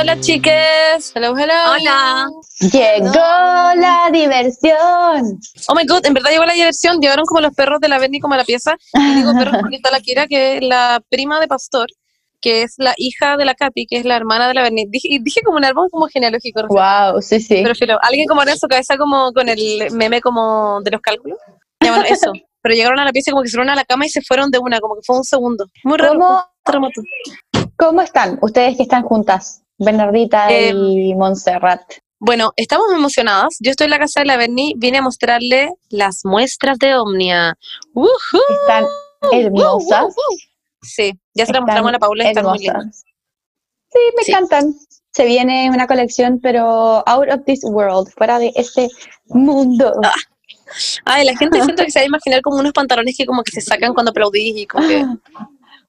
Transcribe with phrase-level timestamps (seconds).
[0.00, 1.52] Hola chiques, hello, hello.
[1.74, 2.26] Hola.
[2.72, 3.12] Llegó
[3.76, 5.38] la diversión.
[5.68, 7.02] Oh my god, en verdad llegó la diversión.
[7.02, 8.78] Llegaron como los perros de la Benny como a la pieza.
[8.94, 11.88] Y digo perros porque está la Kira, que es la prima de Pastor,
[12.40, 14.86] que es la hija de la Katy, que es la hermana de la Benny.
[14.88, 16.62] Dije, y dije como un árbol como genealógico.
[16.62, 16.82] recién.
[16.82, 17.60] Wow, sí, sí.
[17.62, 21.38] Pero filo, alguien como en su cabeza como con el meme como de los cálculos.
[21.84, 22.32] Ya, bueno, eso.
[22.62, 24.50] Pero llegaron a la pieza como que se fueron a la cama y se fueron
[24.50, 25.66] de una, como que fue un segundo.
[25.84, 26.14] Muy raro.
[26.14, 27.02] ¿Cómo, fue un terremoto.
[27.76, 29.62] ¿Cómo están ustedes que están juntas?
[29.80, 31.80] Bernardita Eh, y Montserrat.
[32.18, 33.56] Bueno, estamos emocionadas.
[33.60, 37.56] Yo estoy en la casa de la Berni, vine a mostrarle las muestras de Omnia.
[37.94, 38.08] ¡Woohoo!
[38.62, 38.84] Están
[39.32, 40.14] hermosas.
[40.82, 42.82] Sí, ya se la Están mostramos a la Paula, están muy hermosas.
[42.84, 43.04] lindas.
[43.92, 44.30] Sí, me Sí.
[44.32, 44.74] encantan.
[45.12, 48.88] Se viene una colección, pero out of this world, fuera de este
[49.28, 49.92] mundo.
[50.04, 50.12] Ah,
[51.04, 53.50] Ay, la gente siento que se va a imaginar como unos pantalones que como que
[53.50, 55.04] se sacan cuando aplaudís y como que...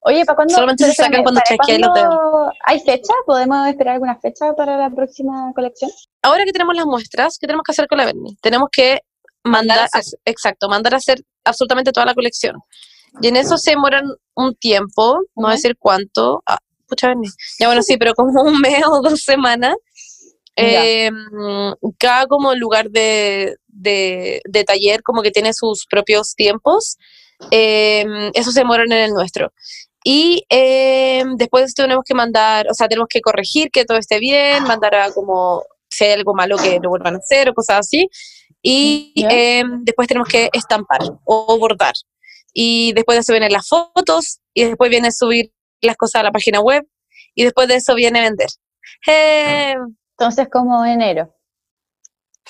[0.03, 0.53] Oye, ¿para cuándo?
[0.55, 3.13] Solamente se sacan cuando ¿para chasqueas los cuándo ¿Hay fecha?
[3.25, 5.91] ¿Podemos esperar alguna fecha para la próxima colección?
[6.23, 8.35] Ahora que tenemos las muestras, ¿qué tenemos que hacer con la Berni?
[8.41, 9.01] Tenemos que
[9.43, 12.55] mandar, a exacto, mandar a hacer absolutamente toda la colección.
[13.21, 16.41] Y en eso se demoran un tiempo, no voy a decir cuánto.
[16.47, 17.27] Ah, pucha Berni.
[17.59, 19.75] Ya bueno, sí, pero como un mes o dos semanas.
[20.55, 21.09] Eh,
[21.97, 26.97] cada como lugar de, de, de taller como que tiene sus propios tiempos.
[27.49, 29.51] Eh, eso se demoran en el nuestro.
[30.03, 34.63] Y eh, después tenemos que mandar, o sea, tenemos que corregir que todo esté bien,
[34.63, 38.07] mandar a como si hay algo malo que lo vuelvan a hacer o cosas así.
[38.63, 41.93] Y eh, después tenemos que estampar o bordar.
[42.53, 46.31] Y después de eso vienen las fotos y después viene subir las cosas a la
[46.31, 46.85] página web
[47.33, 48.49] y después de eso viene vender.
[49.07, 49.75] Eh,
[50.17, 51.33] Entonces, como enero.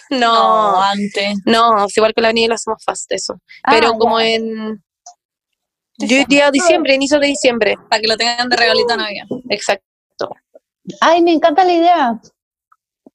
[0.09, 1.37] no, antes.
[1.45, 3.35] no, es igual que la avenida lo hacemos fast eso.
[3.69, 4.27] Pero Ah, como ya.
[4.27, 4.83] en,
[6.07, 7.75] yo diría diciembre, inicio de diciembre.
[7.89, 9.25] Para que lo tengan de regalito a Navidad.
[9.49, 10.29] Exacto.
[10.99, 12.21] Ay, me encanta la idea.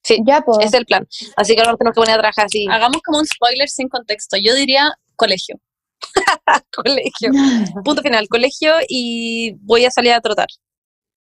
[0.03, 0.59] Sí, Ya, pues.
[0.65, 1.07] es el plan.
[1.37, 2.67] Así que ahora nos tenemos que poner a trabajar así.
[2.71, 4.37] Hagamos como un spoiler sin contexto.
[4.37, 5.57] Yo diría colegio.
[6.75, 7.31] colegio.
[7.85, 10.47] Punto final, colegio y voy a salir a trotar.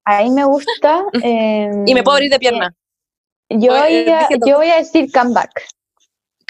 [0.05, 1.03] Ahí me gusta.
[1.23, 2.75] eh, Y me puedo abrir de pierna.
[3.49, 5.51] Yo, Voy- a, yo voy a decir comeback.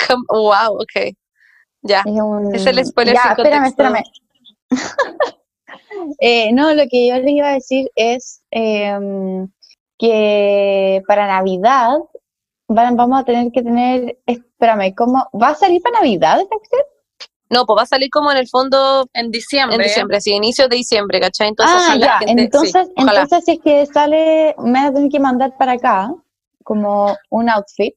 [0.08, 1.14] Com- Wow, ok.
[1.82, 2.00] Ya.
[2.00, 3.84] Es, un- Es el spoiler Ya, sin espérame, contexto.
[3.84, 4.04] espérame.
[6.20, 9.48] Eh, no, lo que yo les iba a decir es em,
[9.98, 11.98] que para Navidad
[12.68, 15.28] van- vamos a tener que tener, espérame, ¿cómo?
[15.42, 16.82] ¿Va a salir para Navidad esta cuestión?
[17.50, 19.76] No, pues va a salir como en el fondo En diciembre.
[19.78, 21.48] en diciembre, sí, inicio de diciembre, ¿cachai?
[21.50, 23.22] Entonces, ah, sí, la ya, gente- sí, entonces, ojalá.
[23.22, 26.14] entonces si es que sale, me van a tener que mandar para acá
[26.64, 27.96] como un outfit.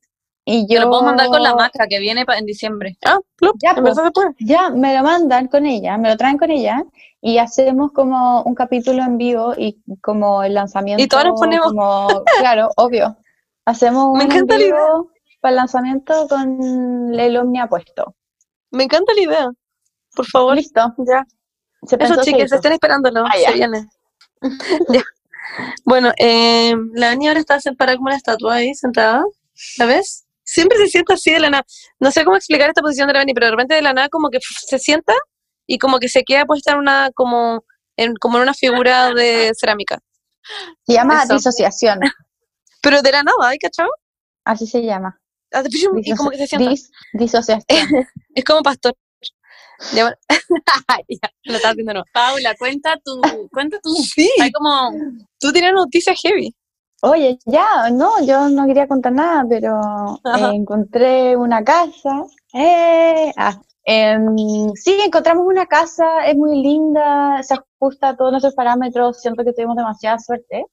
[0.51, 2.97] Y Yo lo puedo mandar con la maca que viene en diciembre.
[3.05, 3.97] Ah, club, Ya, en pues.
[3.97, 4.35] se.
[4.41, 6.83] Ya, me lo mandan con ella, me lo traen con ella
[7.21, 11.03] y hacemos como un capítulo en vivo y como el lanzamiento.
[11.07, 11.67] todas nos ponemos.
[11.67, 12.09] Como,
[12.41, 13.17] claro, obvio.
[13.67, 14.75] Hacemos Me un en encanta la idea.
[14.75, 15.11] vivo
[15.41, 18.15] para el lanzamiento con el Omnia puesto.
[18.71, 19.51] Me encanta la idea.
[20.17, 20.55] Por favor.
[20.57, 20.81] Listo.
[21.07, 21.25] Ya.
[21.87, 22.55] Se Eso, se chicas, hizo.
[22.55, 23.25] estén esperándolo.
[23.27, 23.49] Ah, ya.
[23.51, 23.87] se viene.
[24.89, 25.03] ya.
[25.85, 29.25] Bueno, eh, la niña ahora está sentada como una estatua ahí, sentada.
[29.77, 30.25] ¿La ves?
[30.51, 31.65] Siempre se sienta así de la nada.
[32.01, 34.09] No sé cómo explicar esta posición de la Beni, pero de repente de la nada
[34.09, 35.13] como que se sienta
[35.67, 37.65] y como que se queda puesta en una, como
[37.97, 39.99] en, como en una figura de cerámica.
[40.87, 41.35] Se llama Eso.
[41.35, 42.01] disociación,
[42.81, 43.91] Pero de la nada, ¿hay cachado?
[44.45, 45.21] así se llama.
[45.53, 45.63] Ah,
[46.03, 46.71] Y como que se sienta.
[46.71, 47.63] Dis- disociación.
[48.35, 48.95] Es como pastor.
[49.93, 50.05] Ya,
[51.45, 52.05] lo estás haciendo no.
[52.13, 53.21] Paula, cuenta tu,
[53.53, 53.95] cuenta tu.
[53.95, 54.91] Sí, Hay como.
[55.39, 56.55] tú tienes noticias heavy.
[57.03, 62.25] Oye, ya, no, yo no quería contar nada, pero eh, encontré una casa.
[62.53, 68.55] Eh, ah, em, sí, encontramos una casa, es muy linda, se ajusta a todos nuestros
[68.55, 69.21] parámetros.
[69.21, 70.65] Siento que tuvimos demasiada suerte,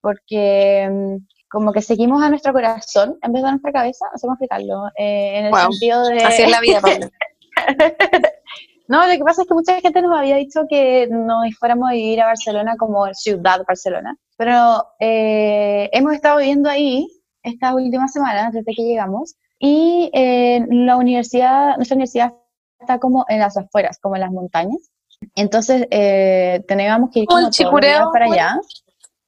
[0.00, 4.18] porque em, como que seguimos a nuestro corazón en vez de a nuestra cabeza, no
[4.18, 5.60] sé cómo explicarlo, eh, en el Wow.
[5.72, 6.24] sentido de...
[6.24, 7.10] Así es la vida, Paula.
[8.88, 11.92] No, lo que pasa es que mucha gente nos había dicho que nos fuéramos a
[11.92, 17.06] vivir a Barcelona como ciudad Barcelona, pero eh, hemos estado viviendo ahí
[17.42, 22.32] estas últimas semanas desde que llegamos y eh, la universidad, nuestra universidad
[22.78, 24.78] está como en las afueras, como en las montañas.
[25.34, 28.60] Entonces eh, teníamos que ir Como el como todos los días chicureo, para allá.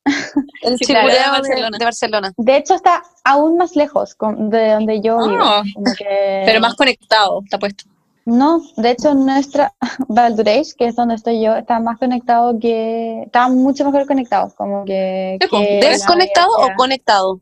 [0.63, 1.79] El Sí, claro, de chicureo de, Barcelona.
[1.79, 2.33] de Barcelona.
[2.39, 5.43] De hecho está aún más lejos con- de donde yo vivo.
[5.43, 5.63] Ah.
[5.75, 7.85] como que- Pero más conectado, está puesto.
[8.25, 9.75] No, de hecho nuestra
[10.09, 14.85] Valdureich, que es donde estoy yo, está más conectado que, está mucho mejor conectado, como
[14.85, 17.41] que, que ¿Desconectado o conectado?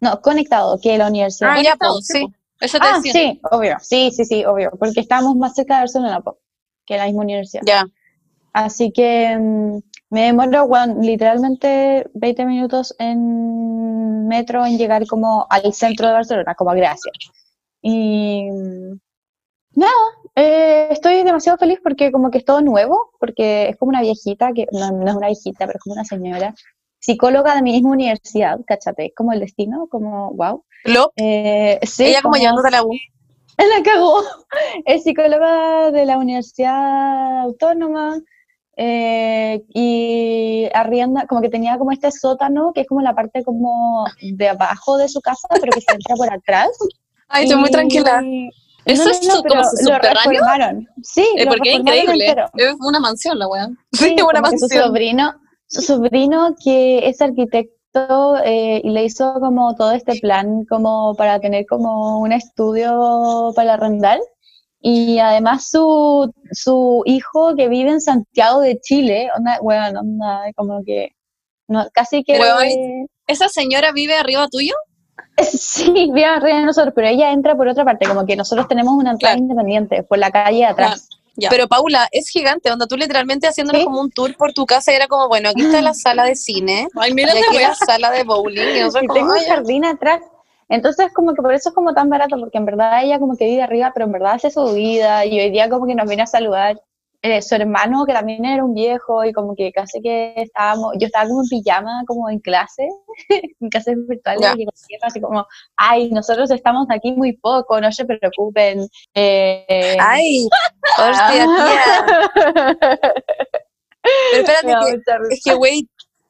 [0.00, 1.50] No, conectado que la universidad.
[1.52, 2.26] Ah, ya, pues, sí.
[2.60, 3.12] Eso te Ah, decía.
[3.12, 6.22] sí, obvio, sí, sí, sí, obvio, porque estamos más cerca de Barcelona
[6.86, 7.62] que la misma universidad.
[7.64, 7.86] Ya.
[8.52, 9.78] Así que mm,
[10.10, 16.54] me demoro, bueno, literalmente 20 minutos en metro en llegar como al centro de Barcelona,
[16.54, 17.12] como a Gracia.
[17.80, 18.98] Y mm,
[19.74, 19.92] nada,
[20.34, 24.52] eh, estoy demasiado feliz porque como que es todo nuevo, porque es como una viejita,
[24.52, 26.54] que no, no es una viejita, pero es como una señora,
[26.98, 30.64] psicóloga de mi misma universidad, cachate, como el destino, como wow.
[30.84, 32.92] Lo, Eh, sí, ella como llevándote a la U.
[33.58, 34.22] la cagó.
[34.84, 38.20] Es psicóloga de la Universidad Autónoma
[38.76, 44.06] eh, y arrienda, como que tenía como este sótano, que es como la parte como
[44.22, 46.70] de abajo de su casa, pero que se entra por atrás.
[47.28, 48.50] Ay, estoy muy Y-
[48.84, 50.22] ¿Eso es pero como su lo subterráneo?
[50.32, 50.88] reformaron.
[51.02, 52.26] Sí, Eh, lo porque es increíble.
[52.28, 52.46] entero.
[52.54, 53.68] Es una mansión la weá.
[53.92, 54.84] Sí, Sí, una que su mansión.
[54.86, 55.34] sobrino,
[55.66, 61.40] su sobrino que es arquitecto eh, y le hizo como todo este plan como para
[61.40, 64.18] tener como un estudio para arrendar.
[64.80, 70.82] Y además su, su hijo que vive en Santiago de Chile, onda, bueno, onda, como
[70.84, 71.10] que
[71.68, 73.06] no, casi que Weón.
[73.28, 74.74] ¿Esa señora vive arriba tuyo?
[75.38, 78.94] sí, vive arriba de nosotros, pero ella entra por otra parte, como que nosotros tenemos
[78.94, 79.42] una entrada Claro.
[79.44, 81.08] independiente por la calle de atrás.
[81.34, 81.48] Ya.
[81.48, 83.86] Pero Paula, es gigante, onda tú literalmente haciéndonos Sí.
[83.86, 86.34] como un tour por tu casa y era como, bueno, aquí está la sala de
[86.36, 87.68] cine, Ay, y mira aquí esta weá.
[87.70, 90.20] la sala de bowling, y nosotros y como, tengo "Ay, un jardín atrás.
[90.68, 93.46] Entonces, como que por eso es como tan barato, porque en verdad ella como que
[93.46, 96.22] vive arriba, pero en verdad hace su vida, y hoy día como que nos viene
[96.22, 96.80] a saludar
[97.22, 101.06] eh, su hermano, que también era un viejo, y como que casi que estábamos, yo
[101.06, 102.88] estaba como en pijama, como en clase,
[103.60, 104.66] en clases virtuales, y
[105.02, 105.46] así como,
[105.76, 108.88] ay, nosotros estamos aquí muy poco, no se preocupen.
[109.14, 110.48] Eh, ay,
[110.98, 113.00] hostia, tía.
[114.02, 115.88] Pero espérate, que- es que, güey,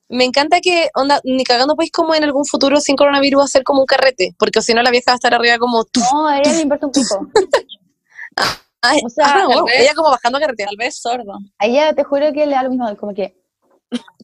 [0.09, 3.81] me encanta que, onda, ni cagando podéis como en algún futuro sin coronavirus hacer como
[3.81, 6.01] un carrete, porque si no la vieja va a estar arriba como tú.
[6.13, 7.27] No, a ella le importa un pico.
[8.83, 10.69] Ay, O sea, ah, wow, vez- ella como bajando a carretear.
[10.69, 11.35] Tal vez sordo.
[11.59, 13.37] A ella te juro que le da lo mismo, como que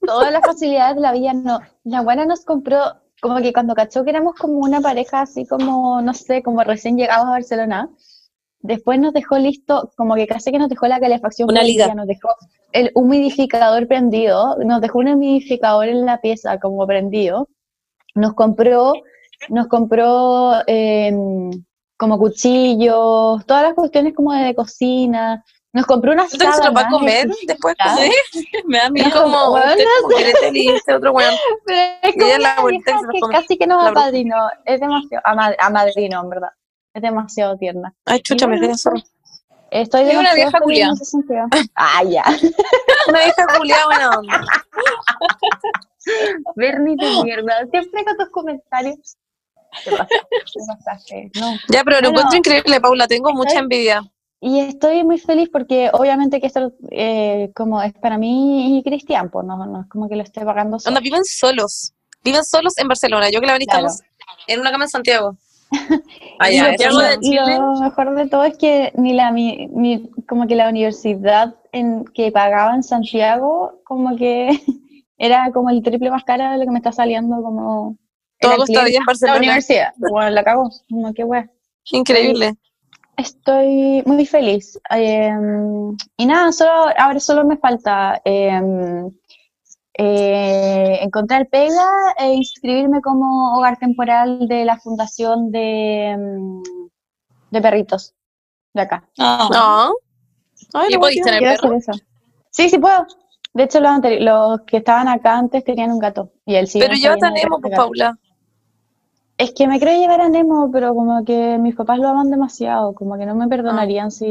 [0.05, 1.61] todas las facilidades de la vida no.
[1.85, 2.81] La buena nos compró,
[3.21, 6.97] como que cuando cachó que éramos como una pareja así como, no sé, como recién
[6.97, 7.89] llegados a Barcelona,
[8.61, 11.95] después nos dejó listo, como que casi que nos dejó la calefacción Una liga.
[11.95, 12.29] nos dejó
[12.73, 17.49] el humidificador prendido, nos dejó un humidificador en la pieza como prendido,
[18.15, 18.93] nos compró,
[19.49, 21.51] nos compró em,
[21.99, 26.73] como cuchillos, todas las cuestiones como de cocina, nos compró una ¿Siento que se lo
[26.73, 27.75] va a comer después?
[27.81, 27.97] ¿Ah?
[28.33, 29.11] Sí, me da miedo.
[29.23, 31.35] Como, usted como este otro weón.
[32.03, 33.35] Es como la una vieja que se los que come.
[33.35, 34.37] casi que nos apadrinó.
[34.65, 36.51] Es demasiado, ama- amadrinó, en verdad.
[36.95, 37.95] Es demasiado tierna.
[38.07, 39.03] Ay, chucha, me quedé solo.
[39.71, 41.47] Estoy Es una demasiado vieja sentido.
[41.75, 42.25] Ah, ya.
[43.09, 44.45] Una vieja culiada buena onda.
[46.57, 47.67] Bernie de mierda.
[47.71, 49.17] Siempre con tus comentarios.
[51.41, 51.55] No.
[51.69, 52.21] Ya, pero lo Bueno.
[52.21, 53.07] encuentro increíble, Paula.
[53.07, 54.03] Tengo mucha envidia.
[54.41, 59.31] Y estoy muy feliz porque obviamente que esto eh, como es para mí y Cristian,
[59.31, 61.01] pues no, no es como que lo esté pagando solo.
[61.01, 61.93] Viven solos.
[62.23, 63.31] Viven solos en Barcelona.
[63.31, 63.87] Yo que la Bani Claro.
[63.89, 64.03] estamos
[64.47, 65.37] en una cama en Santiago.
[66.51, 67.59] Y lo- de Chile.
[67.59, 72.05] Lo mejor de todo es que ni la mi, mi- como que la universidad en
[72.15, 74.49] que pagaba en Santiago como que
[75.19, 77.97] era como el triple más cara de lo que me está saliendo como
[78.41, 79.39] Todo está bien en de la Barcelona.
[79.39, 79.93] universidad.
[79.97, 81.51] Bueno, la cago, como que wea.
[81.91, 82.55] Increíble.
[83.17, 84.79] Estoy muy feliz.
[84.91, 85.33] Eh,
[86.17, 88.61] y nada, solo, ahora solo me falta eh,
[89.95, 91.85] eh, encontrar pega
[92.19, 96.63] e inscribirme como hogar temporal de la fundación de, mm,
[97.51, 98.15] de perritos
[98.75, 99.09] de acá.
[99.19, 99.49] No.
[99.49, 99.93] No.
[100.75, 101.77] Ay, ¿Y no podéis puedo tener Quiero perro?
[101.77, 102.05] hacer eso.
[102.51, 103.07] Sí, sí puedo.
[103.55, 106.31] De hecho, los, los que estaban acá antes tenían un gato.
[106.47, 106.79] Y él sí.
[106.79, 108.17] Pero yo tenemos, pues, Paula.
[109.39, 112.93] Es que me creo llevar a Nemo, pero como que mis papás lo aman demasiado,
[112.93, 114.27] como que no me perdonarían si...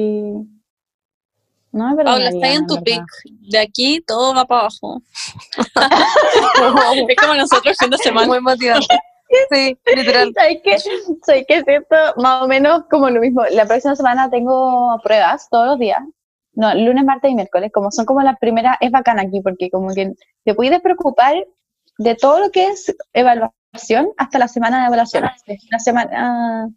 [1.72, 2.36] No me Paula, perdonarían.
[2.36, 3.06] está en tu verdad.
[3.24, 3.50] pick.
[3.50, 5.02] De aquí todo va para abajo.
[7.08, 8.28] es como nosotros fin de semana.
[8.28, 9.00] Muy motivante.
[9.50, 10.34] Sí, literal.
[10.36, 10.78] ¿Sabes qué?
[10.78, 13.44] Soy que siento más o menos como lo mismo.
[13.52, 16.00] La próxima semana tengo pruebas todos los días.
[16.54, 17.72] No, lunes, martes y miércoles.
[17.74, 21.36] Como son como las primeras, es bacán aquí porque como que te puedes preocupar
[21.98, 23.57] de todo lo que es evaluación
[24.18, 25.24] hasta la semana de evaluación.
[25.70, 26.70] La semana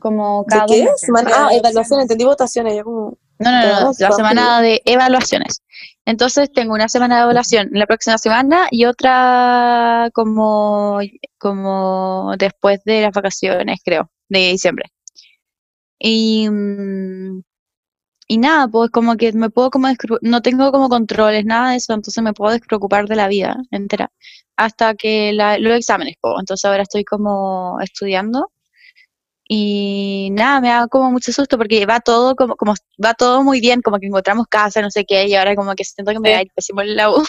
[0.00, 0.84] como cada ¿De dos qué?
[0.84, 1.00] meses.
[1.00, 2.76] Semana- Ah, evaluación, entendí votaciones.
[2.76, 3.18] Yo como...
[3.38, 5.62] No, no, no, Todos la semana de evaluaciones.
[6.04, 11.00] Entonces tengo una semana de evaluación la próxima semana y otra como,
[11.38, 14.92] como después de las vacaciones, creo, de diciembre.
[15.98, 17.42] Y, mm,
[18.28, 19.88] y nada, pues como que me puedo como
[20.22, 24.10] no tengo como controles, nada de eso, entonces me puedo despreocupar de la vida entera
[24.56, 26.34] hasta que la- los exámenes, pues.
[26.40, 28.50] Entonces ahora estoy como estudiando
[29.46, 33.60] y nada, me da como mucho susto porque va todo como, como va todo muy
[33.60, 36.28] bien, como que encontramos casa, no sé qué, y ahora como que siento que me
[36.28, 36.32] Sí.
[36.32, 37.22] va a ir pésimo en la U.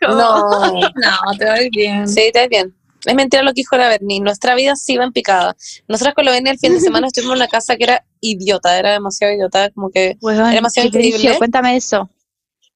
[0.00, 0.70] Como- No.
[0.94, 2.06] No, te va a ir bien.
[2.08, 2.74] Sí, está bien.
[3.06, 4.20] Es mentira lo que dijo la Berni.
[4.20, 5.56] Nuestra vida sí va en picada.
[5.88, 8.78] Nosotras con la Berni el fin de semana estuvimos en una casa que era idiota,
[8.78, 11.38] era demasiado idiota, como que Weón, demasiado qué brillo, increíble.
[11.38, 12.10] Cuéntame eso.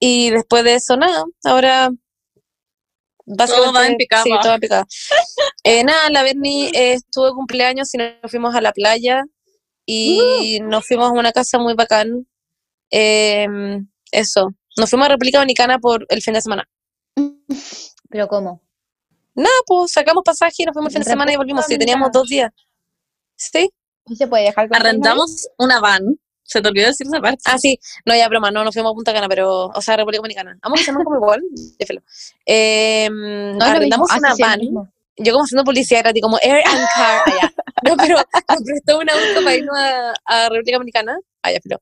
[0.00, 1.90] Y después de eso, nada, ahora.
[3.26, 4.86] Básicamente, va en picada Sí, todo en picada.
[5.66, 9.24] Eh, nada, la Berni eh, estuvo de cumpleaños y nos fuimos a la playa
[9.86, 12.26] y nos fuimos a una casa muy bacán.
[12.90, 13.46] Eh,
[14.12, 16.68] eso, nos fuimos a República Dominicana por el fin de semana.
[18.10, 18.62] ¿Pero cómo?
[19.34, 21.64] Nada, pues sacamos pasaje y nos fuimos el fin de semana y volvimos.
[21.66, 22.50] Sí, teníamos dos días.
[23.36, 23.70] Sí.
[24.06, 26.20] ¿Y se puede dejar con Arrendamos una van.
[26.44, 27.42] Se te olvidó decir esa parte.
[27.46, 27.78] Ah, sí.
[28.04, 30.58] No, ya broma, no, nos fuimos a Punta Cana, pero, o sea, República Dominicana.
[30.62, 31.42] Vamos llaman como igual.
[31.78, 32.02] de felo.
[32.46, 34.08] Eh, No, es lo arrendamos.
[34.10, 34.60] Ah, una sí, sí, lo van.
[34.60, 34.92] mismo.
[35.16, 37.54] yo como haciendo publicidad gratis, como Air and Car, allá.
[37.82, 38.16] No, pero
[38.64, 41.78] prestó un auto para irnos a, a República Dominicana, allá, pero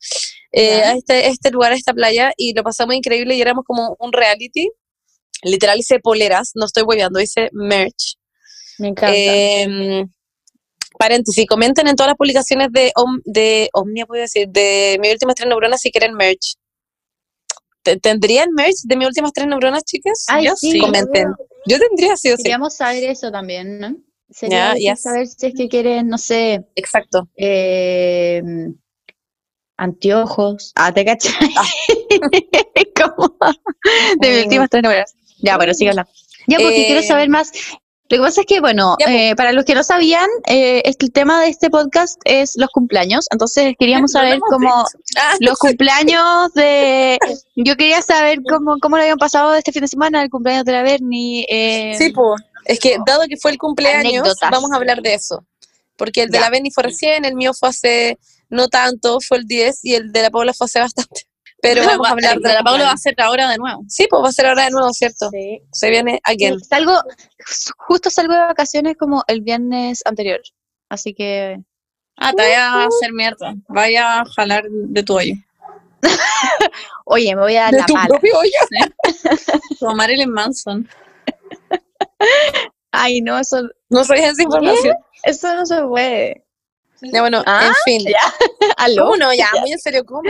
[0.52, 3.96] eh, a este, este lugar, a esta playa, y lo pasamos increíble y éramos como
[3.98, 4.68] un reality.
[5.44, 8.16] Literal hice poleras, no estoy hueveando, hice merch.
[8.78, 9.12] Me encanta.
[9.16, 10.06] Eh,
[11.02, 15.34] paréntesis, comenten en todas las publicaciones de, Om- de Omnia, puedo decir, de mi últimas
[15.34, 16.54] tres neuronas si quieren merch.
[17.82, 20.24] ¿Te- ¿Tendrían merch de mis últimas tres neuronas, chicas?
[20.28, 20.78] Ay, yo sí.
[20.78, 21.28] Comenten.
[21.66, 22.42] Yo tendría, sí o sí.
[22.44, 23.96] Queríamos saber eso también, ¿no?
[24.30, 25.02] Sería útil yes.
[25.02, 27.28] saber si es que quieren, no sé, Exacto.
[27.36, 28.42] eh,
[29.76, 30.72] anteojos.
[30.76, 31.32] Ah, ¿te cachai?
[32.96, 33.36] Como
[34.20, 35.14] de mis últimas tres novelas.
[35.38, 36.10] Ya, bueno, hablando.
[36.46, 37.52] Ya, porque Eh, quiero saber más.
[38.12, 39.10] Lo que pasa es que, bueno, pues.
[39.10, 43.26] eh, para los que no sabían, eh, el tema de este podcast es los cumpleaños.
[43.30, 44.84] Entonces queríamos saber cómo.
[45.18, 47.18] Ah, los cumpleaños de...
[47.56, 50.72] Yo quería saber cómo, cómo lo habían pasado este fin de semana, el cumpleaños de
[50.72, 51.46] la Berni.
[51.48, 52.42] Eh, Sí, pues.
[52.66, 54.50] Es que dado que fue el cumpleaños, Anécdotas.
[54.50, 55.44] vamos a hablar de eso.
[55.96, 56.44] Porque el de Ya.
[56.44, 58.18] la Benny fue recién, el mío fue hace
[58.50, 61.22] no tanto, fue el 10 y el de la Paula fue hace bastante.
[61.62, 63.84] Pero vamos a hablar de la Paula va a ser ahora de nuevo.
[63.88, 65.30] Sí, pues va a ser ahora de nuevo, ¿cierto?
[65.30, 65.62] sí.
[65.72, 66.58] Se viene again.
[66.58, 67.00] Sí, Salgo,
[67.78, 70.40] justo salgo de vacaciones como el viernes anterior.
[70.90, 71.58] Así que
[72.18, 73.54] Ah, te vaya a hacer mierda.
[73.68, 75.34] Vaya a jalar de tu hoyo.
[77.06, 78.08] Oye, me voy a dar De la tu mala.
[78.08, 78.50] propio hoyo.
[79.80, 80.88] Como Marilyn Manson.
[82.92, 84.96] Ay, no, eso, No sabía esa información.
[85.22, 86.44] eso no se puede.
[87.02, 88.12] Ya bueno, Ah, en fin.
[88.76, 89.04] ¿Aló?
[89.04, 89.34] ¿Cómo no?
[89.34, 90.22] Ya, muy en serio, ¿cómo?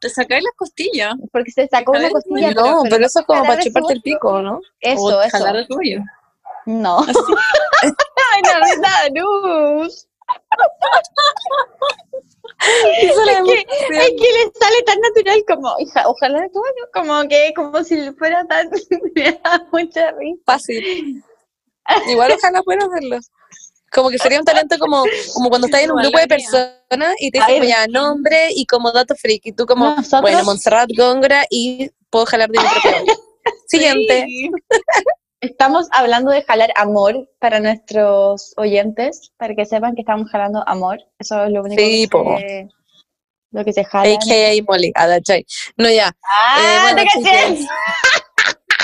[0.00, 1.14] Te sacáis las costillas.
[1.32, 2.54] Porque se sacó una costilla.
[2.54, 2.60] cuello.
[2.60, 4.60] No, pero eso es como para chuparte el pico, ¿no?
[4.80, 5.36] Eso, o eso.
[5.36, 6.00] jalar el tuyo.
[6.66, 7.00] No.
[7.82, 9.88] Ay, no, la
[13.00, 17.82] Es que, es que le sale tan natural como, hija, ojalá, bueno, como que, como
[17.82, 18.68] si fuera tan,
[19.14, 20.42] me da mucha risa.
[20.44, 21.24] fácil.
[22.08, 23.18] Igual ojalá pueda hacerlo.
[23.92, 25.04] Como que sería un talento como,
[25.34, 28.92] como cuando estás en un grupo de personas y te dicen ya nombre y como
[28.92, 33.14] dato freak y tú como, Nosotros- bueno, Montserrat Góngora y puedo jalar de mi propio.
[33.66, 34.24] Siguiente.
[34.26, 34.50] Sí.
[35.40, 40.98] Estamos hablando de jalar amor para nuestros oyentes, para que sepan que estamos jalando amor.
[41.18, 42.06] Eso es lo único Sí,
[42.38, 42.68] que,
[43.52, 44.14] lo que se jala.
[44.14, 45.46] AKA Molly, ah, that's right.
[45.78, 46.12] No, ya.
[46.22, 47.58] ¡Ah, Eh, bueno, te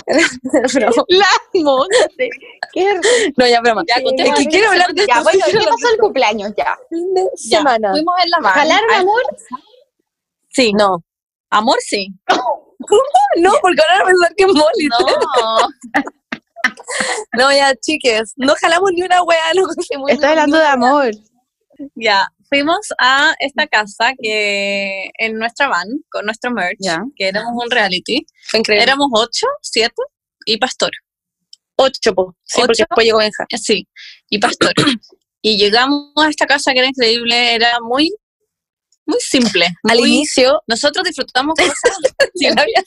[0.07, 0.25] caché!
[0.43, 0.73] chicas.
[0.75, 1.05] Broma.
[1.09, 2.31] La monte.
[2.73, 3.01] Qué
[3.37, 3.83] no, ya, broma.
[3.89, 6.79] Ya, contemos Es que quiero hablar de Ya, bueno, ¿qué pasó el cumpleaños ya?
[6.91, 7.91] fin de semana.
[7.93, 8.61] Fuimos en la van.
[8.61, 9.23] ¿Jalaron Al- amor?
[10.51, 10.73] Sí.
[10.73, 11.03] No.
[11.51, 12.09] Amor sí.
[13.39, 14.89] No, porque ahora van a pensar que es Molly.
[14.89, 16.03] No.
[17.33, 18.33] No, ya, chiques.
[18.37, 21.11] No jalamos ni una wea, conseguimos Estoy hablando de amor.
[21.95, 26.79] Ya, fuimos a esta casa que en nuestra van, con nuestro merch,
[27.17, 28.25] que éramos un reality.
[28.49, 28.83] Fue increíble.
[28.85, 30.03] Éramos ocho, siete
[30.45, 30.91] y pastor.
[31.77, 32.37] ocho, po.
[32.45, 32.85] Sí, porque ¿Ocho?
[32.89, 33.45] después llegó Benja.
[33.49, 33.87] Eh, Sí,
[34.31, 34.73] y pastor.
[35.43, 38.13] y llegamos a esta casa que era increíble, era muy,
[39.07, 39.67] muy simple.
[39.85, 41.99] Al muy- inicio, Nosotros disfrutamos cosas,
[42.35, 42.83] de la vida,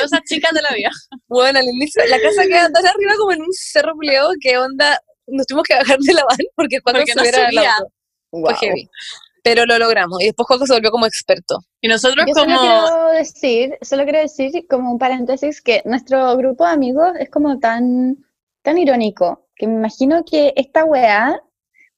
[0.00, 0.90] cosas chicas de la vida.
[1.28, 4.98] bueno, al inicio, la casa queda tan arriba como en un cerro pleo que onda,
[5.26, 7.74] nos tuvimos que bajar de la van porque cuando Porque no subía.
[8.40, 8.56] Auto.
[8.58, 8.88] Fue heavy.
[9.42, 10.20] Pero lo logramos.
[10.20, 11.60] Y después Juaco se volvió como experto.
[11.80, 12.46] Y nosotros Yo como...
[12.56, 17.30] solo quiero decir, solo quiero decir como un paréntesis que nuestro grupo de amigos es
[17.30, 18.16] como tan,
[18.62, 21.40] tan irónico, que me imagino que esta weá,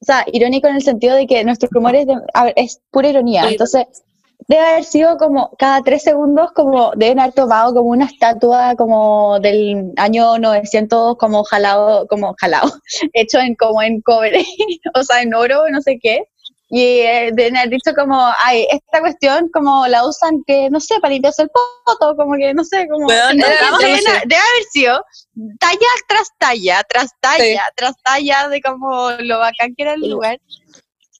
[0.01, 2.81] o sea, irónico en el sentido de que nuestro humor es, de- a ver, es
[2.91, 3.87] pura ironía, entonces
[4.49, 9.39] debe haber sido como cada tres segundos como deben haber tomado como una estatua como
[9.41, 12.71] del año 900 como jalado, como jalado,
[13.13, 14.45] hecho en como en cobre,
[14.95, 16.23] o sea, en oro, no sé qué.
[16.71, 20.97] Y eh, deben haber dicho como, ay, esta cuestión como la usan que, no sé,
[21.01, 23.09] para limpiarse el poto, como que, no sé, como...
[23.09, 23.81] Debe, no, deben no ha-
[24.21, 24.21] sé.
[24.27, 25.03] debe haber sido
[25.61, 30.39] talla tras talla, tras talla, tras talla de como lo bacán que era el lugar.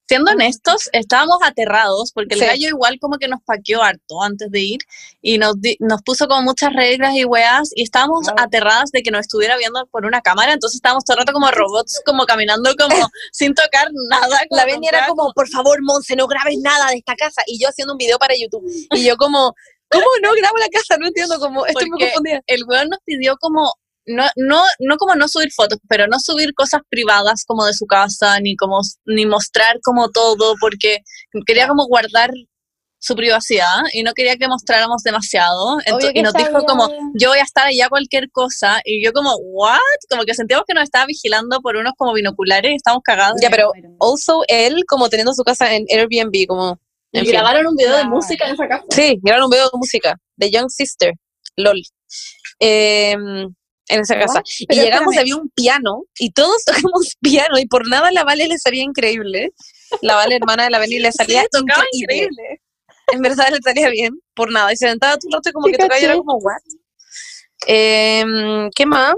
[0.09, 2.47] Siendo honestos, estábamos aterrados porque el Sí.
[2.47, 4.79] gallo igual como que nos paqueó harto antes de ir
[5.21, 9.11] y nos, di- nos puso como muchas reglas y weas y estábamos aterradas de que
[9.11, 12.71] nos estuviera viendo por una cámara, entonces estábamos todo el rato como robots, como caminando
[12.77, 12.89] como
[13.33, 14.39] sin tocar nada.
[14.51, 17.43] La Benny era como, por favor, Monse, no grabes nada de esta casa.
[17.47, 18.65] Y yo haciendo un video para YouTube.
[18.93, 19.55] Y yo como,
[19.91, 20.97] ¿cómo no grabo la casa?
[20.99, 22.41] No entiendo cómo, estoy muy confundida.
[22.47, 23.73] el weón nos pidió como,
[24.09, 27.87] no, no, no como no subir fotos, pero no subir cosas privadas como de su
[27.87, 30.99] casa, ni como ni mostrar como todo, porque
[31.47, 32.31] quería como guardar
[33.01, 35.79] su privacidad y no quería que mostráramos demasiado.
[36.15, 39.79] Y nos dijo como, yo voy a estar allá cualquier cosa, y yo como, ¿what?
[40.11, 43.41] Como que sentíamos que nos estaba vigilando por unos como binoculares y estábamos cagados.
[43.41, 46.79] Ya, pero also él como teniendo su casa en Airbnb, como...
[47.13, 47.33] en Y fin.
[47.33, 48.85] grabaron un video de música en esa casa.
[48.91, 51.13] Sí, grabaron un video de música de Young Sister,
[51.57, 51.81] LOL.
[52.61, 53.15] Eh,
[53.89, 54.43] en esa casa.
[54.45, 58.59] y llegamos, había un piano y todos tocamos piano y por nada la Vale le
[58.59, 59.53] salía increíble.
[60.03, 62.27] La Vale, hermana de la Beni, le salía Sí, tocaba increíble.
[62.35, 62.63] increíble.
[63.13, 64.73] En verdad le salía bien, por nada.
[64.73, 66.61] Y se sentaba todo el rato y como Sí, que tocaba y era como, ¿what?
[67.67, 68.25] Eh,
[68.75, 69.15] ¿Qué más?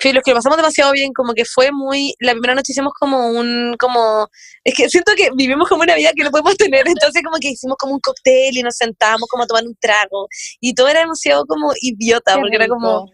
[0.00, 2.92] Sí, los que lo pasamos demasiado bien, como que fue muy, la primera noche hicimos
[2.98, 4.28] como un, como,
[4.62, 7.48] es que siento que vivimos como una vida que no podemos tener, entonces como que
[7.48, 10.28] hicimos como un cóctel y nos sentamos como a tomar un trago,
[10.60, 13.10] y todo era demasiado como idiota, Qué porque era como.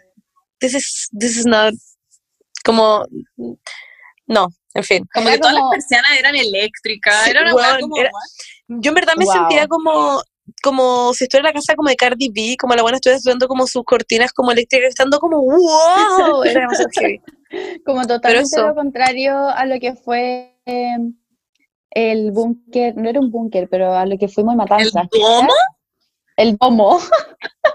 [0.60, 1.74] This is, this is not,
[2.64, 3.04] como,
[4.26, 5.04] no, en fin.
[5.12, 8.10] Como Era que todas como- las persianas eran eléctricas, Sí, era una weón, como, era-?
[8.68, 9.34] Yo en verdad me Wow.
[9.34, 10.22] sentía como,
[10.62, 13.46] como si estuviera en la casa como de Cardi B, como la buena estuviera estudiando
[13.48, 17.20] como sus cortinas como eléctricas, estando como wow, era demasiado heavy.
[17.84, 18.66] Como totalmente eso.
[18.66, 20.96] lo contrario a lo que fue eh,
[21.90, 25.08] el búnker, no era un búnker, pero a lo que fuimos en ¿El Matanzas.
[25.12, 25.52] domo?
[26.36, 26.98] El domo.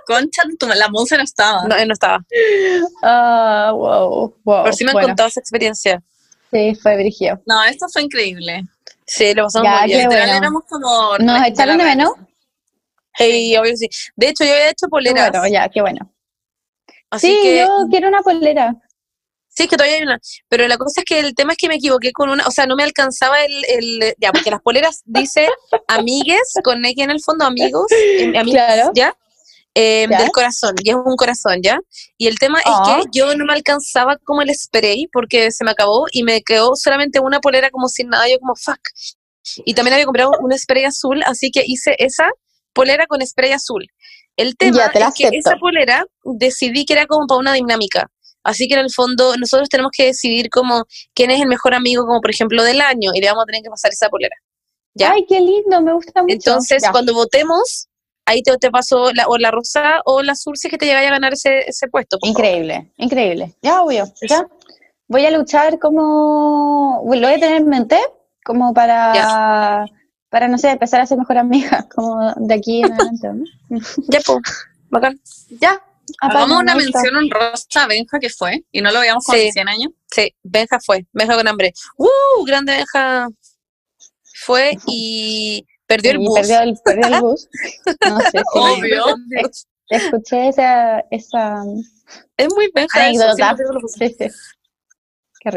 [0.05, 0.43] Concha,
[0.75, 1.63] la Monse no estaba.
[1.67, 2.19] No, no estaba.
[3.03, 4.63] Ah, wow, wow.
[4.63, 6.01] Por si me han Bueno, contado esa experiencia.
[6.51, 7.41] Sí, fue Brigio.
[7.45, 8.63] No, esto fue increíble.
[9.05, 10.07] Sí, lo pasamos Ya, muy bien.
[10.07, 10.33] bueno.
[10.33, 11.17] éramos como...
[11.19, 12.11] ¿Nos echaron la de menos?
[13.13, 13.87] Hey, obvio sí.
[14.15, 15.31] De hecho, yo había hecho poleras.
[15.31, 16.11] Bueno, ya, qué bueno.
[17.09, 18.75] así Sí, que, yo quiero una polera.
[19.59, 20.19] Sí, es que todavía hay una.
[20.47, 22.65] Pero la cosa es que el tema es que me equivoqué con una, o sea,
[22.65, 25.47] no me alcanzaba el, el ya, porque las poleras dice
[25.87, 28.91] amigues con X en el fondo, amigos, eh, amigos, Claro.
[28.95, 29.15] ¿ya?
[29.75, 30.17] Eh, Ya.
[30.21, 31.79] Del corazón, y es un corazón, ¿ya?
[32.17, 32.97] Y el tema Ah.
[32.99, 36.41] es que yo no me alcanzaba como el spray porque se me acabó y me
[36.41, 38.79] quedó solamente una polera como sin nada, yo como fuck.
[39.65, 42.27] Y también había comprado un spray azul, así que hice esa
[42.73, 43.85] polera con spray azul.
[44.35, 47.53] El tema Ya, te la es que esa polera decidí que era como para una
[47.53, 48.09] dinámica.
[48.43, 52.05] Así que en el fondo nosotros tenemos que decidir como quién es el mejor amigo,
[52.05, 54.35] como por ejemplo del año, y le vamos a tener que pasar esa polera.
[54.95, 55.11] ¿Ya?
[55.11, 56.33] Ay, qué lindo, me gusta mucho.
[56.33, 56.91] Entonces, Ya.
[56.91, 57.87] cuando votemos,
[58.25, 61.11] ahí te, te paso la, o la rosa o la es que te llegáis a
[61.11, 62.17] ganar ese, ese puesto.
[62.19, 62.31] favor.
[62.31, 63.55] Increíble, increíble.
[63.61, 64.05] Ya, obvio.
[64.27, 64.45] Ya.
[65.07, 67.01] Voy a luchar como.
[67.05, 67.99] Lo voy a tener en mente,
[68.43, 69.85] como para.
[70.29, 73.27] Para, no sé, empezar a ser mejor amiga, como de aquí en adelante.
[73.69, 73.79] ¿no?
[74.09, 74.39] Ya, pues,
[74.89, 75.19] bacán.
[75.59, 75.81] Ya.
[76.21, 79.51] Hagamos una mención honrosa a Benja que fue, y no lo veíamos con Sí.
[79.51, 79.91] 100 años.
[80.11, 81.73] Sí, Benja fue, Benja con hambre.
[81.97, 82.43] ¡Uh!
[82.45, 83.27] Grande Benja.
[84.45, 86.39] Fue y perdió el bus.
[86.39, 87.47] Perdió el, perdió el bus.
[88.09, 89.05] No sé Obvio.
[89.89, 91.63] escuché esa, esa
[92.37, 93.05] Es muy Benja.
[93.05, 93.55] anécdota.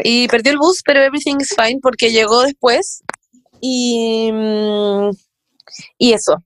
[0.05, 3.03] Y perdió el bus, pero everything is fine porque llegó después.
[3.61, 5.11] Y, mm,
[5.99, 6.37] y eso.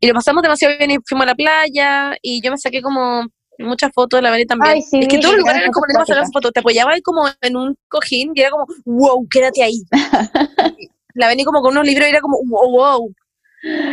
[0.00, 3.26] Y lo pasamos demasiado bien y fuimos a la playa y yo me saqué como
[3.58, 4.74] muchas fotos de la Beni también.
[4.74, 6.32] Ay, sí, es que todo el lugar era como fotos le iba a sacar plásticas.
[6.32, 6.52] fotos.
[6.52, 9.82] Te apoyabas como en un cojín y era como, wow, quédate ahí.
[11.14, 13.14] la Beni como con unos libros y era como, wow, wow.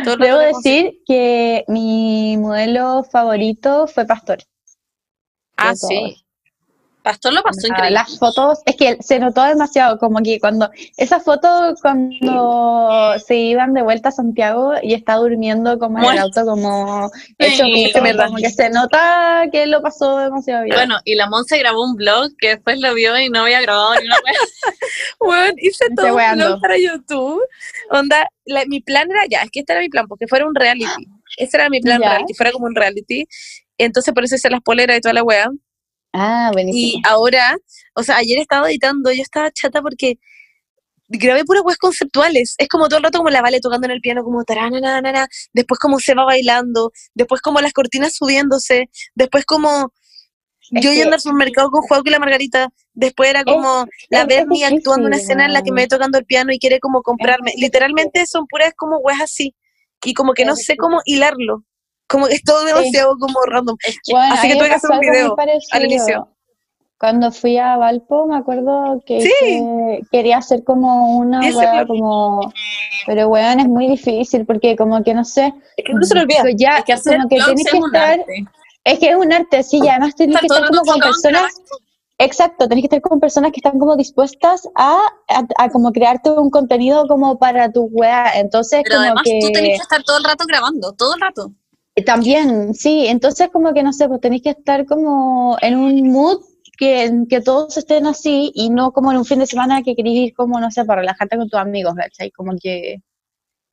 [0.04, 0.54] Todo Debo así.
[0.54, 4.38] decir que mi modelo favorito fue Pastor.
[5.56, 6.21] Ah, sí.
[7.02, 7.90] Pastor lo pasó Ah, increíble.
[7.94, 13.74] Las fotos, es que se notó demasiado, como que cuando, esa foto cuando se iban
[13.74, 18.04] de vuelta a Santiago y está durmiendo como en el auto, como Sí, hecho como,
[18.04, 18.26] mierda.
[18.26, 20.76] como que se nota que lo pasó demasiado bien.
[20.76, 23.94] Bueno, y la Monse grabó un blog que después lo vio y no había grabado
[23.96, 24.60] ni una vez.
[25.18, 27.42] Bueno, hice Estoy todo un blog para YouTube.
[27.90, 30.54] Onda, la- mi plan era ya, es que este era mi plan, porque fuera un
[30.54, 31.06] reality.
[31.36, 33.26] Ese era mi plan real, que fuera como un reality.
[33.78, 35.48] Entonces por eso hice las poleras y toda la wea.
[36.12, 37.02] Ah, Y buenísimo.
[37.04, 37.56] ahora,
[37.94, 40.18] o sea, ayer estaba editando, yo estaba chata porque
[41.08, 42.54] grabé puras weas conceptuales.
[42.58, 45.78] Es como todo el rato como la Vale tocando en el piano, como taranana, después
[45.78, 49.92] como se va bailando, después como las cortinas subiéndose, después como
[50.70, 54.22] Es yo yendo al supermercado con Juan y la Margarita, después era como la es-
[54.24, 56.80] es Bernie actuando una escena en la que me ve tocando el piano y quiere
[56.80, 57.52] como comprarme.
[57.56, 59.54] Literalmente son puras como weas así.
[60.04, 61.64] Y como que no sé cómo hilarlo.
[62.08, 63.76] Como que es todo demasiado como random.
[64.10, 65.36] Bueno, así que tuve que hacer un video
[65.72, 66.28] al inicio.
[66.98, 70.00] Cuando fui a Valpo, me acuerdo que Sí.
[70.12, 71.86] quería hacer como una plan.
[71.88, 72.52] como.
[73.06, 75.52] Pero weón, es muy difícil porque, como que no sé.
[75.76, 76.44] Es que uno se lo olvida.
[76.56, 78.20] ya, Es que hacer como que tienes es que estar.
[78.20, 78.44] arte.
[78.84, 81.52] Es que es un arte, sí, y además tienes que Estar como con personas.
[82.18, 84.96] Exacto, tenés que estar con personas que están como dispuestas a,
[85.28, 88.30] a, a como crearte un contenido como para tu weá.
[88.38, 89.40] Entonces, Pero como además que.
[89.40, 91.50] tú tenés que estar todo el rato grabando, todo el rato.
[92.06, 96.42] También, sí, entonces como que no sé, pues tenéis que estar como en un mood
[96.78, 100.28] que, que todos estén así y no como en un fin de semana que queréis
[100.28, 102.30] ir como, no sé, para relajarte con tus amigos, ¿cachai?
[102.30, 102.96] Como que...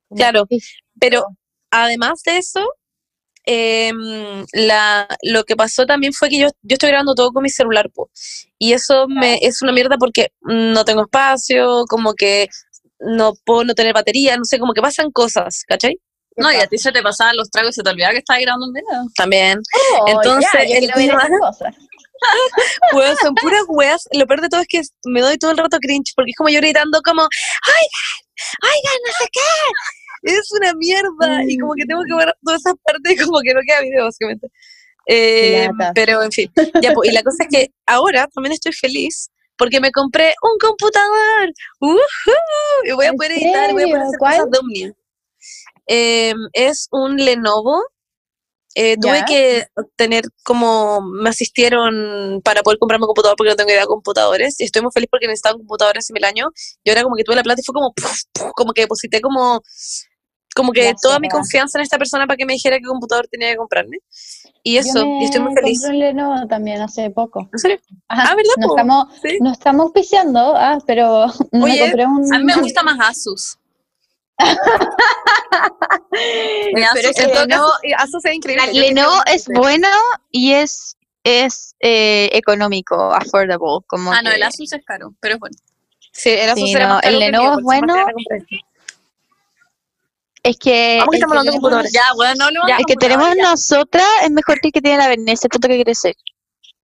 [0.10, 0.58] como Claro, que-
[1.00, 1.26] Pero
[1.72, 2.62] además de eso,
[3.46, 7.50] em, la, lo que pasó también fue que yo, yo estoy grabando todo con mi
[7.50, 8.10] celular, po,
[8.60, 12.48] y eso me es una mierda porque no tengo espacio, como que
[13.00, 16.00] no puedo no tener batería, no sé, como que pasan cosas, ¿cachai?
[16.40, 18.42] No, y a ti se te pasaban los tragos y se te olvidaba que estabas
[18.42, 19.06] grabando un video.
[19.16, 19.60] También.
[20.00, 21.28] Oh, Entonces, ya, el tema-
[23.22, 24.08] son puras weas.
[24.12, 26.50] Lo peor de todo es que me doy todo el rato cringe, porque es como
[26.50, 30.32] yo gritando como, oigan, oigan, no sé qué.
[30.34, 31.44] Es una mierda.
[31.48, 34.48] Y como que tengo que ver todas esas partes, como que no queda video, básicamente.
[35.12, 39.30] Eh, pero en fin, ya, pues, y la cosa es que ahora también estoy feliz
[39.58, 41.52] porque me compré un computador.
[41.80, 42.00] ¡Uhú!
[42.86, 44.38] Y voy a ¿En poder editar, voy a poder hacer ¿Cuál?
[44.38, 44.94] cosas de Omnia.
[45.90, 47.82] Eh, es un Lenovo.
[48.76, 49.26] Eh, tuve ¿Ya?
[49.26, 53.88] que tener como me asistieron para poder comprarme un computador porque no tengo idea de
[53.88, 56.50] computadores y estoy muy feliz porque necesitaba un computador hace mil años
[56.84, 59.22] y ahora como que tuve la plata y fue como puf, puf, como que deposité
[59.22, 59.62] como
[60.56, 63.28] como que La toda mi confianza en esta persona para que me dijera qué computador
[63.28, 63.98] tenía que comprarme
[64.62, 67.50] y eso me y estoy muy feliz compré un Lenovo también hace poco.
[67.52, 67.80] ¿En serio?
[68.08, 68.76] Ajá, Ah, ¿verdad, No po?
[68.76, 69.38] estamos, Sí.
[69.42, 72.34] no estamos auspiciando, ah, pero me Oye, compré un...
[72.34, 73.58] A mí me gusta más Asus.
[76.94, 79.88] Pero es que es increíble Lenovo es bueno
[80.32, 83.58] y es, es eh, económico, affordable.
[83.88, 85.56] Como Ah, no, que- el Asus es caro, pero es bueno.
[86.12, 87.96] sí, el Asus Sí, era no, más el caro que Lenovo mío, es bueno.
[90.42, 91.92] Es que Vamos que el estamos hablando de tenemos- computadores.
[91.92, 94.98] Ya, bueno, no Ya, El que tenemos computadores, nosotras es mejor que el que tiene
[94.98, 96.16] la Bernice, el punto que quiere ser.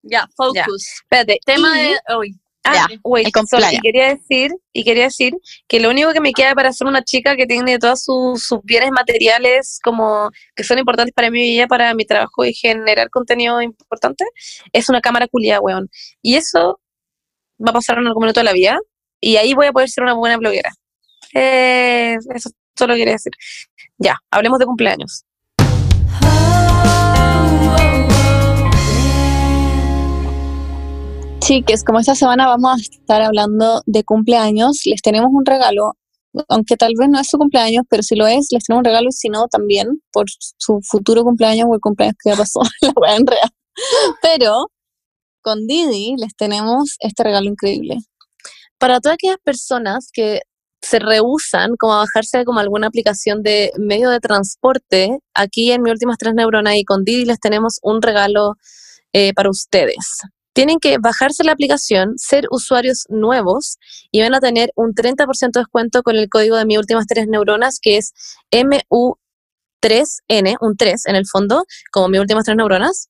[0.03, 0.87] Ya, ya, focus.
[1.01, 2.35] espérate Tema y- de hoy.
[2.65, 5.34] Ah, Ya, wait, y quería decir, y quería decir
[5.67, 8.60] que lo único que me queda para ser una chica que tiene todos sus, sus
[8.63, 13.62] bienes materiales como que son importantes para mi vida, para mi trabajo y generar contenido
[13.62, 14.25] importante,
[14.73, 15.89] es una cámara culiada, weón.
[16.21, 16.80] Y eso
[17.65, 18.80] va a pasar en algún momento de la vida,
[19.19, 20.71] y ahí voy a poder ser una buena bloguera.
[21.34, 23.34] Eh, eso solo quería decir.
[23.97, 25.23] Ya, hablemos de cumpleaños.
[31.45, 35.93] Chiques, como esta semana vamos a estar hablando de cumpleaños, les tenemos un regalo,
[36.49, 39.10] aunque tal vez no es su cumpleaños, pero si lo es, les tenemos un regalo
[39.10, 40.25] y si no, también por
[40.58, 43.51] su futuro cumpleaños o el cumpleaños que ya pasó, la wea en real.
[44.23, 44.71] Pero
[45.41, 47.97] con Didi les tenemos este regalo increíble.
[48.79, 50.41] para todas aquellas personas que
[50.81, 55.91] se rehusan como a bajarse como alguna aplicación de medio de transporte, aquí en Mi
[55.91, 58.55] Últimas Tres Neuronas y con Didi les tenemos un regalo
[59.13, 60.21] eh, para ustedes.
[60.55, 63.77] Tienen que bajarse la aplicación, ser usuarios nuevos
[64.09, 67.27] y van a tener un 30% de descuento con el código de Mi Últimas Tres
[67.27, 68.13] Neuronas que es
[68.51, 73.09] MU3N, un 3 en el fondo, como Mi Últimas Tres Neuronas,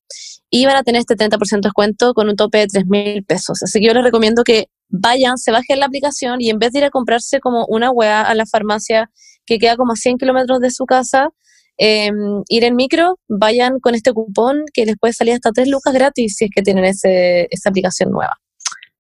[0.50, 3.62] y van a tener este 30% de descuento con un tope de 3 mil pesos.
[3.62, 6.80] Así que yo les recomiendo que vayan, se bajen la aplicación y en vez de
[6.80, 9.12] ir a comprarse como una weá a la farmacia
[9.46, 11.30] que queda como a 100 kilómetros de su casa,
[11.78, 12.10] eh,
[12.50, 16.36] ir en micro, vayan con este cupón que les puede salir hasta 3 lucas gratis
[16.38, 18.38] si es que tienen ese, esa aplicación nueva.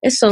[0.01, 0.29] Eso,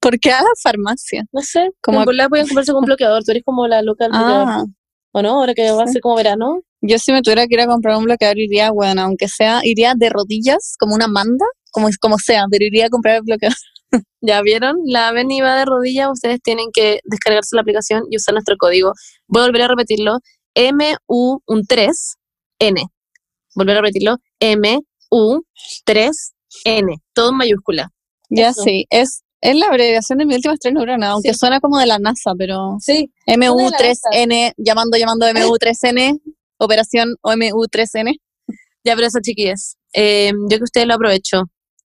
[0.00, 1.24] ¿Por qué a la farmacia?
[1.32, 4.12] no sé, Como- la pueden comprarse con un bloqueador, tú eres como la loca del
[4.14, 4.64] Ah,
[5.12, 5.40] ¿o no?
[5.40, 6.60] Ahora que va a ser como verano.
[6.82, 9.94] yo si me tuviera que ir a comprar un bloqueador iría, bueno, aunque sea, iría
[9.96, 13.56] de rodillas, como una manda, como, como sea, pero iría a comprar el bloqueador.
[14.20, 18.32] Ya vieron, la Beni va de rodillas, ustedes tienen que descargarse la aplicación y usar
[18.34, 18.92] nuestro código.
[19.28, 20.18] Voy a volver a repetirlo,
[20.56, 22.14] MU un 3
[22.60, 22.82] N.
[23.54, 25.42] Volver a repetirlo, MU
[25.84, 27.90] 3 N, todo en mayúscula.
[28.30, 28.62] Ya Eso.
[28.62, 31.38] sí, es, es la abreviación de mis últimas tres neuronas, aunque Sí.
[31.38, 36.20] suena como de la NASA, pero Sí, MU3N, llamando, llamando MU3N,
[36.58, 38.14] operación MU3N.
[38.84, 41.42] ya pero eso chiquillas, eh, yo que ustedes lo aprovecho.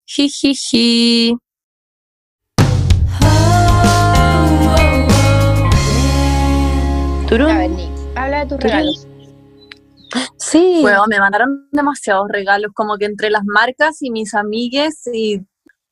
[0.06, 1.36] Jijiji.
[7.28, 7.97] Turun.
[8.18, 9.06] Habla de tus regalos.
[10.38, 10.78] Sí.
[10.82, 15.40] Bueno, me mandaron demasiados regalos, como que entre las marcas y mis amigues y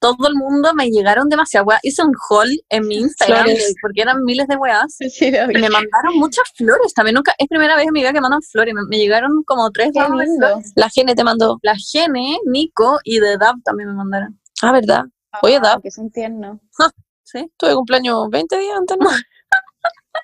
[0.01, 1.81] todo el mundo me llegaron demasiadas weas.
[1.85, 3.75] Hice un haul en mi Instagram Flores.
[3.81, 4.97] porque eran miles de weas.
[4.99, 6.95] Sí, me mandaron muchas flores.
[6.95, 8.75] También nunca, es primera vez en mi vida que mandan flores.
[8.75, 10.61] Me, me llegaron como tres Qué lindo.
[10.75, 11.59] La Gene te mandó.
[11.63, 14.41] La Gene, Nico y de Dab también me mandaron.
[14.63, 15.05] Ah, ¿verdad?
[15.43, 16.59] Oye, Dab, Que son tiernos.
[17.23, 17.51] ¿Sí?
[17.57, 19.11] tuve cumpleaños 20 días antes, ¿no?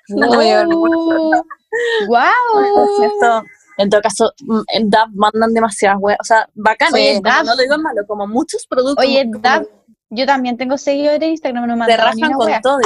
[0.09, 1.43] No me llegaron ninguna
[2.07, 3.43] ¡Wow!
[3.77, 6.19] En todo caso, mm, en DAP mandan demasiadas weas.
[6.21, 9.03] O sea, bacán, Oye, oye, como Dab- no lo digo en malo, como muchos productos.
[9.03, 9.67] Oye, como Dab,
[10.09, 12.79] yo también tengo seguidores de Instagram, no me te mandaron ni rajan una con todo.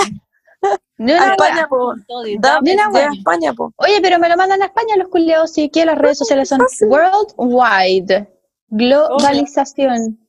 [1.00, 1.94] Ni A España, po.
[2.74, 3.16] una de.
[3.18, 3.72] España, po.
[3.76, 6.62] Oye, pero me lo mandan a España los culiados, sí, que las redes sociales son
[6.90, 8.28] worldwide.
[8.70, 10.27] Globalización.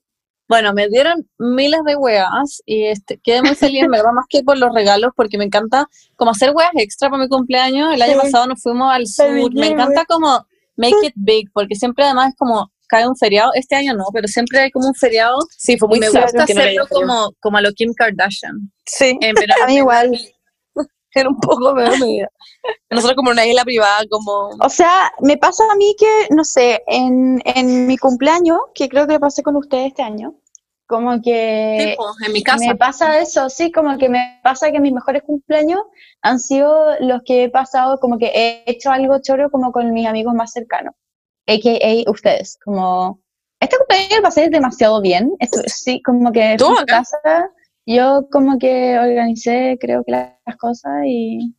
[0.49, 4.43] Bueno, me dieron miles de weas y este, quedé muy feliz, en verdad, más que
[4.43, 7.93] por los regalos, porque me encanta como hacer weas extra para mi cumpleaños.
[7.95, 8.19] El año Sí.
[8.23, 12.37] pasado nos fuimos al sur, me encanta como make it big, porque siempre además es
[12.37, 13.51] como cae un feriado.
[13.55, 15.37] Este año no, pero siempre hay como un feriado.
[15.57, 18.73] Sí, fue Y muy me feo gusta no hacerlo como, como a lo Kim Kardashian.
[18.87, 20.19] Sí, En verano, A mí igual.
[21.15, 22.29] Era un poco menor medida.
[22.91, 24.51] Nosotros como una isla privada, como...
[24.61, 29.07] O sea, me pasa a mí que, no sé, en, en mi cumpleaños, que creo
[29.07, 30.35] que lo pasé con ustedes este año,
[30.87, 32.67] como que tipo, en mi casa.
[32.67, 35.81] me pasa eso, sí, como que me pasa que mis mejores cumpleaños
[36.23, 40.07] han sido los que he pasado, como que he hecho algo choro como con mis
[40.07, 40.95] amigos más cercanos,
[41.47, 42.11] a.k.a.
[42.11, 43.21] ustedes, como...
[43.61, 46.87] Este cumpleaños lo pasé demasiado bien, esto, sí, como que tu bacán.
[46.87, 47.51] casa,
[47.89, 51.55] yo como que organicé, creo que las cosas y...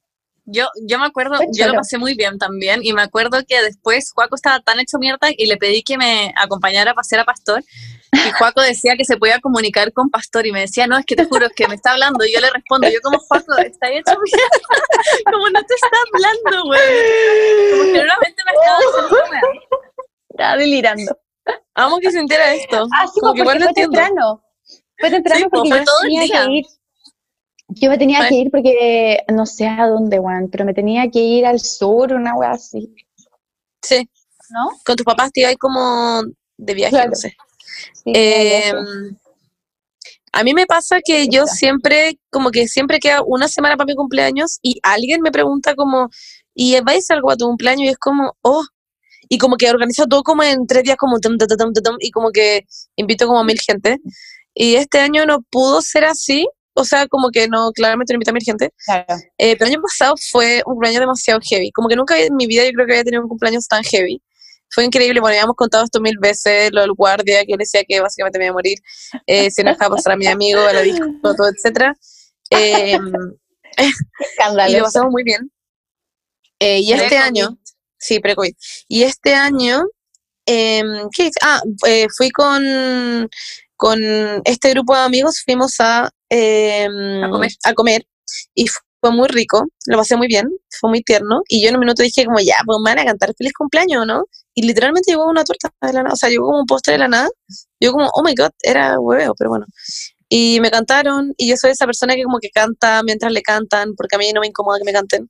[0.52, 4.12] Yo, yo me acuerdo, yo lo pasé muy bien también y me acuerdo que después
[4.12, 7.64] Juaco estaba tan hecho mierda y le pedí que me acompañara a pasear a Pastor
[8.12, 11.16] y Juaco decía que se podía comunicar con Pastor y me decía, no, es que
[11.16, 14.16] te juro que me está hablando y yo le respondo, yo como Juaco, está hecho
[14.24, 14.50] mierda,
[15.32, 16.82] como no te está hablando, güey,
[17.72, 19.40] como que realmente me estaba haciendo.
[20.30, 21.20] Estaba delirando.
[21.76, 22.88] Amo que sintiera esto.
[22.94, 23.98] Ah, sí, Como pues, que igual porque fue entiendo.
[23.98, 24.49] temprano.
[25.00, 26.66] Fue temprano Sí, pues, porque fue yo tenía que ir.
[27.70, 31.20] Yo me tenía que ir porque no sé a dónde, Juan, pero me tenía que
[31.20, 32.94] ir al sur, una wea así,
[33.84, 34.10] Sí,
[34.50, 34.70] ¿no?
[34.84, 36.24] con tus papás te ibas como
[36.58, 37.12] de viaje, Claro.
[37.12, 37.36] no sé.
[37.94, 38.78] Sí, Eh, eso.
[40.34, 43.96] a mí me pasa que yo siempre, como que siempre queda una semana para mi
[43.96, 46.10] cumpleaños y alguien me pregunta como,
[46.56, 47.84] ¿y vais a algo a tu cumpleaños?
[47.86, 48.64] Y es como, oh,
[49.30, 51.96] y como que organizo todo como en tres días, como, tum, tum, tum, tum, tum,
[52.00, 54.00] y como que invito como a mil gente.
[54.54, 58.32] Y este año no pudo ser así, o sea, como que no, claramente no invité
[58.32, 59.06] a mil gente, Claro.
[59.38, 61.72] eh, pero el año pasado fue un cumpleaños demasiado heavy.
[61.72, 64.22] Como que nunca en mi vida yo creo que había tenido un cumpleaños tan heavy.
[64.72, 67.84] Fue increíble, bueno, habíamos contado esto mil veces, lo del guardia, que yo le decía
[67.88, 68.78] que básicamente me iba a morir,
[69.26, 71.96] eh, si no dejaba pasar a mi amigo, a la disco, todo, etcétera.
[72.52, 72.98] Eh,
[74.68, 75.52] y lo pasamos muy bien.
[76.60, 77.58] Eh, y este año,
[77.98, 78.54] sí, pre-COVID.
[78.88, 79.82] Y este año,
[80.46, 81.32] em, ¿qué?
[81.42, 83.30] Ah, eh, fui con,
[83.80, 83.98] con
[84.44, 87.52] este grupo de amigos, fuimos a, em, A comer.
[87.64, 88.06] a comer
[88.54, 88.66] y
[89.00, 90.50] fue muy rico, lo pasé muy bien,
[90.82, 91.44] fue muy tierno.
[91.48, 94.06] Y yo en un minuto dije como, ya, pues me van a cantar feliz cumpleaños,
[94.06, 94.26] ¿no?
[94.54, 97.00] Y literalmente llegó una torta de la nada, o sea, llegó como un postre de
[97.00, 97.30] la nada.
[97.80, 99.66] Yo como, oh my god, era hueveo, pero bueno.
[100.28, 103.96] Y me cantaron, y yo soy esa persona que como que canta mientras le cantan,
[103.96, 105.30] porque a mí no me incomoda que me canten.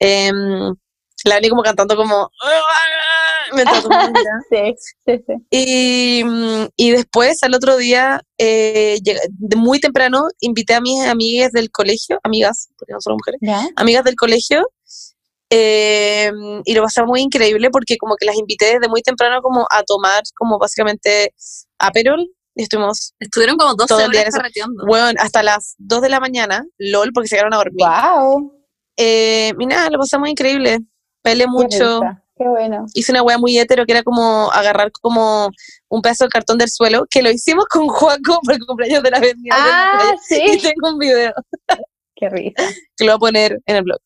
[0.00, 0.74] Em,
[1.24, 2.30] la vení como cantando como...
[3.54, 3.70] mira.
[4.50, 4.74] Sí,
[5.06, 5.34] sí, sí.
[5.50, 6.22] Y,
[6.76, 12.20] y después, al otro día, eh, de muy temprano, invité a mis amigas del colegio,
[12.22, 13.66] amigas, porque no solo mujeres, ¿Ya?
[13.76, 14.68] amigas del colegio,
[15.50, 16.30] eh,
[16.64, 19.82] y lo pasaba muy increíble porque como que las invité desde muy temprano como a
[19.82, 21.32] tomar como básicamente
[21.78, 24.84] aperol, y estuvimos, Estuvieron como 12 Todo el día horas carreteando.
[24.86, 27.86] bueno, hasta las 2 de la mañana, lol, porque se quedaron a dormir.
[27.86, 28.52] Wow.
[28.96, 30.80] Eh, y nada, lo pasamos increíble,
[31.30, 32.00] peleé mucho,
[32.36, 32.86] Qué bueno.
[32.94, 35.50] hice una wea muy hetero que era como agarrar como
[35.88, 39.10] un pedazo de cartón del suelo, que lo hicimos con Juaco por el cumpleaños de
[39.10, 39.54] la avenida.
[39.56, 40.58] Ah, Y sí.
[40.62, 41.32] tengo un video
[42.14, 42.62] Qué risa.
[42.96, 43.98] que lo voy a poner en el blog.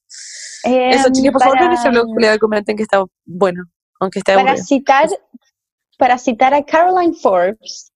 [0.65, 3.65] Eso, Em, chicos, por favor, en ese blog, culiao, comenten que está bueno,
[4.01, 4.65] aunque para aburrido.
[4.65, 5.09] citar,
[5.99, 7.91] para citar a Caroline Forbes,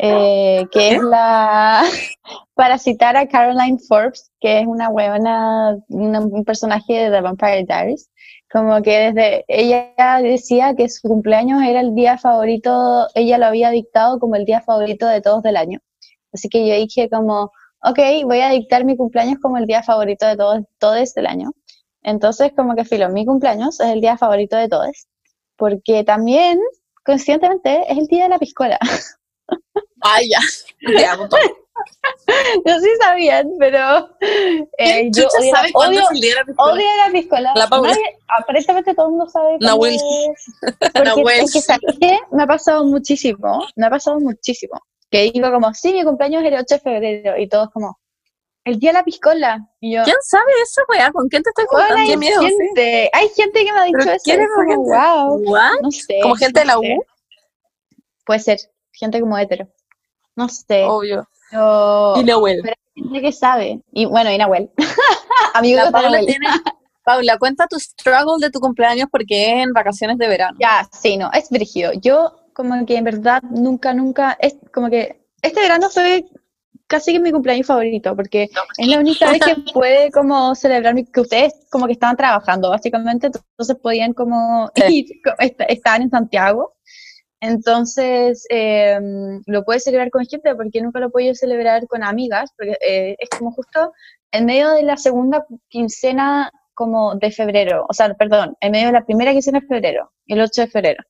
[0.00, 1.82] eh, que es la,
[2.54, 8.08] para citar a Caroline Forbes, que es una huevona, un personaje de The Vampire Diaries,
[8.50, 13.70] como que desde, ella decía que su cumpleaños era el día favorito, ella lo había
[13.70, 15.80] dictado como el día favorito de todos del año.
[16.32, 20.26] Así que yo dije como, ok, voy a dictar mi cumpleaños como el día favorito
[20.26, 21.52] de todos, todos del año.
[22.02, 25.08] Entonces, como que filo, mi cumpleaños es el día favorito de todos,
[25.56, 26.58] porque también,
[27.04, 28.78] conscientemente, es el día de la piscola.
[30.00, 30.38] Ay, ya.
[30.80, 31.40] Te amo, Pau.
[32.64, 36.36] no si sabían, pero eh, ¿Quién yo odio, sabe cuándo odio, es el día de
[36.40, 36.72] la piscola?
[36.72, 37.52] odio la piscola.
[37.54, 37.90] La Paula.
[37.90, 39.94] Nadie- aparentemente todo el mundo sabe Nahuel.
[39.94, 40.02] es.
[41.04, 41.40] Nahuel.
[41.40, 42.18] es que, ¿sabes qué?
[42.32, 44.80] Me ha pasado muchísimo, me ha pasado muchísimo.
[45.10, 47.98] Que digo como, sí, mi cumpleaños es el 8 de febrero, y todos como,
[48.64, 49.66] el día de la piscola.
[49.80, 51.10] Y yo, ¿Quién sabe eso, weá?
[51.12, 52.02] ¿Con quién te estoy Bueno, juntando?
[52.02, 52.48] hay qué miedo, sí.
[52.58, 54.20] gente, hay gente que me ha dicho ¿Pero eso.
[54.24, 54.90] quién es como, gente?
[54.98, 55.80] wow, ¿What?
[55.80, 56.18] no sé.
[56.22, 56.78] Como gente de la sé.
[56.98, 57.04] U,
[58.26, 58.58] Puede ser,
[58.92, 59.66] gente como hetero.
[60.36, 60.84] No sé.
[60.84, 61.26] obvio.
[61.50, 62.60] Pero, Y Nahuel.
[62.62, 63.80] pero hay gente que sabe.
[63.92, 64.70] Y bueno, y Nahuel.
[65.54, 66.46] Amigo de Paula tiene...
[67.04, 70.56] Paula, cuenta tu struggle de tu cumpleaños porque es en vacaciones de verano.
[70.60, 71.92] Ya, sí, no, es brígido.
[71.94, 76.26] Yo como que en verdad nunca, nunca, es como que este verano fue
[76.86, 81.20] casi que mi cumpleaños favorito, porque es la única vez que puede como celebrar que
[81.20, 86.74] ustedes como que estaban trabajando, básicamente, entonces podían como ir, co- est- estaban en Santiago.
[87.40, 88.98] Entonces, eh,
[89.46, 93.28] lo puedes celebrar con gente porque nunca lo puedo celebrar con amigas, porque eh, es
[93.30, 93.92] como justo
[94.32, 98.92] en medio de la segunda quincena como de febrero, o sea, perdón, en medio de
[98.92, 101.04] la primera quincena de febrero, el 8 de febrero.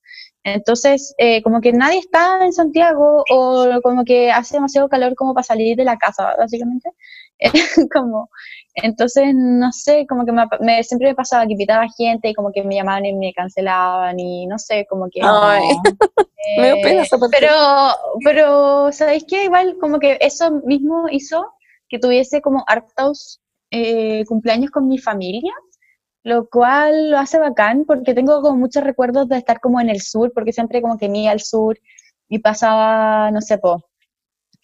[0.44, 5.34] Entonces, eh, como que nadie está en Santiago o como que hace demasiado calor como
[5.34, 6.90] para salir de la casa, básicamente.
[7.92, 8.30] como,
[8.82, 12.52] entonces, no sé, como que me, me- siempre me pasaba que invitaba gente y como
[12.52, 15.20] que me llamaban y me cancelaban y no sé, como que...
[15.22, 15.62] Ay.
[16.56, 17.36] Me dio eh, pena esa parte.
[17.38, 17.52] pero,
[18.24, 19.44] pero, ¿sabéis qué?
[19.44, 21.44] Igual como que eso mismo hizo
[21.88, 25.52] que tuviese como hartos eh, cumpleaños con mi familia,
[26.22, 30.00] lo cual lo hace bacán porque tengo como muchos recuerdos de estar como en el
[30.00, 31.76] sur, porque siempre como que me iba al sur
[32.28, 33.84] y pasaba, no sé, po,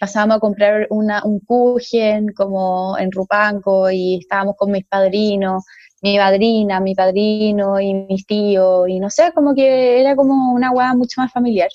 [0.05, 5.65] pasábamos a comprar una, un kuchen como en Rupanco y estábamos con mis padrinos,
[6.03, 10.73] mi madrina, mi padrino y mis tíos y no sé, como que era como una
[10.73, 11.71] hueá mucho más familiar.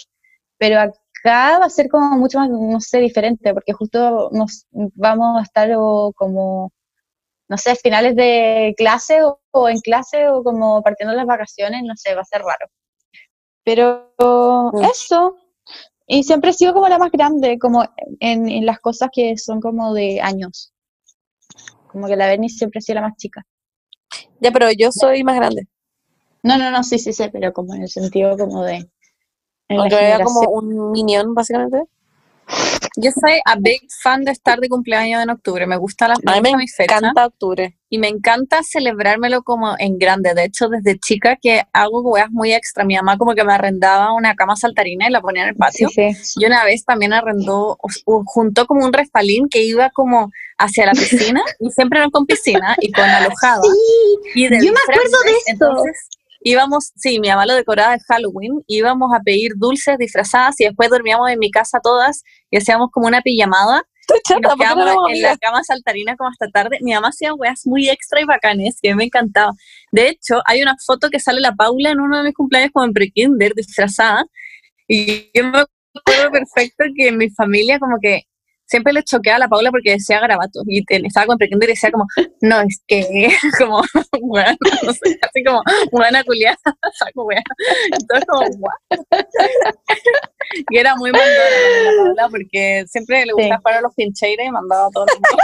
[0.59, 5.39] Pero acá va a ser como mucho más, no sé, diferente, porque justo nos vamos
[5.39, 6.71] a estar o como,
[7.47, 11.95] no sé, finales de clase o, o en clase o como partiendo las vacaciones, no
[11.95, 12.67] sé, va a ser raro.
[13.63, 14.13] Pero
[14.83, 15.35] eso,
[16.11, 17.83] y siempre he sido como la más grande, como
[18.19, 20.73] en, en las cosas que son como de años.
[21.87, 23.45] Como que la Berni siempre ha sido la más chica.
[24.39, 25.67] Ya, pero yo soy más grande.
[26.41, 28.89] No, no, no, sí, sí sé, pero como en el sentido como de...
[29.69, 31.83] Aunque era como un minion, básicamente.
[32.95, 35.67] Yo soy a big fan de estar de cumpleaños en octubre.
[35.67, 37.78] Me gusta, la, A mí me fecha encanta octubre.
[37.89, 40.33] Y me encanta celebrármelo como en grande.
[40.33, 42.85] De hecho, desde chica que hago weas muy extra.
[42.85, 45.89] Mi mamá como que me arrendaba una cama saltarina y la ponía en el patio.
[45.89, 46.39] Sí, sí.
[46.41, 51.41] Y una vez también arrendó, juntó como un respalín que iba como hacia la piscina
[51.59, 53.61] y siempre era con piscina y con alojada.
[54.35, 55.41] y de yo me acuerdo de esto.
[55.47, 56.09] Entonces
[56.41, 60.89] íbamos, sí, mi mamá lo decoraba de Halloween, íbamos a pedir dulces disfrazadas y después
[60.89, 64.63] dormíamos en mi casa todas y hacíamos como una pijamada Estoy nos chata, ¿por qué
[64.65, 66.77] no quedábamos éramos en la cama saltarina como hasta tarde.
[66.81, 69.51] Mi mamá hacía weas muy extra y bacanes que me encantaba.
[69.91, 72.85] De hecho, hay una foto que sale la Paula en uno de mis cumpleaños como
[72.85, 74.25] en prekinder disfrazada
[74.87, 78.23] y yo me acuerdo perfecto que en mi familia como que
[78.69, 81.73] siempre le choqueaba a la Paula porque decía garabatos y te- estaba con prekinder y
[81.73, 82.05] decía como,
[82.41, 83.81] no, es que como,
[84.21, 86.57] weón, no sé, así como, buena culiada,
[86.99, 87.41] saco weá.
[87.91, 89.25] Entonces como, "What?".
[90.71, 91.31] Y era muy mandona
[91.85, 93.61] la Paula porque siempre le gustaba Sí.
[93.63, 95.43] jugar a los pincheiras y mandaba a todo el mundo.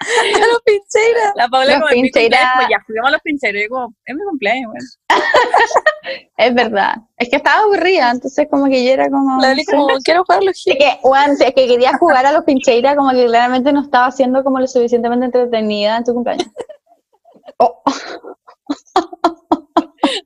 [0.00, 1.32] A los pincheras.
[1.34, 2.40] La Paula Los pincheiras.
[2.54, 3.60] como, ya juguemos a los pincheiras.
[3.60, 4.86] Y yo como, es mi cumpleaños, weón.
[6.36, 6.94] Es verdad.
[7.16, 9.40] Es que estaba aburrida, entonces como que yo era como...
[9.40, 12.32] La como, quiero jugar a los Es que, weón, si es que quería jugar a
[12.32, 16.48] los pincheiras, como que claramente no estaba siendo como lo suficientemente entretenida en tu cumpleaños.
[17.60, 17.82] Oh,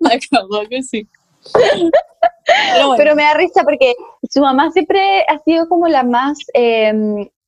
[0.01, 1.09] La cagó que sí.
[1.55, 3.95] Pero bueno, pero me da risa porque
[4.29, 6.93] su mamá siempre ha sido como la más, eh,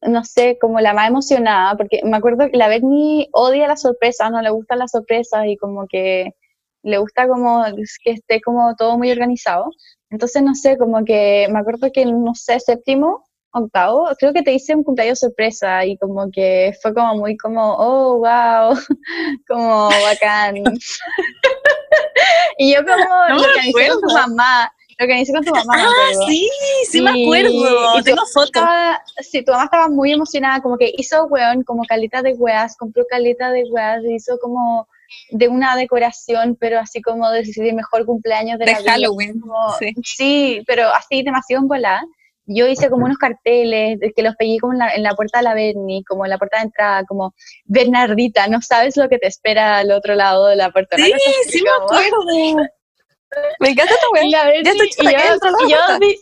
[0.04, 4.30] no sé, como la más emocionada, porque me acuerdo que la Berni odia las sorpresas,
[4.30, 6.32] no le gustan las sorpresas y como que
[6.82, 7.64] le gusta como
[8.04, 9.70] que esté como todo muy organizado.
[10.10, 14.52] Entonces, no sé, como que me acuerdo que, no sé, séptimo, octavo, creo que te
[14.52, 18.76] hice un cumpleaños sorpresa y como que fue como muy como, oh, wow,
[19.48, 20.56] como bacán.
[22.58, 25.74] y yo como No lo me organicé con tu mamá, lo organicé con tu mamá.
[25.76, 26.48] Ah, sí,
[26.90, 27.98] sí me acuerdo.
[27.98, 28.62] y Tengo fotos.
[29.22, 33.04] Sí, tu mamá estaba muy emocionada, como que hizo, weón, como caleta de weas, compró
[33.08, 34.86] caleta de weas, hizo como
[35.30, 39.40] de una decoración, pero así como de, de mejor cumpleaños de, De la vida, Halloween.
[39.40, 39.92] como- Sí.
[40.02, 42.02] sí, pero así demasiado en volada.
[42.46, 45.44] Yo hice como unos carteles que los pegué como en la, en la puerta de
[45.44, 47.34] la Berni, como en la puerta de entrada, como
[47.64, 50.96] Bernardita, no sabes lo que te espera al otro lado de la puerta.
[50.98, 51.10] Sí,
[51.48, 52.66] sí me acuerdo.
[53.60, 54.30] Me encanta la Berni-
[54.64, 55.18] Ya estoy y yo-
[55.66, 56.18] y yo di-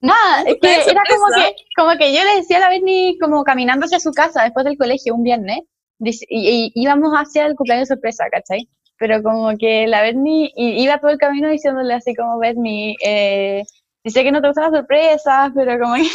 [0.00, 3.42] Nada, es que era como que, como que yo le decía a la Berni como
[3.44, 5.60] caminando hacia su casa después del colegio un viernes,
[5.98, 8.68] dice- y, y íbamos hacia el cumpleaños sorpresa, ¿cachai?
[8.98, 13.62] Pero como que la Berni iba todo el camino diciéndole así como, Berni, eh,
[14.04, 16.08] dice que no te gustan las sorpresas, pero como que,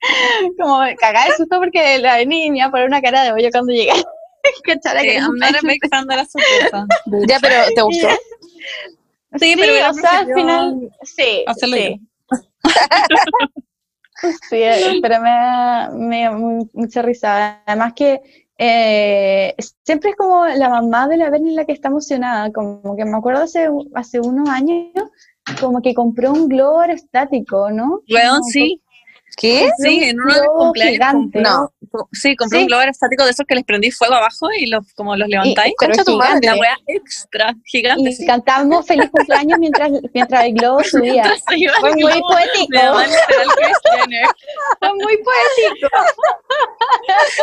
[0.58, 3.48] como cagada de susto porque la Berni me iba a poner una cara de bollo
[3.50, 4.00] cuando llegara.
[4.64, 5.00] ¿Cachai?
[5.00, 6.86] Sí, que era I'm un not a cumpleaños big fan de la sorpresa.
[7.28, 8.08] Ya, pero ¿te gustó?
[9.38, 12.00] Sí, pero hubiera o sea, al final, sí, hacerlo sí.
[14.50, 17.62] Sí, pero me da, me mucha risa.
[17.66, 18.20] Además que
[18.58, 22.50] eh, siempre es como la mamá de la Berni la que está emocionada.
[22.52, 24.90] Como que me acuerdo hace, hace unos años,
[25.60, 28.00] como que compró un globo aerostático, ¿no?
[28.08, 28.82] Como sí.
[29.40, 29.70] ¿Qué?
[29.78, 30.92] Sí, en uno de globo cumpleaños.
[30.94, 31.42] gigante.
[31.92, 32.62] co- sí, compré Sí.
[32.64, 35.72] un globo aerostático de esos que les prendí fuego abajo y los, como los levantáis.
[35.78, 36.28] pero Concha tu madre.
[36.40, 36.46] gigante.
[36.48, 38.10] La wea extra, gigante.
[38.10, 38.26] Y sí.
[38.26, 41.22] cantamos feliz cumpleaños mientras, mientras el globo subía.
[41.80, 42.78] Fue muy poético.
[44.80, 45.88] Fue muy poético.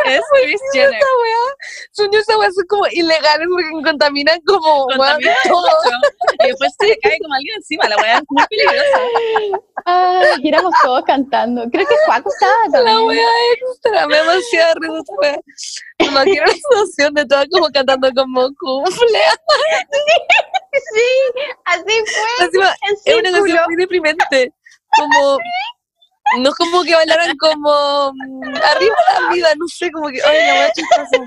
[0.05, 1.01] Es Kris Jenner.
[1.91, 4.97] Son esas weas son como ilegales porque contaminan como todo.
[5.15, 5.91] mucho.
[6.43, 7.87] Y después se le cae como alguien encima.
[7.89, 8.99] La wea es muy peligrosa.
[9.85, 11.63] Ay, y éramos todos cantando.
[11.71, 13.07] Creo que Juaco estaba La también.
[13.07, 15.39] wea extra, me da demasiada risa esa wea.
[15.99, 19.19] Me imagino la situación de todas como cantando como cumple.
[20.93, 22.45] Sí, así fue.
[23.05, 24.53] Es una canción muy deprimente.
[24.97, 25.37] Como.
[26.39, 28.11] No es como que bailaran como.
[28.13, 30.19] mm, Arriba la vida, no sé, como que.
[30.23, 31.17] Ay, la chistosa.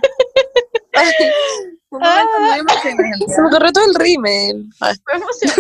[1.91, 3.33] Un momento muy emocionante.
[3.35, 4.65] se me corrió todo el rímel.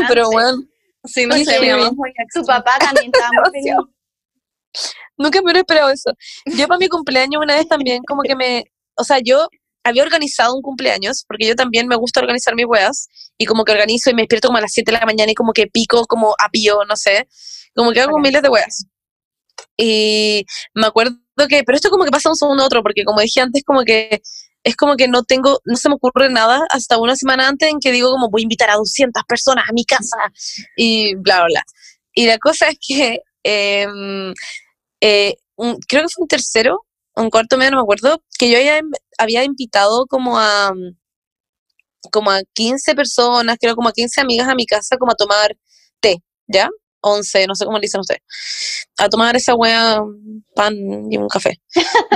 [0.08, 0.58] Pero bueno,
[1.04, 1.90] Sí, no Sí, sé, mi mamá
[2.34, 3.74] Su papá también estaba muy feliz.
[5.16, 6.10] nunca me hubiera esperado eso.
[6.44, 8.64] Yo para mi cumpleaños una vez también, como que me.
[8.96, 9.48] O sea, yo
[9.84, 13.08] había organizado un cumpleaños, porque yo también me gusta organizar mis weas,
[13.38, 15.34] y como que organizo y me despierto como a las 7 de la mañana y
[15.34, 17.26] como que pico como a pío, no sé,
[17.74, 18.86] como que hago miles de weas.
[19.76, 20.44] Y
[20.74, 21.16] me acuerdo
[21.48, 23.82] que, pero esto como que pasa un segundo a otro, porque como dije antes, como
[23.84, 24.20] que
[24.64, 27.78] es como que no tengo, no se me ocurre nada hasta una semana antes en
[27.80, 30.16] que digo como voy a invitar a 200 personas a mi casa
[30.76, 31.62] y bla, bla, bla.
[32.12, 34.34] Y la cosa es que em,
[35.00, 35.34] eh,
[35.88, 36.84] creo que fue un tercero,
[37.16, 38.80] un cuarto medio, no me acuerdo, que yo ya
[39.18, 40.72] había invitado como a
[42.12, 45.56] como a 15 personas, creo como a 15 amigas a mi casa como a tomar
[46.00, 46.68] té, ¿ya?
[47.00, 48.22] 11, no sé cómo le dicen ustedes,
[48.98, 50.00] a tomar esa wea,
[50.54, 50.74] pan
[51.10, 51.60] y un café,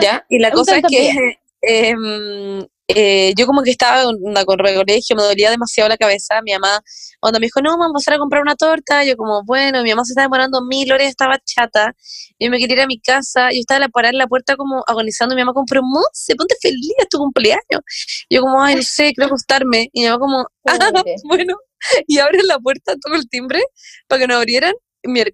[0.00, 0.24] ¿ya?
[0.28, 1.40] Y la cosa es que tantapié.
[1.62, 6.42] em, eh, yo como que estaba onda, con el colegio, me dolía demasiado la cabeza,
[6.42, 6.80] mi mamá
[7.20, 9.90] onda me dijo, no, vamos a pasar a comprar una torta, yo como, bueno, mi
[9.90, 11.94] mamá se estaba demorando mil horas, estaba chata,
[12.38, 15.34] yo me quería ir a mi casa, yo estaba parada en la puerta como agonizando,
[15.34, 17.80] mi mamá como, pero Monse, ponte feliz, es tu cumpleaños,
[18.28, 21.56] yo como, ay, no sé, quiero acostarme, y mi mamá como, ah, bueno,
[22.06, 23.62] y abre la puerta, toco el timbre
[24.08, 24.72] para que nos abrieran,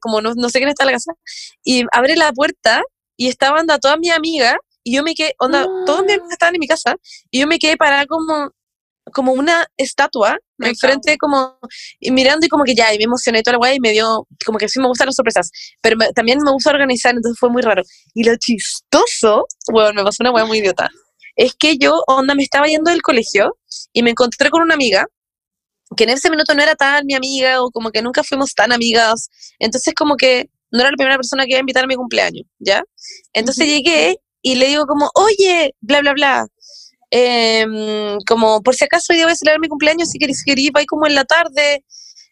[0.00, 1.12] como no, no sé quién está en la casa,
[1.64, 2.82] y abre la puerta
[3.16, 6.54] y estaban onda todas mis amigas, y yo me quedé, onda, todas mis amigas estaban
[6.54, 6.96] en mi casa,
[7.30, 8.50] y yo me quedé parada como,
[9.12, 11.58] como una estatua, Me enfrente como,
[12.00, 14.26] y mirando y como que ya, y me emocioné toda la weá y me dio,
[14.44, 15.50] como que sí me gustan las sorpresas,
[15.82, 17.82] pero me- también me gusta organizar, entonces fue muy raro.
[18.14, 20.88] Y lo chistoso, bueno, me pasó una weá muy idiota,
[21.36, 23.56] es que yo, onda, me estaba yendo del colegio
[23.92, 25.06] y me encontré con una amiga
[25.96, 28.72] que en ese minuto no era tan mi amiga o como que nunca fuimos tan
[28.72, 31.96] amigas, entonces como que no era la primera persona que iba a invitar a mi
[31.96, 32.82] cumpleaños, ¿ya?
[33.32, 36.46] Entonces llegué y le digo como, oye, bla, bla, bla,
[37.10, 40.84] em, como por si acaso yo voy a celebrar mi cumpleaños, si querés, querés, va
[40.86, 41.84] como en la tarde,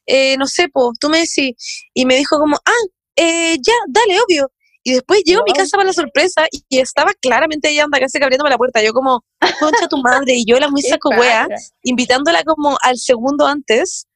[0.07, 1.55] eh, no sé, pues, tú me decís,
[1.95, 2.73] y me dijo como, ah,
[3.17, 4.51] eh, ya, dale, obvio.
[4.87, 8.21] Y después llego a mi casa para la sorpresa y, estaba claramente ella anda casi
[8.21, 8.81] que abriéndome la puerta.
[8.85, 9.21] Yo como,
[9.59, 11.49] concha tu madre, y yo la muy ¿Qué saco wea,
[11.83, 14.07] invitándola como al segundo antes.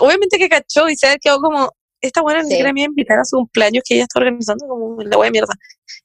[0.00, 2.50] Obviamente que cachó y se quedado como, esta buena ni Sí.
[2.52, 5.26] siquiera me iba a invitar a su cumpleaños que ella está organizando, como la wea
[5.26, 5.52] de mierda.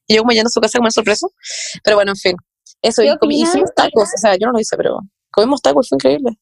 [0.06, 1.26] Y yo como yendo a su casa como una sorpresa.
[1.82, 2.36] Pero bueno, en fin.
[2.82, 4.98] Eso, ¿Qué y comí, hicimos tacos, o sea, yo no lo hice, pero
[5.30, 6.38] comimos tacos, fue increíble.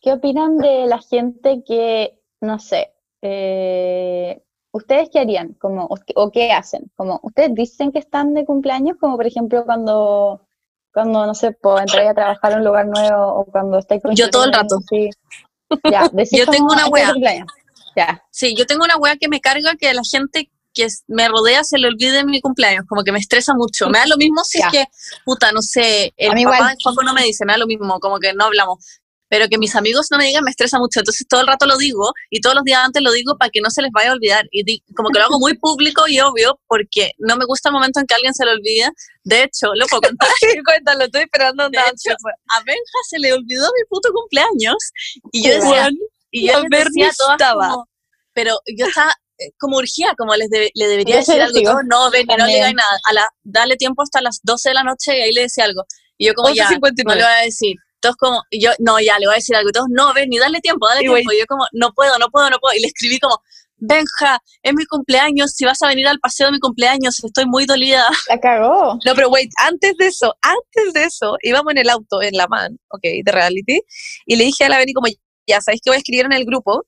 [0.00, 2.92] ¿Qué opinan de la gente que, no sé,
[3.22, 4.40] eh,
[4.72, 5.52] ¿ustedes qué harían?
[5.54, 6.90] Como, o, qué- hacen?
[6.96, 8.96] Como, ¿ustedes dicen que están de cumpleaños?
[9.00, 10.46] Como por ejemplo cuando,
[10.92, 14.14] cuando no sé, pues entrar a trabajar a un lugar nuevo o cuando estáis con
[14.16, 14.78] Yo todo el rato.
[14.90, 15.10] Sí.
[15.90, 17.10] Ya, Yo tengo una "Estoy de wea".
[17.12, 17.48] cumpleaños".
[17.94, 21.28] Ya, Sí, yo tengo una wea que me carga que a la gente que me
[21.28, 23.90] rodea se le olvide mi cumpleaños, como que me estresa mucho.
[23.90, 24.66] Me da lo mismo si Ya.
[24.68, 24.84] es que,
[25.26, 26.58] puta, no sé, el papá igual.
[26.70, 29.01] de Juanco no me dice, me da lo mismo, como que no hablamos.
[29.32, 31.00] Pero que mis amigos no me digan me estresa mucho.
[31.00, 33.60] Entonces todo el rato lo digo y todos los días antes lo digo para que
[33.62, 34.44] no se les vaya a olvidar.
[34.50, 37.72] Y di- como que lo hago muy público y obvio porque no me gusta el
[37.72, 38.90] momento en que alguien se lo olvide.
[39.24, 40.28] De hecho, lo puedo contar.
[40.40, 42.14] Sí, cuéntalo, estoy esperando De hecho,
[42.50, 44.76] a Benja se le olvidó mi puto cumpleaños
[45.32, 45.88] y yo decía,
[46.30, 47.68] y yo les decía a todas estaba.
[47.70, 47.88] como-
[48.34, 52.26] pero yo estaba eh, como urgía, como les de- le debería decir algo, no, ven,
[52.26, 55.22] no le digáis nada, a la, dale tiempo hasta las 12 de la noche y
[55.22, 55.84] ahí le decía algo.
[56.18, 57.14] Y yo como ya, no 11.59.
[57.16, 57.76] le voy a decir.
[58.02, 59.70] Todos como, yo, no, ya, le voy a decir algo.
[59.70, 61.32] Y todos, no, ven, ni dale tiempo, dale Y tiempo.
[61.32, 62.76] Y yo como, no puedo, no puedo, no puedo.
[62.76, 63.40] Y le escribí como,
[63.84, 67.66] Benja, es mi cumpleaños, si vas a venir al paseo de mi cumpleaños, estoy muy
[67.66, 68.04] dolida.
[68.28, 68.96] la cagó.
[69.04, 72.46] No, pero wait, antes de eso, antes de eso, íbamos en el auto, en la
[72.46, 73.80] man, ok, de reality,
[74.24, 75.08] y le dije a la Beni como,
[75.48, 76.86] ya sabéis que voy a escribir en el grupo,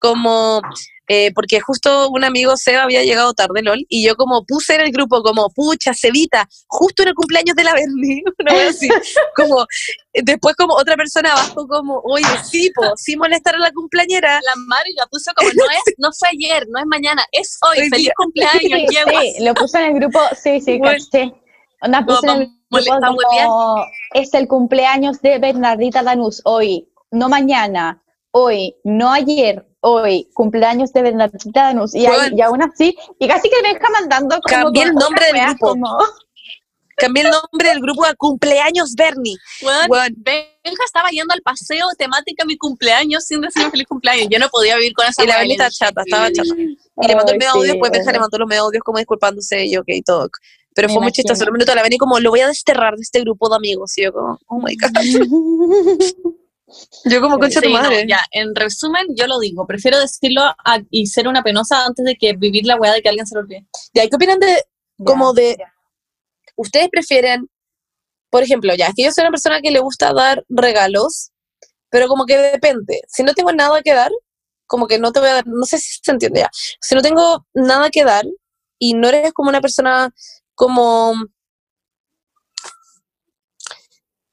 [0.00, 0.62] como,
[1.08, 4.82] eh, porque justo un amigo Seba había llegado tarde, LOL, y yo como puse en
[4.82, 8.88] el grupo como, pucha, Cevita, justo en el cumpleaños de la Berni, una vez así,
[9.36, 9.66] como,
[10.12, 14.52] después como otra persona abajo como, oye, sí, po, sí molestar a la cumpleañera, La
[14.66, 17.88] Mari la puso como, no es, no fue ayer, no es mañana, es hoy, Hoy
[17.88, 18.12] feliz día.
[18.16, 18.90] cumpleaños,
[19.36, 20.98] Sí, lo puse en el grupo, sí, sí, Bueno.
[21.10, 21.32] caché.
[21.82, 27.28] Onda, Como puse en el grupo como, es el cumpleaños de Bernardita Danús, hoy, no
[27.28, 28.02] mañana,
[28.38, 32.36] hoy, no ayer, hoy, cumpleaños de Bernardita Danús, y, Bueno.
[32.36, 35.68] y aún así, y casi que me deja mandando como Cambié el nombre del grupo.
[35.68, 35.98] como-
[36.98, 40.14] cambié el nombre del grupo a cumpleaños Bernie, Weón.
[40.16, 44.28] Benja estaba yendo al paseo temática mi cumpleaños sin decirme feliz cumpleaños.
[44.30, 46.54] Yo no podía vivir con esa y la Bernie está chata, estaba chata.
[46.56, 48.98] Y le mandó el medio sí, audio, después Benja le mandó los medio audios como
[48.98, 50.28] disculpándose y yo, ok, todo.
[50.74, 51.44] Pero Me fue muy chistoso.
[51.46, 53.96] un minuto la Benny como, lo voy a desterrar de este grupo de amigos.
[53.96, 54.92] Y yo como, oh my God.
[57.04, 58.06] Yo como, concha Sí, tu no, madre.
[58.08, 59.66] ya, en resumen, yo lo digo.
[59.66, 63.08] Prefiero decirlo a- y ser una penosa antes de que vivir la weá de que
[63.08, 63.66] alguien se lo olvide.
[63.94, 64.62] Ya, ¿y ¿qué opinan de,
[65.04, 65.72] como de, ya.
[66.56, 67.48] ustedes prefieren,
[68.30, 71.30] por ejemplo, ya, es que yo soy una persona que le gusta dar regalos,
[71.90, 73.02] pero como que depende.
[73.08, 74.10] Si no tengo nada que dar,
[74.66, 76.50] como que no te voy a dar, no sé si se entiende ya.
[76.80, 78.24] Si no tengo nada que dar
[78.78, 80.12] y no eres como una persona
[80.54, 81.14] como...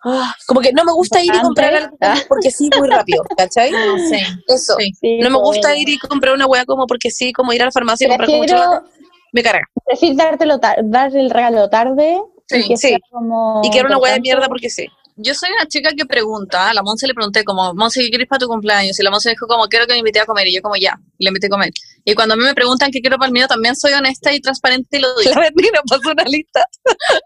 [0.06, 1.98] Ah, como que no me gusta ir y comprar algo
[2.28, 3.72] porque sí muy rápido, ¿cachai?
[3.72, 4.22] No sé.
[4.48, 4.76] Eso.
[4.78, 4.92] Sí.
[5.00, 5.80] Sí, No me gusta pues.
[5.82, 8.28] ir y comprar una hueá como porque sí, como ir a la farmacia y comprar
[8.28, 8.84] como mucho Prefiero,
[9.32, 9.66] me carga.
[9.86, 12.88] prefiero dártelo dar el regalo tarde Sí, y que sí.
[12.90, 14.86] sea como Y quiero una hueá de mierda porque sí.
[15.16, 18.28] Yo soy una chica que pregunta, a la Monse le pregunté como, Monse, ¿qué quieres
[18.28, 19.00] para tu cumpleaños?
[19.00, 20.48] Y la Monse dijo como, quiero que me invite a comer.
[20.48, 21.72] Y yo como, ya, y le invité a comer.
[22.04, 24.40] Y cuando a mí me preguntan qué quiero para el mío, también soy honesta y
[24.40, 25.32] transparente y lo digo.
[25.36, 26.66] La Berni nos pasó una lista.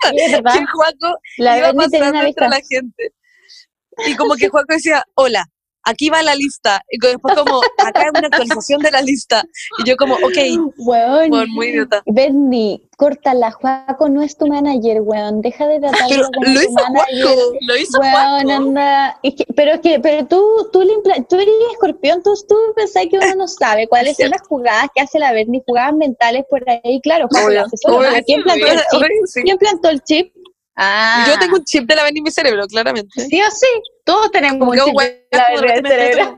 [0.09, 0.53] Sí, es verdad.
[0.59, 2.49] Que Juaco La iba pasando una entre lista.
[2.49, 3.13] la gente.
[4.05, 5.45] Y como que Juaco decía, hola,
[5.89, 6.81] aquí va la lista.
[6.89, 9.43] Y después como, acá hay una actualización de la lista.
[9.79, 10.37] Y yo como, ok,
[10.77, 11.29] Weón.
[11.29, 12.01] bueno, muy idiota.
[12.05, 15.41] Bernie, córtala, Juaco no es tu manager, weón.
[15.41, 17.23] Deja de tratarlo Pero como lo tu hizo manager.
[17.25, 17.53] Juaco.
[17.67, 19.19] Lo hizo Weón, anda.
[19.23, 20.93] Es que- pero es que, pero tú, tú, le
[21.29, 25.01] tú eres escorpión, tú, tú pensás que uno no sabe cuáles son las jugadas que
[25.01, 26.99] hace la Bernie, jugadas mentales por ahí.
[27.01, 28.09] Claro, Juaco, Obvio, obvio.
[28.09, 28.93] ¿A ¿Quién plantó el chip?
[29.01, 29.41] Oye, sí.
[29.43, 30.33] ¿Quién plantó el chip?
[30.75, 31.25] Ah.
[31.27, 33.25] Yo tengo un chip de la Berni en mi cerebro, claramente.
[33.27, 33.67] Sí o sí,
[34.07, 36.37] todos tenemos Como un chip hueá, de la el.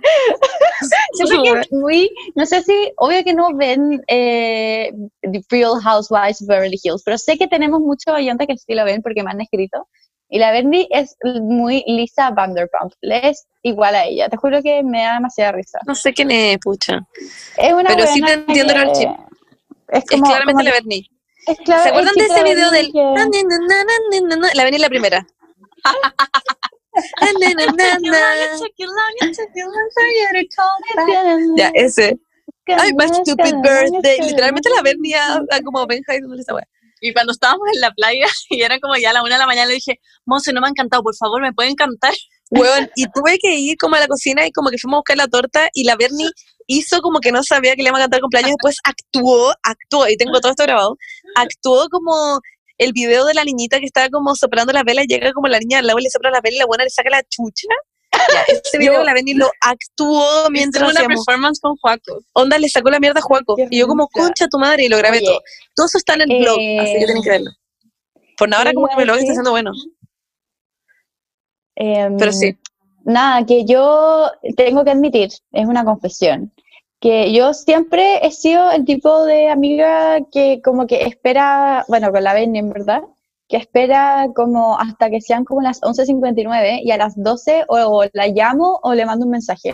[1.14, 4.92] Siento que es muy, no sé si, obvio que no ven eh,
[5.22, 8.86] The Real Housewives of Beverly Hills, pero sé que tenemos muchos oyentes que sí lo
[8.86, 9.88] ven porque me han escrito.
[10.30, 15.04] Y la Bernie es muy Lisa Vanderpump, es igual a ella, te juro que me
[15.04, 15.80] da demasiada risa.
[15.86, 17.02] No sé quién es, pucha.
[17.58, 19.10] Es una Pero sí te entiendo del chip.
[19.90, 21.10] Es, Es como, claramente como- la Berni.
[21.48, 22.92] es ¿Se el acuerdan de ese video del...
[22.92, 24.56] que-?
[24.56, 25.28] La Berni es la primera.
[31.58, 32.18] Ya, ese.
[32.68, 34.20] Ay, my stupid birthday.
[34.22, 36.68] Literalmente la Berni a, a como Benja diciéndole esa wea.
[37.02, 39.48] Y cuando estábamos en la playa y era como ya a la una de la
[39.48, 42.14] mañana, le dije, Monse, no me ha encantado, por favor, ¿me pueden cantar?
[42.52, 45.18] Weón, y tuve que ir como a la cocina y como que fuimos a buscar
[45.18, 46.26] la torta y la Berni
[46.66, 50.18] hizo como que no sabía que le iba a cantar cumpleaños, después actuó, actuó, y
[50.18, 50.98] tengo todo esto grabado,
[51.36, 52.40] actuó como
[52.80, 55.60] el video de la niñita que estaba como soplando la vela y llega como la
[55.60, 57.68] niña al lado y le sopla la vela y la buena le saca la chucha.
[58.48, 61.24] Ese video Yo- la Berni lo actuó mientras una hacíamos.
[61.26, 62.24] performance con Juaco.
[62.34, 63.56] Onda le sacó la mierda a Juaco.
[63.56, 65.42] Qué Y yo como, concha tu madre, y lo grabé Oye, todo.
[65.76, 67.52] Todo eso está en el blog, así que eh, tienen que verlo.
[68.38, 69.72] Por ahora ¿qué como que mi blog está siendo bueno.
[71.76, 72.58] Em, Pero sí.
[73.06, 76.52] Nada, que yo tengo que admitir, es una confesión,
[77.00, 82.24] que yo siempre he sido el tipo de amiga que como que espera, bueno, con
[82.24, 83.02] la Benny en verdad,
[83.48, 88.04] que espera como hasta que sean como las 11.59 y a las 12 o, o
[88.14, 89.74] la llamo o le mando un mensaje.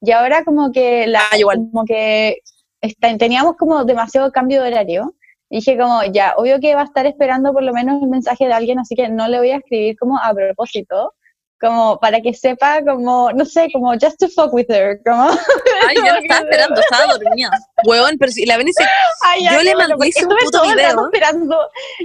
[0.00, 1.58] Y ahora como que, la, Ah, igual.
[1.72, 2.38] como que
[2.80, 5.14] está- teníamos como demasiado cambio de horario.
[5.50, 8.46] Y dije como, ya, obvio que va a estar esperando por lo menos un mensaje
[8.46, 11.12] de alguien, así que no le voy a escribir como a propósito,
[11.62, 15.30] como para que sepa como, no sé, como just to fuck with her, como...
[15.88, 17.50] Ay, yo no estaba esperando, estaba dormida.
[17.86, 18.84] Weón, pero si la Berni se
[19.24, 21.04] Ay, Yo le mandé un puto video.
[21.06, 21.56] esperando,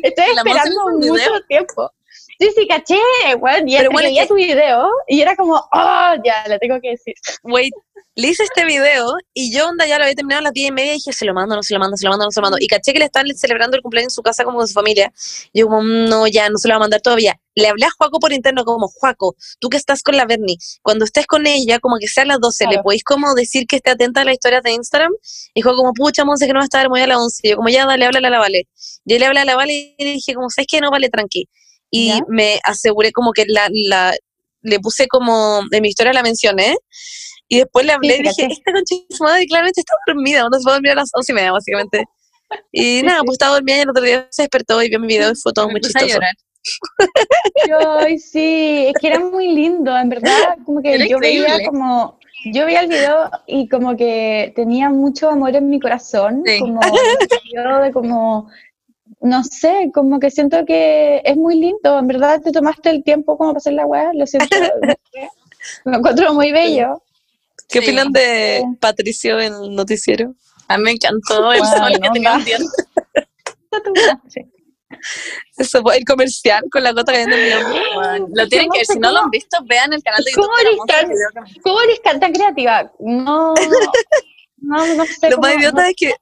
[0.03, 1.41] estoy Y esperando mucho video.
[1.47, 1.91] tiempo.
[2.39, 2.99] Sí, sí, caché,
[3.39, 6.91] bueno, y hasta bueno, que tu video, y era como, oh, ya, le tengo que
[6.91, 7.15] decir.
[7.43, 7.73] wait,
[8.17, 10.71] le hice este video y yo onda ya lo había terminado a las 10 y
[10.71, 12.41] media y dije, se lo mando, no se lo mando, se lo mando, no se
[12.41, 12.57] lo mando.
[12.59, 15.13] Y caché que le estaban celebrando el cumpleaños en su casa como con su familia.
[15.53, 17.39] Y yo como, no, ya, no se lo va a mandar todavía.
[17.53, 21.05] Le hablé a Juaco por interno como, Juaco, tú que estás con la Bernie, cuando
[21.05, 23.91] estés con ella, como que sea a las 12, ¿le podéis como decir que esté
[23.91, 25.11] atenta a las historias de Instagram?
[25.53, 27.39] Y dijo como, pucha, Monse, que no va a estar muy a las 11.
[27.43, 28.67] Y yo como, ya, dale, háblale a la Vale.
[29.05, 30.81] Yo le hablé a la Vale y le dije como, ¿sabes qué?
[30.81, 31.47] No, vale, tranqui.
[31.91, 32.19] Y ¿Ya?
[32.27, 34.13] me aseguré como que la, la,
[34.61, 36.75] le puse como, en mi historia la mencioné,
[37.49, 40.65] Y después le hablé Sí, y dije, esta su madre claramente está dormida, ¿dónde se
[40.65, 42.03] va a dormir a las once y media, básicamente?
[42.71, 45.31] Y nada, pues estaba dormida y el otro día se despertó y vio mi video
[45.31, 46.19] y fue todo Me muy chistoso.
[47.99, 51.65] Ay, sí, es que era muy lindo, en verdad, como que Era yo veía increíble.
[51.67, 52.19] como,
[52.53, 56.59] yo veía el video y como que tenía mucho amor en mi corazón, Sí.
[56.59, 58.49] como de como,
[59.21, 63.37] no sé, como que siento que es muy lindo, en verdad te tomaste el tiempo
[63.37, 64.55] como para hacer la weá, lo siento,
[65.85, 67.01] lo encuentro muy bello.
[67.69, 67.85] ¿Qué Sí.
[67.87, 70.33] opinan de Patricio en el noticiero?
[70.69, 72.65] A mí me encantó el Bueno, sol que tenía un diente.
[74.29, 74.41] Sí.
[75.57, 77.81] Eso fue el comercial con la gota cayendo en mi hombro.
[77.95, 80.47] Bueno, Lo tienen que ver, si no lo han visto, vean el canal de ¿Cómo
[80.47, 80.85] YouTube.
[80.87, 82.91] eres tan- el ¿Cómo eres tan creativa?
[82.99, 83.53] No,
[84.59, 85.29] no, no sé.
[85.29, 86.13] Lo más idiota es que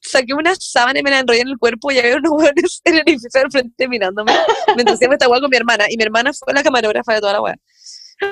[0.00, 2.94] saqué una sábana y me la enrollé en el cuerpo y había unos hueones en
[2.94, 4.32] el edificio al frente mirándome
[4.74, 5.86] mientras hacíamos esta hueá con mi hermana.
[5.88, 7.56] Y mi hermana fue la camarógrafa de toda la hueá.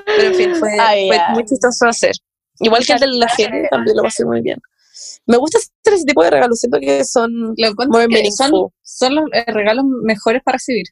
[0.06, 1.28] Pero en fin, fue, Ay, fue ya.
[1.30, 2.12] muy chistoso hacer.
[2.60, 4.58] Igual que el de la gente, también lo pasé muy bien.
[5.26, 8.50] Me gusta hacer ese tipo de regalos, siento que son Lo muy que son,
[8.82, 10.86] son los eh, regalos mejores para recibir.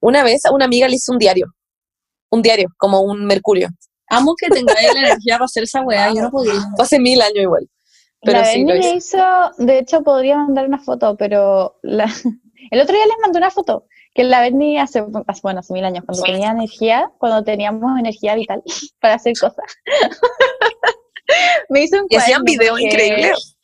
[0.00, 1.46] Una vez a una amiga le hice un diario.
[2.30, 3.68] Un diario, como un mercurio.
[4.08, 6.12] Amo que tengáis la energía para hacer esa weá.
[6.12, 6.52] Yo no podía.
[6.76, 7.68] Fue hace mil años igual.
[8.22, 9.18] Pero la sí, me hizo,
[9.58, 12.04] de hecho podría mandar una foto, pero la,
[12.70, 15.84] el otro día les mandé una foto, que la Berni hace, hace- bueno, hace mil
[15.84, 18.62] años, cuando tenía energía, cuando teníamos energía vital
[19.00, 19.64] para hacer cosas.
[21.68, 23.56] me hizo un Y hacían videos que- increíbles.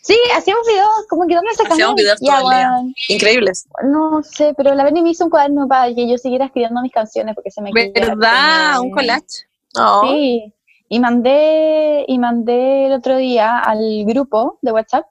[0.00, 2.70] Sí, hacíamos videos, como que dónde sacamos Hacíamos videos todo el día.
[3.08, 3.68] Increíbles.
[3.84, 6.92] No sé, pero la Berni me hizo un cuaderno para que yo siguiera escribiendo mis
[6.92, 8.80] canciones porque se me ¿Verdad?
[8.80, 9.26] Un collage.
[10.04, 10.54] Sí,
[10.88, 15.06] y mandé, y mandé el otro día al grupo de WhatsApp,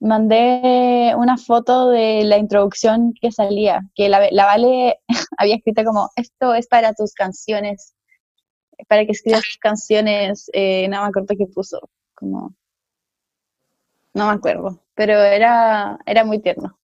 [0.00, 5.00] mandé una foto de la introducción que salía, que la, la Vale
[5.38, 7.94] había escrito como, esto es para tus canciones,
[8.88, 11.80] para que escribas tus canciones, eh, no me acuerdo qué puso,
[12.14, 12.54] como,
[14.14, 16.78] no me acuerdo, pero era, era muy tierno.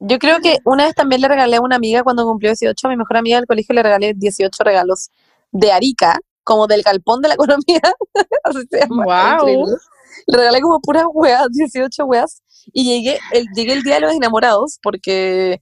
[0.00, 2.90] Yo creo que una vez también le regalé a una amiga cuando cumplió 18, a
[2.90, 5.10] mi mejor amiga del colegio le regalé 18 regalos
[5.50, 6.18] de Arica,
[6.48, 7.80] como del galpón de la economía,
[8.44, 9.36] así se llama.
[9.38, 9.72] Increíble.
[10.26, 12.42] Le regalé como puras weas, 18 weas,
[12.72, 15.60] y llegué el, llegué el día de los enamorados, porque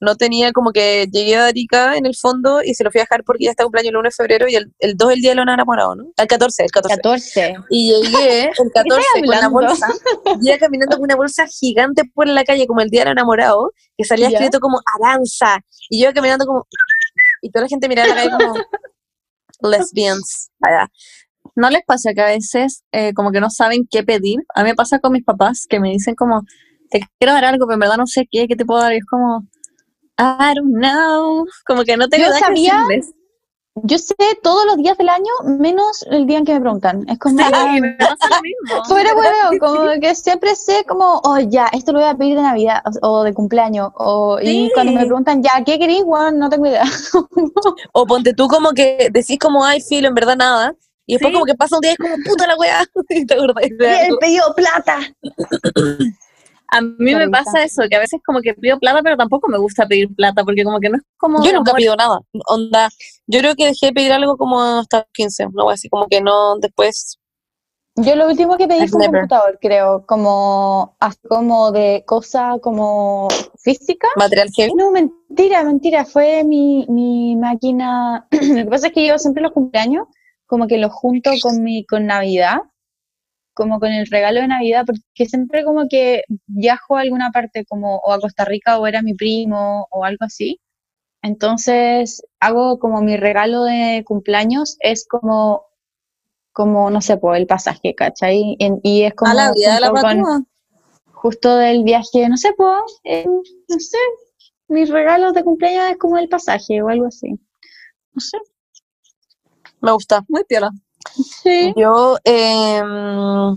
[0.00, 3.04] no tenía como que llegué a Arica en el fondo y se lo fui a
[3.04, 5.20] dejar porque ya está cumpleaños el 1 de febrero y el, el 2 es el
[5.22, 6.04] día de los enamorados, ¿no?
[6.16, 6.96] El 14, el 14.
[6.96, 7.54] 14.
[7.70, 9.50] Y llegué el 14 con hablando?
[9.50, 9.86] bolsa,
[10.42, 14.04] llegué caminando con una bolsa gigante por la calle, como el día del enamorado, que
[14.04, 14.36] salía Ya.
[14.38, 15.60] escrito como Aranza.
[15.88, 16.66] Y yo iba caminando como.
[17.40, 18.54] Y toda la gente miraba la calle como.
[19.68, 20.50] Lesbians.
[20.60, 20.88] Allá.
[21.56, 24.40] ¿No les pasa que a veces eh, como que no saben qué pedir?
[24.54, 26.42] A mí me pasa con mis papás que me dicen como,
[26.90, 28.92] te quiero dar algo, pero en verdad no sé qué, qué te puedo dar.
[28.92, 29.46] Y es como,
[30.18, 31.46] I don't know.
[31.66, 33.12] Como que no tengo Yo nada que decirles.
[33.82, 37.04] Yo sé todos los días del año, menos el día en que me preguntan.
[37.08, 38.84] Es como, Sí, me pasa lo mismo.
[38.84, 42.42] Fuera huevo, como que siempre sé como, oh ya, esto lo voy a pedir de
[42.42, 43.90] Navidad o, de cumpleaños.
[43.96, 46.04] O, Y cuando me preguntan, ya, ¿qué querís?
[46.04, 46.84] Bueno, no tengo idea.
[47.92, 50.74] O ponte tú como que decís como, ay, filo, en verdad nada.
[51.06, 51.34] Y después Sí.
[51.34, 52.84] como que pasa un día y es como, puta la weá.
[53.10, 54.18] Y te acordás de algo.
[54.18, 54.98] pedido plata.
[56.74, 59.58] A mí me pasa eso, que a veces como que pido plata, pero tampoco me
[59.58, 61.44] gusta pedir plata, porque como que no es como...
[61.44, 61.78] Yo nunca amor.
[61.78, 62.18] pido nada.
[62.48, 62.88] Onda,
[63.28, 65.48] yo creo que dejé de pedir algo como hasta los 15.
[65.52, 67.20] No así como que no, después.
[67.94, 69.20] Yo lo último que pedí fue un never.
[69.20, 73.28] computador, creo, como, así como de cosa como
[73.62, 74.08] física.
[74.16, 74.72] Material heavy.
[74.74, 78.26] No, mentira, mentira, fue mi, mi máquina.
[78.32, 80.08] Lo que pasa es que yo siempre los cumpleaños,
[80.46, 82.62] como que los junto con mi, con Navidad,
[83.54, 87.96] como con el regalo de Navidad, porque siempre como que viajo a alguna parte, como
[87.98, 90.60] o a Costa Rica o era mi primo o algo así.
[91.22, 95.64] Entonces hago como mi regalo de cumpleaños, es como,
[96.52, 98.56] como no sé, pues el pasaje, ¿cachai?
[98.58, 100.46] En- y es como A la vida de la con-
[101.12, 103.96] justo del viaje, no sé, pues, eh, no sé,
[104.68, 107.30] mis regalos de cumpleaños es como el pasaje o algo así.
[108.12, 108.36] No sé.
[109.80, 110.24] Me gusta.
[110.28, 110.70] Muy piola.
[111.44, 111.72] Sí.
[111.76, 113.56] Yo, em,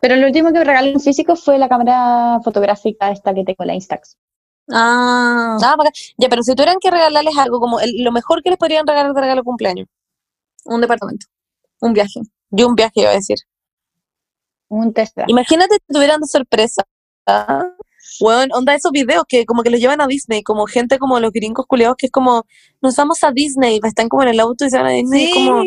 [0.00, 3.64] Pero lo último que me regalé en físico fue la cámara fotográfica esta que tengo,
[3.64, 4.16] la Instax.
[4.70, 5.74] Ah, Ah.
[6.18, 9.12] Ya, pero si tuvieran que regalarles algo, como el- lo mejor que les podrían regalar
[9.12, 9.88] de regalo cumpleaños.
[10.64, 11.26] un departamento.
[11.80, 12.20] Un viaje.
[12.50, 13.38] Yo un viaje iba a decir.
[14.68, 15.24] Un Tesla.
[15.26, 16.82] Imagínate que tuvieran de sorpresa.
[18.20, 21.32] Bueno, onda esos videos que como que los llevan a Disney, como gente como los
[21.32, 22.44] gringos culiados que es como,
[22.82, 25.62] nos vamos a Disney, están como en el auto y se van a Disney, como,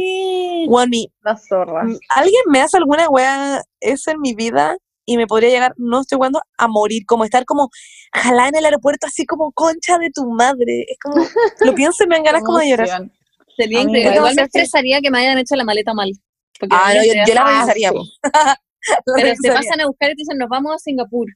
[0.67, 1.83] weón, mi- La zorra.
[2.09, 6.17] Alguien me hace alguna wea eso en mi vida y me podría llegar, no estoy
[6.17, 7.69] jugando, a morir, como estar como
[8.13, 10.85] jalada en el aeropuerto así como concha de tu madre.
[10.87, 11.15] Es como,
[11.65, 13.09] lo pienso y me dan ganas como de llorar.
[13.57, 14.15] Sería increíble.
[14.15, 16.11] igual me estresaría que me hayan hecho la maleta mal.
[16.69, 18.13] Ah, no, yo, yo la Ah, revisaría, sí.
[18.23, 18.57] La
[19.05, 19.53] Pero te revisaría.
[19.53, 21.27] pasan a buscar y te dicen, nos vamos a Singapur.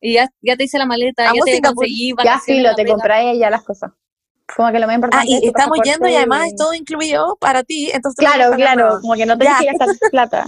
[0.00, 1.84] Y ya, ya te hice la maleta, Amo ya te Singapur.
[1.84, 3.92] conseguí Ya filo, en te compráis ya las cosas.
[4.56, 7.36] Como que lo más Ah, importante y es estamos yendo y además es todo incluido
[7.40, 9.00] para ti, entonces Claro, claro, nada.
[9.00, 10.44] como que no tenés que gastar plata.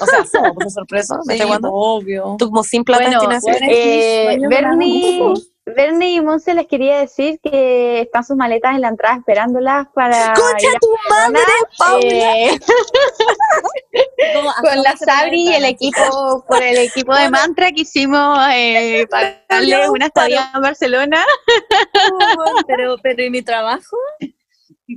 [0.00, 2.36] O sea, somos por sorpresa, ¿me Sí, obvio.
[2.38, 5.34] Tú como sin plata Bueno, tienes bueno, Eh, Bernie,
[5.66, 10.32] Bernie y Monse les quería decir que están sus maletas en la entrada esperándolas para
[10.34, 11.40] ¡Concha ir a tu madre,
[11.78, 12.38] Paula!
[12.38, 12.58] eh,
[14.62, 19.90] con la Sabri y el equipo, por el equipo de Mantra que hicimos eh, pagarle
[19.90, 21.24] una estadía en Barcelona.
[22.66, 23.96] Pero, pero ¿y mi trabajo?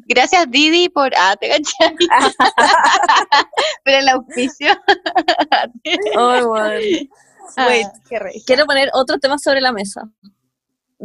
[0.07, 1.95] Gracias Didi por ah, te cachai.
[3.83, 4.71] Pero el auspicio.
[6.17, 6.69] Ay, bueno.
[6.69, 7.09] Wait,
[7.57, 7.67] Ah,
[8.09, 8.41] qué rey.
[8.45, 10.01] quiero poner otro tema sobre la mesa.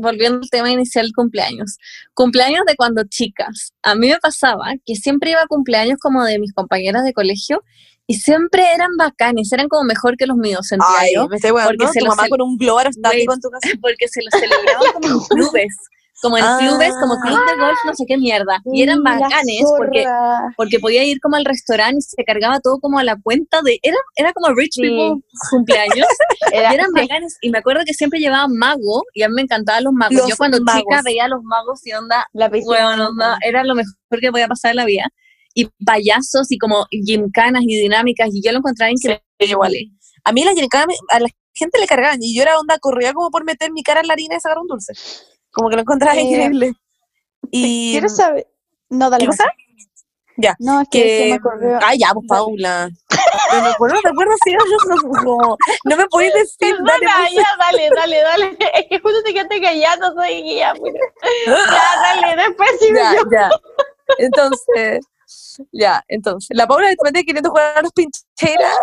[0.01, 1.79] Volviendo al tema inicial, cumpleaños.
[2.15, 3.73] Cumpleaños de cuando chicas.
[3.83, 7.63] A mí me pasaba que siempre iba a cumpleaños como de mis compañeras de colegio
[8.11, 11.29] y siempre eran bacanes, eran como mejor que los míos, sentía Ay, yo.
[11.29, 11.53] me estoy.
[11.53, 13.69] Porque se Tu lo mamá con un globo aerostático en tu casa.
[13.83, 15.77] porque se los celebraban como en clubes,
[16.21, 16.59] como en Ah.
[16.61, 18.61] clubes, como club de golf, no sé qué mierda.
[18.73, 20.05] Y eran bacanes porque,
[20.57, 23.79] porque podía ir como al restaurante y se cargaba todo como a la cuenta de...
[23.83, 24.83] Era, era como rich Sí.
[24.83, 26.07] people cumpleaños.
[26.53, 27.37] Era- y eran bacanes.
[27.41, 30.17] Y me acuerdo que siempre llevaban mago y a mí me encantaban los magos.
[30.17, 33.75] Los Yo cuando chica veía a los magos y onda, La bueno, onda, era lo
[33.75, 35.05] mejor que podía pasar en la vida.
[35.55, 39.23] Y payasos y como gimcanas y dinámicas y yo lo encontraba increíble.
[39.41, 39.73] igual.
[40.25, 43.13] A mí las gincanas, me- a la gente le cargaban y yo era onda, corría
[43.13, 44.93] como por meter mi cara en la harina y sacar un dulce.
[45.53, 46.73] Como que lo encontraba Eh, increíble.
[47.51, 48.47] Y Quiero saber.
[48.91, 49.25] No, dale.
[49.25, 49.45] ¿Qué cosa?
[50.41, 51.79] Ya, No, es que, se que me ocurrió.
[51.83, 52.89] ay ya pues Paula
[53.53, 54.61] no me acuerdo te acuerdas si no,
[55.25, 57.33] no, no me podéis decir dale Perdona, pues.
[57.35, 58.57] ya, dale, dale, dale.
[58.75, 60.75] Es que justo te quedaste callando, soy guía.
[60.81, 63.23] pero- Ya, dale, después sí ya yo.
[63.33, 63.51] ya
[64.19, 65.05] entonces
[65.73, 68.77] ya entonces la Paula también queriendo jugar a los pincheras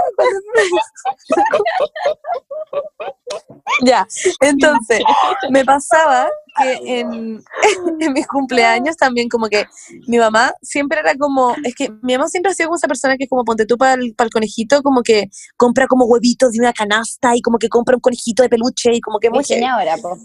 [3.86, 4.08] ya
[4.42, 5.02] entonces
[5.50, 6.30] me pasaba
[6.62, 7.44] que en,
[8.00, 9.66] en mis cumpleaños también como que
[10.08, 13.18] mi mamá siempre era como, es que mi mamá siempre ha sido como esa persona
[13.18, 16.60] que como ponte tú para el, para el conejito, como que compra como huevitos de
[16.60, 19.30] una canasta y como que compra un conejito de peluche y como que.
[19.30, 20.18] Diseñadora, po.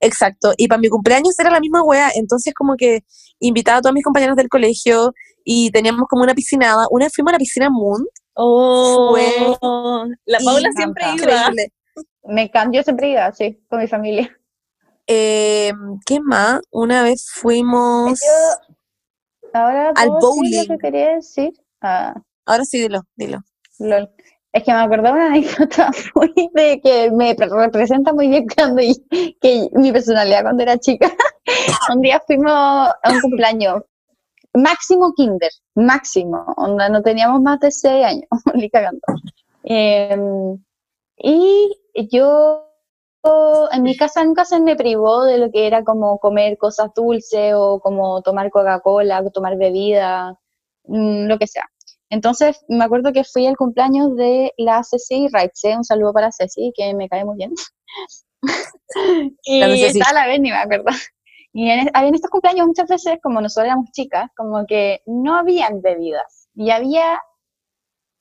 [0.00, 3.00] Exacto, y para mi cumpleaños era la misma wea, entonces como que
[3.40, 7.30] invitaba a todos mis compañeros del colegio y teníamos como una piscinada, una vez fuimos
[7.30, 8.06] a la piscina Moon,
[8.40, 9.34] Oh, Fue
[10.26, 11.14] la Paula siempre iba.
[11.14, 11.72] increíble.
[12.28, 14.30] Me encanta, yo siempre iba, sí, con mi familia.
[15.06, 15.72] Eh,
[16.06, 16.60] ¿Qué más?
[16.70, 18.20] Una vez fuimos...
[18.20, 18.78] Yo,
[19.52, 20.68] ahora Al ¿puedo decir bowling.
[20.68, 21.52] que quería decir?
[21.80, 22.14] Ah,
[22.46, 23.40] Ahora sí, dilo, dilo.
[23.78, 24.10] lol.
[24.52, 28.46] Es que me acordé de una anécdota muy de que me pre- representa muy bien
[28.54, 29.04] cuando y-
[29.40, 31.10] que mi personalidad cuando era chica.
[31.94, 33.82] un día fuimos a un cumpleaños,
[34.54, 39.00] máximo kinder, máximo, onda, no teníamos más de seis años, ni cagando.
[39.64, 40.58] Em,
[41.18, 41.76] y
[42.06, 42.68] yo
[43.72, 47.52] en mi casa nunca se me privó de lo que era como comer cosas dulces
[47.56, 50.38] o como tomar Coca-Cola, o tomar bebida,
[50.84, 51.64] mm, lo que sea.
[52.10, 56.72] Entonces, me acuerdo que fui al cumpleaños de la Ceci Raitze, un saludo para Ceci,
[56.74, 57.52] que me cae muy bien.
[59.44, 60.86] y estaba la Benny, me acuerdo.
[61.52, 65.82] Y en, en estos cumpleaños muchas veces, como nosotros éramos chicas, como que no habían
[65.82, 66.48] bebidas.
[66.54, 67.20] Y había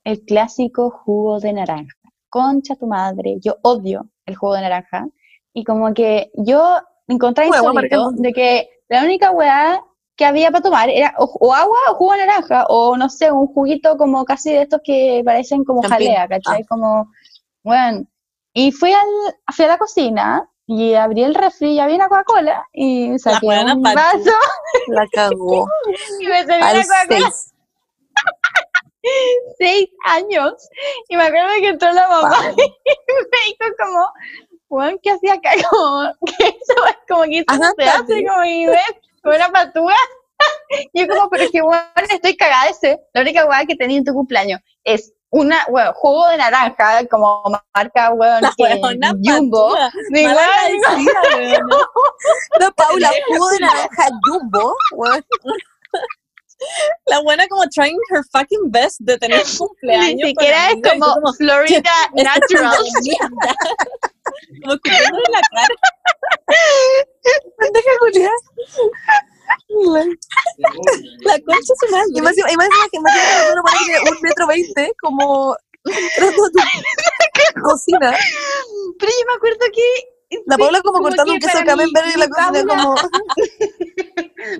[0.03, 1.93] el clásico jugo de naranja.
[2.29, 5.07] Concha tu madre, yo odio el jugo de naranja.
[5.53, 9.81] Y como que yo encontré Huevo, insólito de que la única weá
[10.15, 13.31] que había para tomar era o, o agua o jugo de naranja, o no sé,
[13.31, 16.63] un juguito como casi de estos que parecen como jalea, ¿cachai?
[16.65, 17.11] Como,
[17.63, 18.05] bueno.
[18.53, 22.67] Y fui, al, fui a la cocina y abrí el refri y había una Coca-Cola
[22.73, 24.31] y saqué un vaso
[24.87, 25.67] La cagó.
[26.19, 27.31] y me serví Al una Coca-Cola
[29.57, 29.89] seis.
[30.05, 30.69] años.
[31.09, 34.11] Y me acuerdo que entró la mamá y me dijo como,
[34.69, 35.51] Juan, ¿qué hacía acá?
[35.69, 39.95] Como que eso es como que eso se hace, como y ves, como una patúa.
[40.93, 41.81] Y yo como, pero es que weón,
[42.11, 42.99] estoy cagada de ese.
[43.13, 47.41] La única weá que tenía en tu cumpleaños es una, weón, jugo de naranja, como
[47.73, 48.41] marca, weón,
[49.23, 49.75] Jumbo.
[52.59, 54.75] No, Paula, jugo de naranja jumbo.
[54.91, 55.25] weón.
[57.05, 60.15] La buena como trying her fucking best de tener un cumpleaños.
[60.15, 61.81] Ni siquiera es como, Florida
[62.15, 62.77] Natural.
[64.61, 65.75] Como escupiéndole la cara.
[67.57, 68.31] Pendeja Julia.
[71.21, 75.91] La concha más, y más, que más que uno pone un metro veinte, como tu
[77.63, 78.17] cocina.
[78.99, 82.19] Pero yo me acuerdo que La Paula como, como cortando que un queso camembert y
[82.19, 82.95] la cocina como...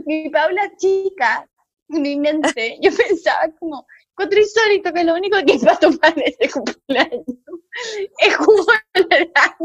[0.06, 1.48] mi Paula chica
[1.90, 6.14] en mi mente, yo pensaba como, encuentro insólito que lo único que iba a tomar
[6.18, 7.24] en ese cumpleaños
[8.20, 9.56] es jugo de naranja.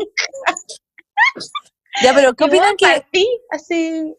[2.03, 4.15] Ya, pero ¿qué opinan que partí, así,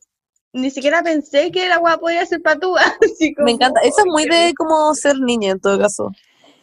[0.53, 2.81] ni siquiera pensé que el agua podía ser patúa.
[3.01, 3.81] Así como, Me encanta.
[3.81, 6.11] Eso es muy de como ser niña en todo caso.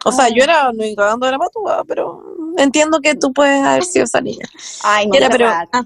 [0.04, 0.28] O sea, Ah.
[0.34, 2.22] yo era, no iba cagando de la patúa, pero
[2.56, 4.46] entiendo que tú puedes haber sido esa niña.
[4.82, 5.48] Ay, no, qué pero-.
[5.48, 5.84] Ah.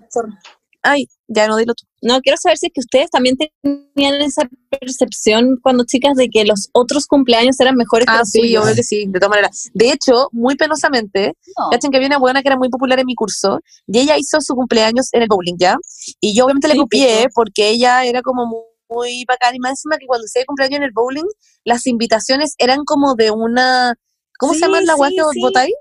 [0.86, 1.86] Ay, ya no dilo tú.
[2.02, 6.44] No, quiero saber si es que ustedes también tenían esa percepción cuando chicas de que
[6.44, 8.64] los otros cumpleaños eran mejores que Ah, los sí, suyos.
[8.64, 9.70] obvio que sí, de todas maneras.
[9.72, 11.70] De hecho, muy penosamente, No.
[11.70, 14.42] cachen que había una buena que era muy popular en mi curso y ella hizo
[14.42, 15.76] su cumpleaños en el bowling, ¿ya?
[16.20, 17.30] Y yo obviamente le copié pico.
[17.34, 18.60] porque ella era como muy,
[18.90, 21.24] muy bacana y más encima que cuando hacía cumpleaños en el bowling,
[21.64, 23.94] las invitaciones eran como de una...
[24.38, 25.40] ¿Cómo se llama la guay que sí.
[25.40, 25.74] votáis?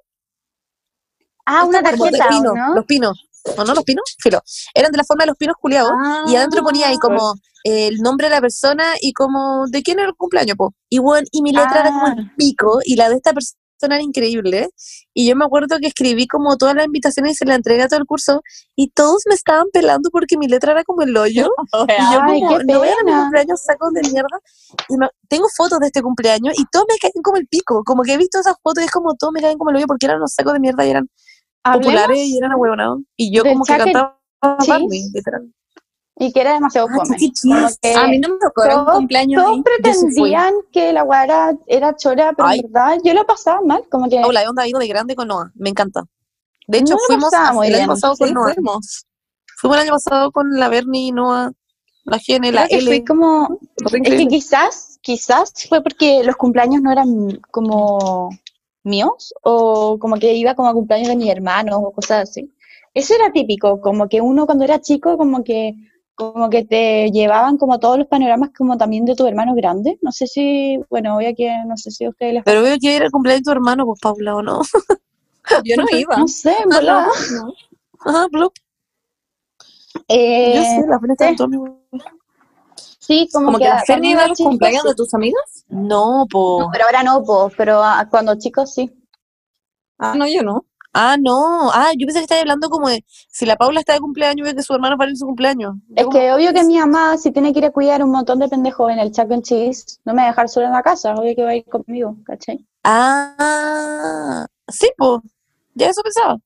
[1.46, 2.76] Ah, una de tarjeta, ¿o pino, ¿no?
[2.76, 3.30] Los pinos.
[3.58, 4.04] ¿O no los pinos?
[4.20, 4.42] Filo.
[4.74, 5.92] Eran de la forma de los pinos culiados.
[6.28, 7.34] Y adentro ponía ahí como
[7.66, 10.74] el nombre de la persona y como de quién era el cumpleaños, po.
[10.90, 14.02] Y bueno, y mi letra era como el pico y la de esta persona era
[14.02, 14.70] increíble.
[15.14, 17.88] Y yo me acuerdo que escribí como todas las invitaciones y se la entregué a
[17.90, 18.42] todo el curso
[18.78, 21.50] y todos me estaban pelando porque mi letra era como el hoyo.
[21.74, 23.22] Y yo Ay, como, no vean mi pena.
[23.24, 24.40] cumpleaños sacos de mierda.
[24.88, 27.84] Y me- tengo fotos de este cumpleaños y todos me caen como el pico.
[27.86, 29.88] Como que he visto esas fotos y es como todos me caen como el hoyo
[29.88, 31.10] porque eran los sacos de mierda y eran
[31.64, 33.00] populares y eran ahueonados.
[33.16, 34.20] Y yo como que cantaba
[34.90, 35.54] literal.
[36.16, 36.94] Y que era demasiado Ah.
[36.96, 37.12] Como
[38.04, 39.64] A mí no me tocó un todos- cumpleaños todos ahí.
[39.64, 39.64] Fui.
[39.64, 42.60] pretendían que la weá era, era chora, pero Ay.
[42.60, 43.84] en verdad yo lo pasaba mal.
[43.90, 45.52] Como que Paula, onda ido de grande con Noah.
[45.56, 46.04] Me encanta.
[46.68, 48.54] De hecho, No fuimos muy el año pasado con Sí, Noah.
[48.54, 49.06] fuimos.
[49.58, 51.52] Fuimos el año pasado con la Bernie, Noah,
[52.06, 53.06] la Gene, la que fui L.
[53.06, 53.60] como...
[53.90, 58.30] Fue Es que quizás, quizás fue porque los cumpleaños no eran como
[58.84, 62.52] míos o como que iba como a cumpleaños de mis hermanos o cosas así.
[62.94, 65.74] Eso era típico, como que uno cuando era chico como que
[66.16, 69.98] como que te llevaban como todos los panoramas como también de tu hermano grande.
[70.02, 72.78] No sé si, bueno, voy a que no sé si a ustedes les Pero veo
[72.80, 74.62] que era el cumpleaños de tu hermano, pues Paula, ¿o no?
[75.66, 76.18] Yo no iba.
[76.18, 77.08] no sé, en verdad.
[78.06, 78.54] Ajá, blup.
[80.08, 81.36] Eh, Yo sé, la pena está en
[83.06, 83.30] sí.
[83.32, 84.88] como, Como que la a- Fernie cuando iba a los cumpleaños sí.
[84.90, 85.66] de tus amigas.
[85.70, 86.62] No, po.
[86.62, 88.92] No, pero ahora no, po, pero ah, cuando chicos sí.
[90.00, 90.66] Ah, no, yo no.
[90.96, 91.72] Ah, no.
[91.72, 94.56] Ah, yo pensé que estabas hablando como de si la Paula está de cumpleaños, ve
[94.56, 95.76] que su hermano va a ir a su cumpleaños.
[95.96, 98.48] Es que obvio que mi mamá, si tiene que ir a cuidar un montón de
[98.48, 99.42] pendejos en el Chuck E.
[99.42, 101.66] Cheese, no me va a dejar sola en la casa, obvio que va a ir
[101.66, 102.64] conmigo, ¿cachai?
[102.84, 105.22] Ah, sí, po.
[105.74, 106.38] Ya eso pensaba.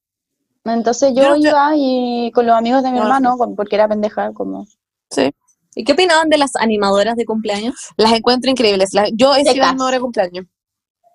[0.63, 4.65] Entonces Yo iba y con los amigos de mi hermano, porque era pendeja, como...
[5.09, 5.33] Sí.
[5.77, 7.75] ¿Y qué opinaban de las animadoras de cumpleaños?
[7.97, 8.89] Las encuentro increíbles.
[8.93, 10.45] Las- yo he sido animadora de cumpleaños.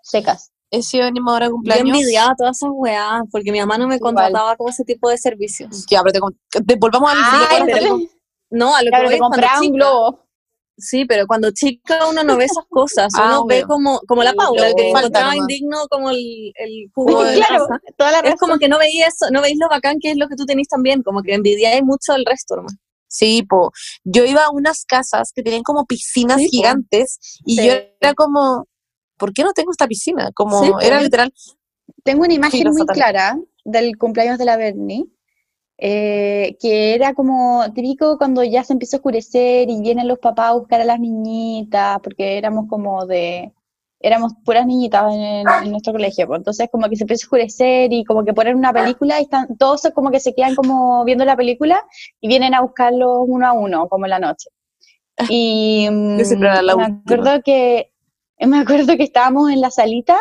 [0.02, 0.50] secas.
[0.70, 1.96] He sido animadora de Yo cumpleaños.
[1.98, 5.84] envidiaba todas esas weas porque mi mamá no me contrataba como ese tipo de servicios.
[5.90, 7.98] Ya, pero te, con- te- volvamos al Ay, al- pero,
[8.50, 10.26] No, a lo que voy te un globo.
[10.78, 14.32] Sí, pero cuando chica uno no ve esas cosas, Ah, uno ve como, como la
[14.32, 17.80] Paula, pero que encontraba indigno como el, el jugo de la claro, casa.
[17.96, 20.28] toda la Es como que no veía eso, no veis lo bacán que es lo
[20.28, 22.78] que tú tenés también, como que envidiáis mucho al resto, hermano.
[23.12, 23.72] Sí, po.
[24.04, 26.50] Yo iba a unas casas que tenían como piscinas Sí, po.
[26.50, 27.66] gigantes y Sí.
[27.66, 28.66] yo era como,
[29.18, 30.30] ¿por qué no tengo esta piscina?
[30.34, 31.30] Como, Sí, era literal,
[32.04, 35.04] Tengo una imagen muy clara del cumpleaños de la Bernie,
[35.76, 40.50] eh, que era como típico cuando ya se empieza a oscurecer y vienen los papás
[40.50, 43.52] a buscar a las niñitas, porque éramos como de,
[44.02, 47.92] éramos puras niñitas en, en nuestro colegio, pues, entonces como que se empieza a oscurecer
[47.92, 51.24] y como que ponen una película y están, todos como que se quedan como viendo
[51.24, 51.84] la película
[52.20, 54.50] y vienen a buscarlos uno a uno, como en la noche.
[55.28, 57.92] Y la mm, me acuerdo que,
[58.40, 60.18] me acuerdo que estábamos en la salita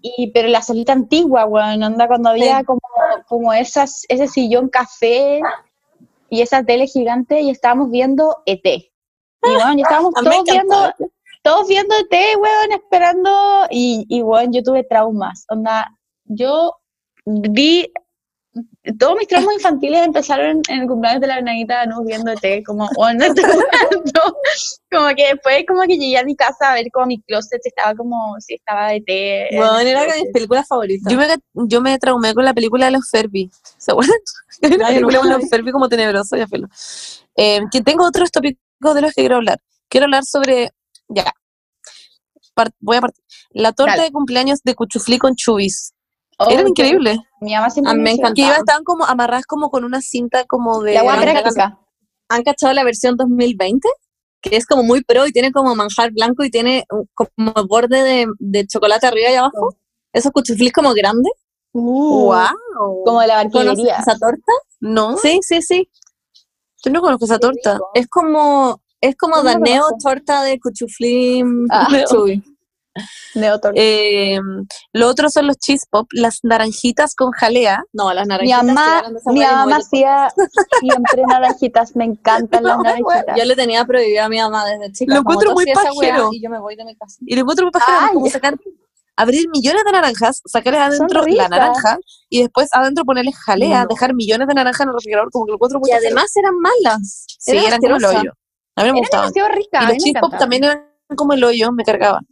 [0.00, 2.64] y, pero la salita antigua, weón, onda cuando había Sí.
[2.64, 2.80] como,
[3.28, 5.40] como esas, ese sillón café
[6.28, 8.64] y esa tele gigante y estábamos viendo ET.
[8.64, 8.90] Y
[9.42, 10.94] bueno, y estábamos todos viendo, encantaba.
[11.42, 15.88] Todos viendo ET, weón, esperando, y, y bueno, yo tuve traumas, onda,
[16.24, 16.74] yo
[17.24, 17.92] vi,
[18.98, 22.88] todos mis traumas infantiles empezaron en el cumpleaños de la Bernadita no viendo ET, como,
[22.96, 24.36] bueno, no estoy jugando.
[24.90, 27.68] como que después como que llegué a mi casa a ver como mi closet si
[27.68, 29.04] estaba como, si estaba ET.
[29.06, 31.10] en Bueno, era de mis películas favoritas.
[31.10, 31.26] yo me,
[31.68, 33.50] yo me traumé con la película de los Ferbi.
[33.78, 34.16] ¿Se acuerdan?
[34.62, 35.48] No película la los vi.
[35.48, 36.68] Ferbi como tenebroso, ya filo.
[37.36, 39.58] Eh, que tengo otros tópicos de los que quiero hablar.
[39.88, 40.70] Quiero hablar sobre,
[41.08, 41.32] ya,
[42.54, 43.24] Par- voy a partir.
[43.50, 44.04] La torta Dale.
[44.04, 45.94] de cumpleaños de cuchuflí con chubis.
[46.38, 47.18] Oh, Eran qué- increíbles.
[47.40, 48.34] Mi mamá siempre A mí me decía, encanta.
[48.34, 50.94] Que iba, estaban como amarradas como con una cinta como de...
[50.94, 51.78] La práctica.
[52.28, 53.88] ¿Han cachado la versión 2020?
[54.40, 58.02] Que es como muy pro y tiene como manjar blanco y tiene uh, como borde
[58.02, 59.76] de, de chocolate arriba y abajo.
[60.12, 61.32] Esos cuchuflis como grandes.
[61.72, 63.02] ¡Wow!
[63.04, 63.96] Como de la ¿Conoces barquillería.
[63.98, 64.52] esa torta?
[64.80, 65.88] No, Sí, sí, sí.
[66.84, 67.78] yo no conozco esa torta.
[67.94, 69.98] Es como Es como neo conozco.
[70.02, 71.66] torta de cuchuflín.
[71.70, 71.86] Ah.
[72.10, 72.42] chuy.
[73.34, 73.72] Neotor.
[73.74, 74.38] Eh,
[74.92, 77.82] lo otro son los cheese pop, las naranjitas con jalea.
[77.94, 78.64] No, las mi naranjitas.
[78.64, 80.28] mamá, mi mamá voy de hacía
[80.80, 83.34] siempre naranjitas, me encantan las naranjitas.
[83.36, 85.14] Yo le tenía prohibido a mi mamá desde chica.
[85.14, 86.28] Lo encuentro muy pajero.
[86.32, 87.16] Y yo me voy de mi casa.
[87.26, 88.12] Y lo encuentro muy pajero, Ay.
[88.14, 88.58] como sacar,
[89.16, 91.96] abrir millones de naranjas, sacarles adentro la naranja
[92.28, 93.88] y después adentro ponerles jalea, No.
[93.88, 96.08] dejar millones de naranjas en el refrigerador, como que lo encuentro muy Y pajero.
[96.08, 97.24] además eran malas.
[97.38, 98.20] sí, eran eran como el asquerosas.
[98.20, 98.32] hoyo.
[98.76, 99.32] A mí me gustaban.
[99.32, 99.78] demasiado rica.
[99.82, 100.38] Y los mí me cheese pop encantaban.
[100.38, 102.26] también eran como el hoyo, me cargaban.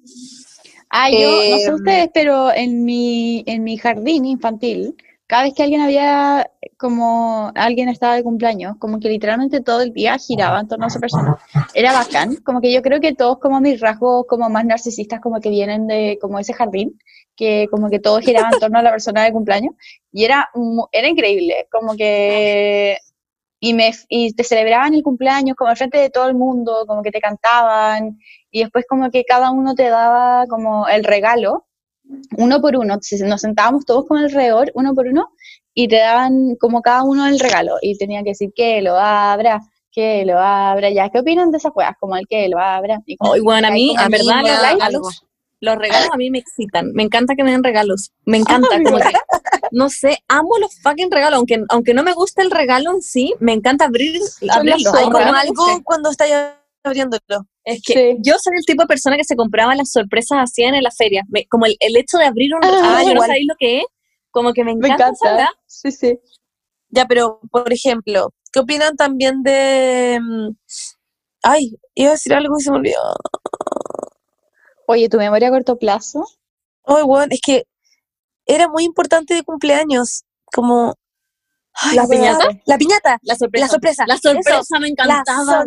[0.88, 4.96] Ah, yo, no sé Eh, ustedes, pero en mi, en mi jardín infantil,
[5.28, 9.92] cada vez que alguien había, como alguien estaba de cumpleaños, como que literalmente todo el
[9.92, 11.38] día giraba en torno a esa persona.
[11.74, 15.40] Era bacán, como que yo creo que todos como mis rasgos como más narcisistas como
[15.40, 16.98] que vienen de como ese jardín,
[17.36, 19.74] que como que todo giraba en torno a la persona de cumpleaños,
[20.10, 20.48] y era,
[20.90, 22.96] era increíble, como que...
[23.60, 27.02] Y, me, y te celebraban el cumpleaños como al frente de todo el mundo, como
[27.02, 28.18] que te cantaban,
[28.50, 31.66] y después como que cada uno te daba como el regalo,
[32.38, 35.28] uno por uno, nos sentábamos todos como alrededor, uno por uno,
[35.74, 39.60] y te daban como cada uno el regalo, y tenían que decir que lo abra,
[39.92, 41.92] que lo abra, ya, ¿qué opinan de esas cosas?
[42.00, 43.00] Como el que lo abra.
[43.04, 44.42] Y como Hoy, bueno, a mí, a verdad,
[44.90, 45.26] los
[45.60, 46.92] los regalos a mí me excitan.
[46.94, 48.12] Me encanta que me den regalos.
[48.24, 48.68] Me encanta.
[48.72, 49.02] Ah, como igual.
[49.02, 49.18] que,
[49.72, 51.38] no sé, amo los fucking regalos.
[51.38, 54.92] Aunque, aunque no me guste el regalo en sí, me encanta abrir, abrirlo.
[54.94, 56.34] Hay como me algo cuando estáis
[56.82, 57.46] abriéndolo.
[57.64, 58.16] Es que Sí.
[58.20, 61.22] yo soy el tipo de persona que se compraba las sorpresas así en la feria.
[61.28, 63.26] Me- como el, el hecho de abrir un Ah, regalo, yo no igual.
[63.28, 63.84] sabéis lo que es.
[64.30, 65.52] Como que me Me encanta, esa encanta.
[65.66, 66.18] Sí, sí.
[66.88, 70.18] Ya, pero, por ejemplo, ¿qué opinan también de...
[70.20, 70.50] mm,
[71.42, 72.98] Ay, iba a decir algo y se me olvidó.
[74.86, 76.26] Oye, ¿tu memoria a corto plazo?
[76.84, 77.64] Ay, bueno, es que
[78.54, 80.94] era muy importante de cumpleaños, como...
[81.72, 82.48] Ay, ¿La piñata?
[82.66, 83.18] La piñata.
[83.22, 83.66] La sorpresa.
[83.66, 84.04] La sorpresa.
[84.06, 85.64] La sorpresa Eso, me encantaba.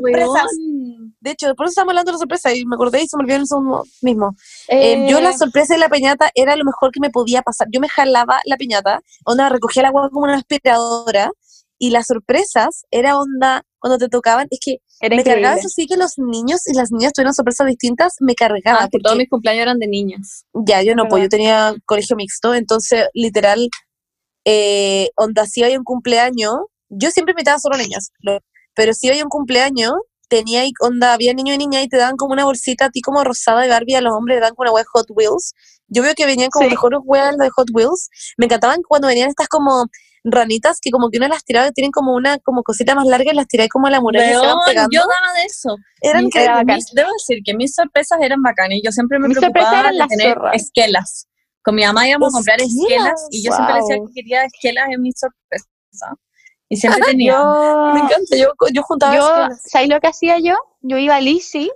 [1.21, 3.23] De hecho, por eso estamos hablando de la sorpresa y me acordé y se me
[3.23, 4.35] olvidó en el segundo mismo.
[4.67, 7.67] Eh, yo la Eh, sorpresa de la piñata era lo mejor que me podía pasar.
[7.71, 11.31] Yo me jalaba la piñata, onda, recogía el agua como una aspiradora
[11.85, 15.59] y las sorpresas era onda, cuando te tocaban, es que era me cargaba increíble.
[15.59, 18.83] eso sí que los niños y las niñas tuvieran sorpresas distintas, me cargaba.
[18.83, 20.45] Ah, que todos porque- mis cumpleaños eran de niñas.
[20.53, 23.67] ya, yo no, pues yo tenía colegio mixto, entonces literal,
[24.45, 26.55] eh, onda, si hay un cumpleaños,
[26.89, 28.11] yo siempre invitaba solo niñas,
[28.75, 29.93] pero si hay un cumpleaños,
[30.29, 33.01] tenía ahí, onda, había niño y niña y te daban como una bolsita a ti
[33.01, 35.53] como rosada de Barbie, a los hombres le dan como una wea de Hot Wheels.
[35.89, 36.71] Yo veo que venían como Sí.
[36.71, 38.09] mejores weas de Hot Wheels.
[38.37, 39.85] Me encantaban cuando venían estas como
[40.23, 43.35] ranitas que como que uno las tiraba tienen como una como cosita más larga y
[43.35, 44.89] las tiráis como a la muralla y se van Weón, pegando.
[44.91, 45.75] yo daba de eso.
[46.01, 49.37] Eran Era mis- debo decir que mis sorpresas eran bacanas y yo siempre me Mis
[49.37, 50.55] preocupaba eran de las tener zorras.
[50.55, 51.27] esquelas.
[51.63, 54.07] Con mi mamá íbamos a comprar Esquelas, y yo siempre le decía wow.
[54.07, 55.69] que quería esquelas en mis sorpresas.
[56.67, 57.33] Y siempre tenía.
[57.33, 59.61] Yo, me encanta, yo, yo juntaba yo, esquelas.
[59.65, 60.55] ¿sabes lo que hacía yo?
[60.81, 61.71] Yo iba a Lisi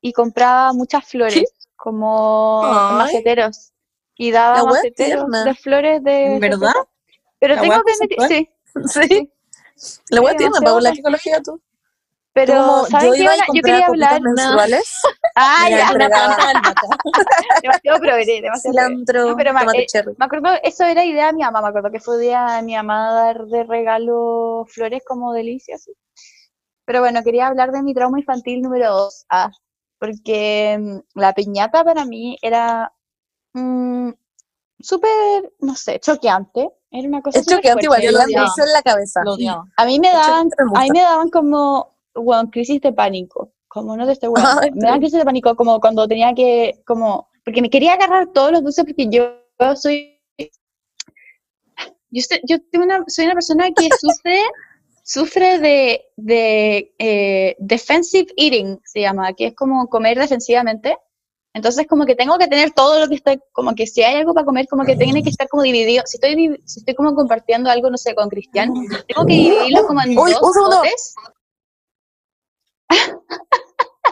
[0.00, 1.44] y compraba muchas flores,
[1.76, 2.96] como Ay.
[2.96, 3.72] maceteros.
[4.16, 6.34] Y daba maceteros de flores de...
[6.34, 6.72] ¿En verdad?
[7.40, 8.28] Pero La tengo que conceptual.
[8.30, 8.48] sí,
[9.08, 9.30] Sí.
[10.10, 10.92] La Sí, tierna, demasiado Paula.
[10.92, 11.60] ¿qué ecología tú?
[12.32, 13.26] pero Como ¿saben yo qué?
[13.54, 14.20] Yo quería hablar...
[14.22, 15.00] menstruales,
[15.34, 16.72] Ah, ya, albahaca.
[17.62, 19.30] demasiado progre, demasiado progre.
[19.30, 19.86] No, pero ma- eh.
[20.18, 22.74] Me acuerdo, eso era idea de mi mamá, me acuerdo que fue idea de mi
[22.74, 25.82] mamá dar de regalo flores como delicias.
[25.84, 25.92] sí.
[26.84, 29.50] Pero bueno, quería hablar de mi trauma infantil número dos, ah,
[29.98, 32.92] porque mm, la piñata para mí era
[33.54, 34.10] mm,
[34.80, 36.70] súper, no sé, choqueante.
[36.90, 38.32] Era una cosa súper choqueante igual, fuerte.
[38.32, 39.20] yo lo en la cabeza.
[39.24, 39.36] Lo.
[39.76, 44.06] A mí me daban, a mí me daban como, bueno, crisis de pánico, como no
[44.06, 44.32] te estoy.
[44.36, 48.28] Ay, me daban crisis de pánico como cuando tenía que, como, porque me quería agarrar
[48.28, 49.34] todos los dulces porque yo
[49.76, 50.18] soy,
[52.10, 54.40] yo, soy, yo tengo una, soy una persona que sufre,
[55.02, 60.96] sufre de, de eh, defensive eating, se llama, que es como comer defensivamente.
[61.54, 64.34] Entonces, como que tengo que tener todo lo que está, como que si hay algo
[64.34, 66.04] para comer, como que tiene que estar como dividido.
[66.06, 68.72] Si estoy, si estoy como compartiendo algo, no sé, con Cristian,
[69.06, 71.14] tengo que dividirlo como en Uy, dos potes.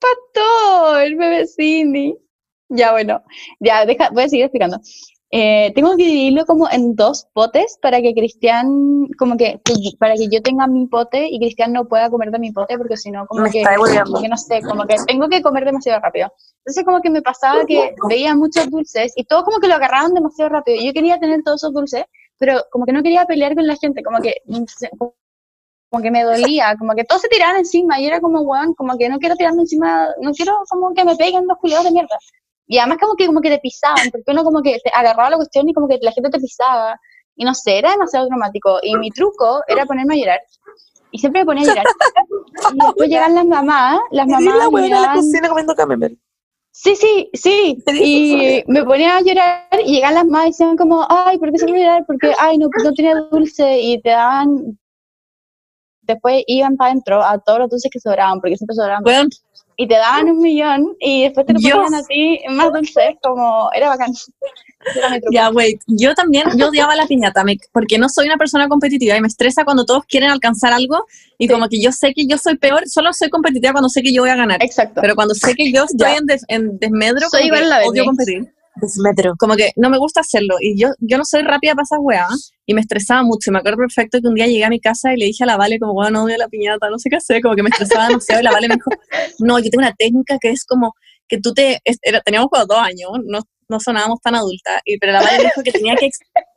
[0.00, 2.16] Pato, el bebecini.
[2.68, 3.22] Ya, bueno,
[3.60, 4.78] ya, deja, voy a seguir explicando.
[5.36, 9.60] Eh, tengo que dividirlo como en dos potes para que Cristian, como que,
[9.98, 12.96] para que yo tenga mi pote y Cristian no pueda comer de mi pote, porque
[12.96, 16.00] si no, como Me que, como que no sé, como que tengo que comer demasiado
[16.00, 16.32] rápido.
[16.58, 20.14] Entonces, como que me pasaba que veía muchos dulces y todos como que lo agarraban
[20.14, 20.80] demasiado rápido.
[20.80, 22.04] Yo quería tener todos esos dulces,
[22.38, 24.36] pero como que no quería pelear con la gente, como que,
[24.96, 28.96] como que me dolía, como que todos se tiraban encima y era como, weón, como
[28.96, 32.16] que no quiero tirarme encima, no quiero como que me peguen los culiados de mierda.
[32.66, 35.36] Y además como que, como que te pisaban, porque uno como que te agarraba la
[35.36, 36.98] cuestión y como que la gente te pisaba.
[37.36, 38.78] Y no sé, era demasiado dramático.
[38.82, 40.40] Y mi truco era ponerme a llorar.
[41.10, 41.86] Y siempre me ponía a llorar.
[42.72, 46.14] y después llegan las mamás, las Y mamás la me en la comiendo camembert.
[46.76, 47.78] Sí, sí, sí.
[47.86, 51.58] Y me ponía a llorar y llegan las mamás y decían como, ay, ¿por qué
[51.58, 52.04] se me llorar?
[52.04, 54.78] Porque, ay, no, no tenía dulce y te daban...
[56.02, 59.04] Después iban para adentro a todos los dulces que sobraban, porque siempre sobraban.
[59.06, 59.28] Weón,
[59.76, 63.70] Y te daban un millón y después te lo ponían a ti más dulces, como,
[63.74, 64.12] era bacán.
[64.94, 65.18] Era.
[65.32, 65.80] Ya, wait.
[65.86, 69.28] Yo también, yo odiaba la piñata, me- porque no soy una persona competitiva y me
[69.28, 71.06] estresa cuando todos quieren alcanzar algo
[71.38, 74.12] y como que yo sé que yo soy peor, solo soy competitiva cuando sé que
[74.12, 74.62] yo voy a ganar.
[74.62, 75.00] Exacto.
[75.00, 78.52] Pero cuando sé que yo estoy en, des- en desmedro, Soy igual la odio competir.
[79.38, 80.56] Como que no me gusta hacerlo.
[80.60, 82.52] Y yo, yo no soy rápida para esas weas.
[82.66, 83.52] Y me estresaba mucho.
[83.52, 85.56] Me acuerdo perfecto que un día llegué a mi casa y le dije a la
[85.56, 87.40] Vale, como, weón, odio la piñata, no sé qué hacer.
[87.42, 88.40] Como que me estresaba demasiado.
[88.40, 88.90] Y la Vale me dijo,
[89.40, 90.92] no, yo tengo una técnica que es como
[91.28, 91.78] que tú te.
[92.02, 94.80] era- teníamos como dos años, no, no sonábamos tan adultas.
[94.84, 96.06] Y, pero la Vale me dijo que tenía que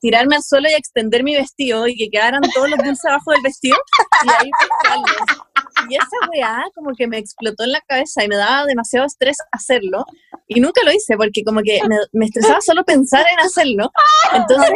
[0.02, 3.42] tirarme al suelo y extender mi vestido y que quedaran todos los dulces abajo del
[3.42, 3.78] vestido.
[4.24, 5.48] Y ahí pescarlos.
[5.90, 9.38] Y esa weá como que me explotó en la cabeza y me daba demasiado estrés
[9.52, 10.06] hacerlo.
[10.48, 13.92] Y nunca lo hice porque como que me, me estresaba solo pensar en hacerlo.
[14.34, 14.72] Entonces,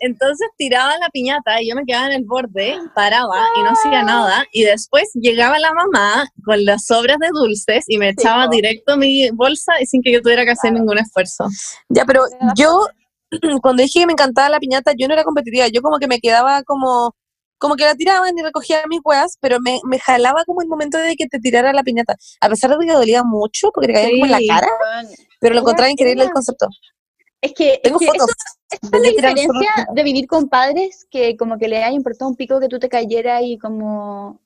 [0.00, 4.02] entonces tiraba la piñata y yo me quedaba en el borde, paraba y no hacía
[4.02, 4.44] nada.
[4.52, 8.50] Y después llegaba la mamá con las sobras de dulces y me echaba po.
[8.50, 11.46] directo mi bolsa y sin que yo tuviera que hacer ningún esfuerzo.
[11.88, 12.86] Ya, pero la yo,
[13.62, 16.20] cuando dije que me encantaba la piñata, yo no era competitiva, yo como que me
[16.20, 17.14] quedaba como,
[17.58, 20.98] como que la tiraban y recogía mis weas, pero me, me jalaba como el momento
[20.98, 24.10] de que te tirara la piñata, a pesar de que dolía mucho, porque te caía
[24.10, 24.68] como en la cara,
[25.40, 26.68] pero lo encontraba increíble el concepto.
[27.40, 28.30] Es que, Tengo es que fotos.
[28.70, 32.36] eso es la diferencia de vivir con padres que como que le haya importado un
[32.36, 34.40] pico que tú te cayeras y como,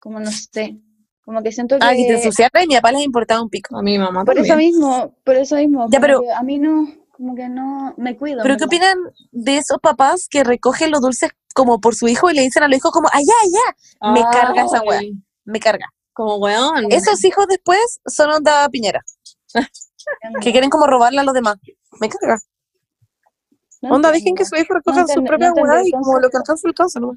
[0.00, 0.76] como no sé,
[1.24, 1.84] como que siento que...
[1.86, 3.76] Ah, que te ensuciara y mi papá les importaba un pico.
[3.76, 5.86] A mi mamá Por eso mismo, por eso mismo.
[5.90, 8.42] Ya, pero- a mí no, como que no, me cuido.
[8.42, 8.92] ¿Pero qué verdad.
[8.92, 8.98] opinan
[9.32, 12.68] de esos papás que recogen los dulces como por su hijo y le dicen a
[12.68, 14.12] los hijos como, allá, allá?
[14.12, 14.82] Me carga esa.
[14.90, 15.12] Ay,
[15.44, 15.86] Me carga.
[16.12, 16.90] Como weón.
[16.90, 19.02] Esos hijos después son onda piñera,
[20.40, 21.56] que quieren como robarle a los demás.
[22.00, 22.38] Me carga.
[23.82, 26.28] No Onda, dejen que su hijo recoja No su propia no weá y como lo
[26.30, 27.00] que alcanza, alcanza.
[27.00, 27.16] ¿no?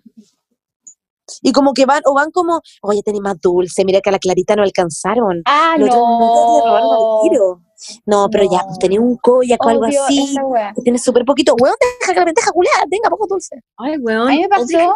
[1.42, 4.20] Y como que van, o van como, oye, tenés más dulce, mira que a la
[4.20, 5.42] Clarita no alcanzaron.
[5.46, 7.69] Ah, no robaron
[8.06, 8.30] no.
[8.30, 10.36] pero ya, pues tenía un koyak o algo así.
[10.76, 11.56] que Tienes súper poquito.
[11.60, 13.62] Weón, deja que la lenteja culiada tenga poco dulce.
[13.78, 14.28] Ay, weón.
[14.28, 14.96] A mí me pasó,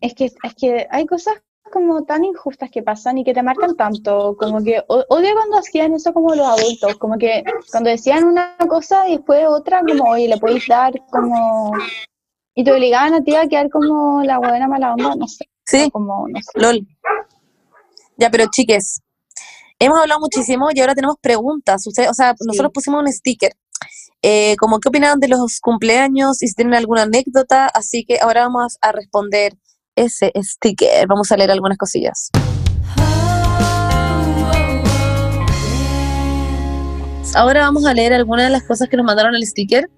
[0.00, 1.34] es que, es que hay cosas
[1.72, 5.56] como tan injustas que pasan y que te marcan tanto, como que o- odio cuando
[5.58, 10.10] hacían eso como los adultos, como que cuando decían una cosa y después otra, como,
[10.10, 11.72] oye, le podéis dar como...
[12.54, 15.90] Y te obligaban a ti a quedar como la buena mala onda, no sé, Sí,
[15.90, 16.60] como, no sé.
[16.60, 16.86] lol.
[18.18, 19.00] Ya, pero chiques,
[19.86, 21.86] hemos hablado muchísimo y ahora tenemos preguntas.
[21.86, 23.52] O sea, nosotros pusimos un sticker.
[24.22, 28.42] Eh, como qué opinan de los cumpleaños y si tienen alguna anécdota, así que ahora
[28.42, 29.54] vamos a responder
[29.96, 31.06] ese sticker.
[31.08, 32.30] Vamos a leer algunas cosillas.
[37.34, 39.90] Ahora vamos a leer algunas de las cosas que nos mandaron al sticker.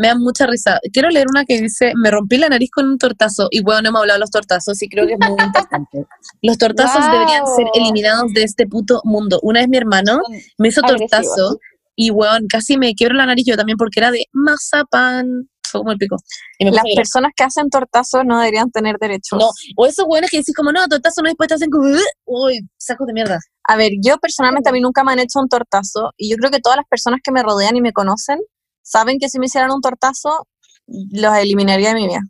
[0.00, 0.78] Me dan mucha risa.
[0.92, 3.48] Quiero leer una que dice, me rompí la nariz con un tortazo.
[3.50, 6.06] Y bueno, no hemos hablado de los tortazos y creo que es muy importante.
[6.42, 7.72] Los tortazos deberían ser Wow.
[7.74, 9.38] eliminados de este puto mundo.
[9.42, 10.20] Una vez mi hermano
[10.58, 11.58] me hizo tortazo
[11.96, 15.48] y weón, casi me quiebro la nariz yo también porque era de mazapán.
[15.70, 16.16] Fue como el pico.
[16.58, 19.38] Y me Las personas que hacen tortazos no deberían tener derechos.
[19.38, 21.86] No, o esos weones que decís como, no, tortazo no, después te hacen como,
[22.24, 23.38] uy, sacos de mierda.
[23.68, 26.50] A ver, yo personalmente a mí nunca me han hecho un tortazo y yo creo
[26.50, 28.38] que todas las personas que me rodean y me conocen
[28.82, 30.46] saben que si me hicieran un tortazo
[30.86, 32.20] los eliminaría de mi vida.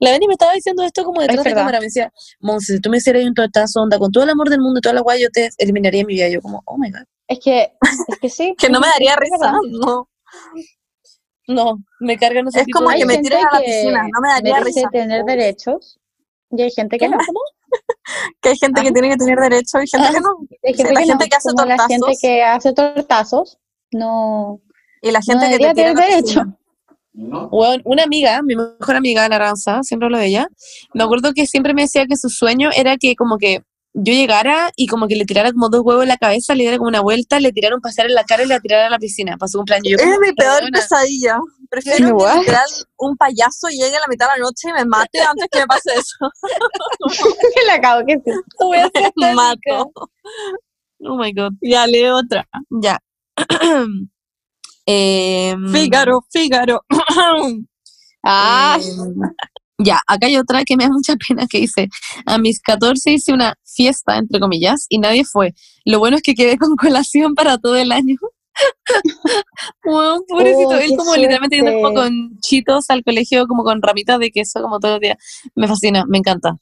[0.00, 1.60] La Beni me estaba diciendo esto como detrás de verdad.
[1.62, 1.78] cámara.
[1.80, 4.60] Me decía, Monse, si tú me hicieras un tortazo, onda, con todo el amor del
[4.60, 6.28] mundo y toda la guay, yo te eliminaría de mi vida.
[6.28, 7.02] Yo como, oh my god.
[7.28, 7.72] Es que,
[8.08, 8.54] es que sí.
[8.58, 10.08] Que no me daría es risa, no.
[11.46, 13.66] No, me cargan esos Es tipos como de que me gente tires a la que
[13.66, 14.88] piscina, no me daría merece risa.
[14.90, 15.98] tener derechos
[16.50, 17.18] y hay gente que no.
[18.40, 20.28] Que hay gente que tiene que tener derechos y gente que no.
[20.64, 22.20] Hay Sí, gente la que gente no, que hace como la gente tortazos.
[22.20, 23.58] que hace tortazos
[23.92, 24.60] no,
[25.04, 26.42] Y la gente no que te la derecho.
[27.12, 30.48] una amiga, mi mejor amiga, la Aranza, siempre hablo de ella,
[30.94, 33.62] me acuerdo que siempre me decía que su sueño era que como que
[33.92, 36.78] yo llegara y como que le tirara como dos huevos en la cabeza, le diera
[36.78, 38.98] como una vuelta, le tirara un pasar en la cara y la tirara a la
[38.98, 39.90] piscina para su cumpleaños.
[39.90, 41.38] Yo Es como, mi peor pesadilla.
[41.68, 45.20] Prefiero que literal un payaso llegue a la mitad de la noche y me mate
[45.20, 46.16] antes que me pase eso.
[47.54, 49.34] que la acabo que sí.
[49.34, 49.92] Mato.
[51.00, 51.52] Oh my god.
[51.60, 52.48] Ya, lee otra.
[52.70, 52.98] Ya.
[54.86, 56.80] Em, Fígaro, Fígaro.
[58.26, 59.14] Ah, em,
[59.78, 61.88] ya, acá hay otra que me da mucha pena que dice,
[62.24, 65.52] a mis 14 hice una fiesta, entre comillas, y nadie fue.
[65.84, 68.16] Lo bueno es que quedé con colación para todo el año.
[69.84, 72.00] Weón, pobrecito, Oh, él como literalmente yendo como suerte.
[72.00, 75.16] con chitos al colegio, como con ramitas de queso, como todos los días.
[75.54, 76.56] Me fascina, me encanta.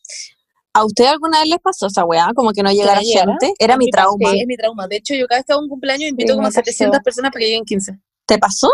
[0.75, 2.31] ¿A usted alguna vez les pasó esa weá?
[2.35, 3.53] Como que no llegara gente.
[3.59, 4.31] Era A mi trauma.
[4.35, 4.89] Es mi trauma.
[4.89, 7.03] De hecho, yo cada vez que hago un cumpleaños invito Sí, como a 700 pasó.
[7.05, 7.93] personas para que lleguen 15.
[8.35, 8.71] ¿Te pasó?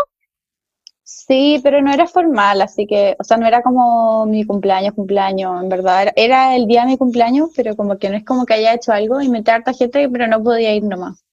[1.03, 5.61] Sí, pero no era formal, así que, o sea, no era como mi cumpleaños, cumpleaños,
[5.61, 6.03] en verdad.
[6.03, 8.73] Era, era el día de mi cumpleaños, pero como que no es como que haya
[8.73, 11.23] hecho algo, inventé a harta gente, pero no podía ir nomás.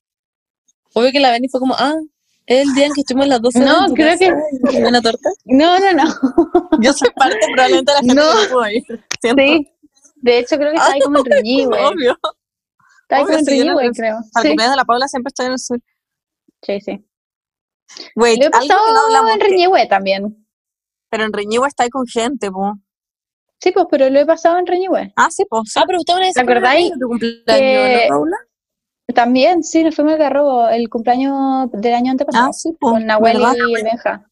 [0.95, 1.95] Obvio que la Benny fue como, ah,
[2.47, 4.35] es el día en que estuvimos las 12 No, creo casa
[4.73, 5.29] que- una torta.
[5.45, 6.05] No, no, no.
[6.81, 8.23] Yo soy parte probablemente de la gente No.
[8.23, 9.05] que no pudo ir.
[9.21, 9.43] Siento.
[9.43, 9.73] Sí.
[10.17, 11.79] De hecho, creo que estaba ahí como en Reñigüe.
[11.87, 12.19] Obvio.
[13.03, 14.17] Estaba ahí como en sí, yo no Reñigüe, lo- creo.
[14.17, 15.79] Al Sí, cumpleaños de la Paula siempre estoy en el sur.
[16.63, 17.06] sí, sí.
[18.15, 18.81] Wait, Lo he pasado
[19.13, 20.47] no en Reñigüe también.
[21.11, 22.75] pero en Reñigua está ahí con gente, po.
[23.61, 25.13] Sí, pues, pero lo he pasado en Reñigüe.
[25.17, 25.63] Ah, sí, pues.
[25.73, 25.79] sí.
[25.81, 28.37] Ah, pero usted una vez ¿Te acordáis de tu cumpleaños, que- ¿no, Paula?
[29.15, 32.49] También, sí, nos fuimos de robo el cumpleaños del año antepasado.
[32.49, 32.93] Ah, sí, pues.
[32.93, 33.55] con Nahuel ¿verdad?
[33.69, 34.31] y Benja.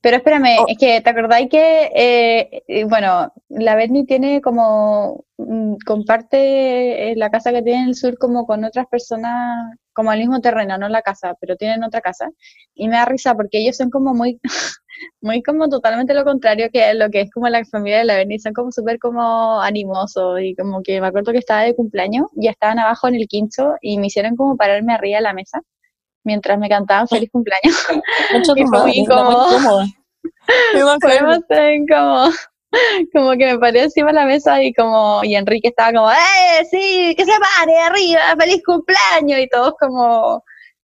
[0.00, 0.64] Pero espérame, Oh.
[0.68, 7.16] es que te acordáis que, eh, eh, bueno, la Berni tiene como, mm, comparte eh,
[7.16, 10.78] la casa que tiene en el sur como con otras personas, como el mismo terreno,
[10.78, 12.30] no la casa, pero tienen otra casa.
[12.74, 14.40] Y me da risa porque ellos son como muy,
[15.20, 18.38] muy como totalmente lo contrario que lo que es como la familia de la Berni,
[18.38, 22.50] son como súper como animosos y como que me acuerdo que estaba de cumpleaños, ya
[22.50, 25.60] estaban abajo en el quincho y me hicieron como pararme arriba de la mesa
[26.24, 27.76] mientras me cantaban feliz cumpleaños.
[28.32, 29.84] Concha Y fue muy incómodo.
[30.46, 30.82] Fue
[33.12, 36.64] como, que me paré encima de la mesa y como, y Enrique estaba como, ¡eh,
[36.70, 39.40] sí, que se pare arriba, feliz cumpleaños!
[39.40, 40.42] Y todos como,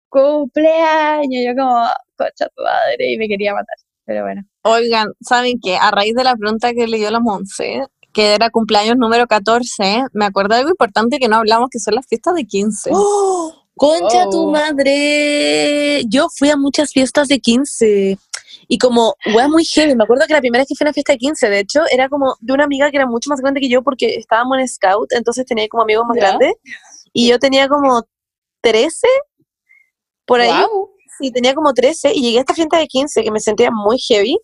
[0.10, 3.76] cumpleaños, yo como, cocha tu madre, y me quería matar,
[4.06, 4.44] pero bueno.
[4.64, 5.78] Oigan, ¿saben qué?
[5.78, 7.82] A raíz de la pregunta que leyó la Monse,
[8.14, 11.96] que era cumpleaños número 14, me acuerdo de algo importante que no hablamos, que son
[11.96, 12.92] las fiestas de 15.
[12.94, 13.61] ¡Oh!
[13.78, 14.52] Concha tu Oh.
[14.52, 16.04] madre.
[16.08, 18.18] Yo fui a muchas fiestas de 15.
[18.68, 19.96] Y como, wea muy heavy.
[19.96, 21.82] Me acuerdo que la primera vez que fui a una fiesta de 15, de hecho,
[21.92, 24.68] era como de una amiga que era mucho más grande que yo porque estábamos en
[24.68, 26.28] Scout, entonces tenía como amigos más Ya.
[26.28, 26.54] grandes.
[27.12, 28.04] Y yo tenía como
[28.62, 29.08] 13,
[30.26, 30.48] por ahí.
[30.50, 30.92] Guau.
[31.20, 34.00] Sí, tenía como 13 y llegué a esta fiesta de 15 que me sentía muy
[34.00, 34.38] heavy.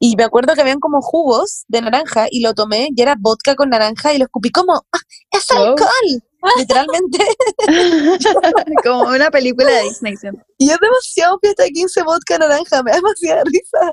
[0.00, 3.54] Y me acuerdo que habían como jugos de naranja y lo tomé y era vodka
[3.54, 4.98] con naranja y lo escupí como, ¡ah,
[5.30, 5.58] es Wow.
[5.66, 6.22] alcohol!
[6.58, 7.18] Literalmente.
[8.84, 10.14] como una película de Disney.
[10.58, 13.92] Y es demasiado fiesta de 15 vodka naranja, me da demasiada risa.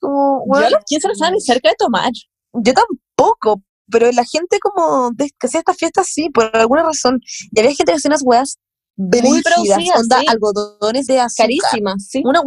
[0.00, 2.10] Como, Yo bueno, a los 15 no estaba ni cerca de tomar.
[2.52, 7.20] yo tampoco, pero la gente como de- que hacía estas fiestas sí, por alguna razón.
[7.52, 8.58] Y había gente que hacía unas weas
[8.96, 10.26] brígidas, producidas, onda sí.
[10.28, 11.46] algodones de azúcar.
[11.46, 12.22] Carísimas, sí.
[12.24, 12.42] Una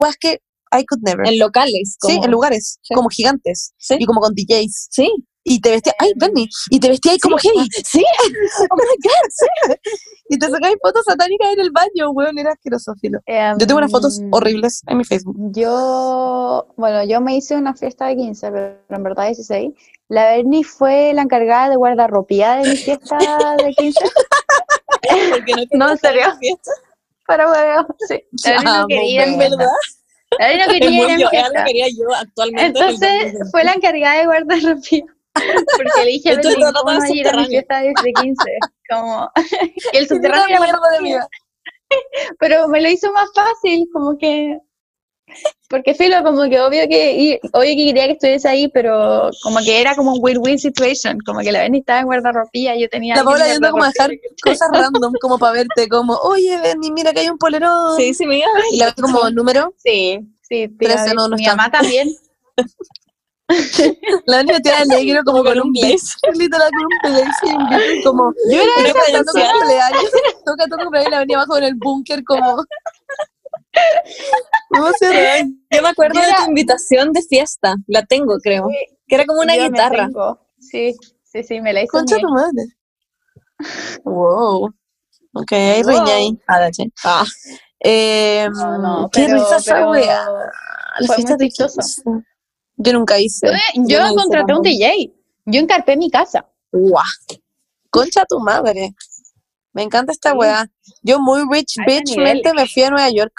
[0.00, 0.40] weas que
[0.74, 1.26] I could never.
[1.26, 1.96] En locales.
[2.00, 2.94] sí, como- en lugares, sí.
[2.94, 3.74] como gigantes.
[3.76, 3.96] Sí.
[3.98, 4.88] Y como con DJs.
[4.90, 5.10] Sí.
[5.44, 7.68] Y te vestías, ay, Benny, y te vestías ahí como heavy.
[7.84, 8.02] Sí.
[8.70, 9.46] Oh my God, sí.
[10.28, 13.18] Y te sacabas fotos satánicas en el baño, weón, era asqueroso, filo.
[13.26, 15.36] Yo tengo unas fotos Em, horribles en mi Facebook.
[15.52, 19.72] Yo, bueno, yo me hice una fiesta de 15, pero en verdad 16.
[20.08, 23.18] La Berni fue la encargada de guardarropía de mi fiesta
[23.58, 24.00] de 15.
[25.30, 26.22] Porque no, No, en serio.
[27.26, 28.22] Para huevo, sí.
[28.44, 29.38] La no quería weón.
[29.38, 29.66] fiesta.
[30.38, 31.50] La Berni no quería ir algo fiesta.
[31.64, 32.66] que quería yo actualmente.
[32.80, 35.04] Entonces fue la encargada de guardarropía.
[35.34, 37.80] Porque le dije, Esto Berni, está ¿cómo todo no vas a ir a mi fiesta
[37.80, 38.42] de 15?
[38.90, 39.30] Como,
[39.92, 41.00] y el subterráneo era mierda de guardarropía.
[41.02, 41.28] vida.
[42.38, 44.58] pero me lo hizo más fácil, como que,
[45.70, 49.58] porque filo, como que obvio que, y- obvio que quería que estuviese ahí, pero como
[49.60, 53.16] que era como un win-win situation, como que la Benny estaba en guardarropía, yo tenía...
[53.16, 54.10] La Paula en yendo como a dejar
[54.42, 57.96] cosas random como para verte, como, oye, Benny, mira que hay un polerón.
[57.96, 58.46] Sí, sí, mira.
[58.70, 59.72] Y la ves como número.
[59.78, 61.56] Sí, sí, tía, Trece, no, no mi está.
[61.56, 62.10] mamá también.
[64.26, 65.72] La Benny vestida de negro como Con con un.
[65.72, 69.52] Literal, con un blitz y como, yo era credencial.
[69.52, 70.10] cumpleaños.
[70.44, 72.56] Toca todo cumpleaños y la venía abajo en el búnker como...
[74.70, 75.44] ¿Cómo se ve?
[75.70, 77.74] Yo me acuerdo Yo de era- tu invitación de fiesta.
[77.86, 78.68] La tengo, creo.
[79.06, 80.08] Que era como una guitarra.
[80.58, 82.64] Sí, sí, sí, me la hizo Concha tu madre.
[84.04, 84.66] Wow.
[85.34, 85.90] Ok, hay Wow.
[85.92, 86.38] riña ahí.
[86.48, 86.70] Ah.
[87.04, 87.24] Ah,
[87.84, 90.24] Eh, No, no, qué pero- risa esa wea.
[91.00, 91.80] La fiesta de chistoso.
[92.04, 92.26] 15.
[92.76, 93.48] Yo nunca hice.
[93.74, 94.62] Yo, Yo hice contraté un.
[94.62, 95.12] DJ,
[95.46, 96.46] yo encarpé mi casa.
[96.72, 97.02] Guau.
[97.90, 98.94] Concha tu madre.
[99.72, 100.36] Me encanta esta Sí.
[100.36, 100.66] weá.
[101.02, 103.32] Yo muy rich Alto bitch mente me fui a Nueva York.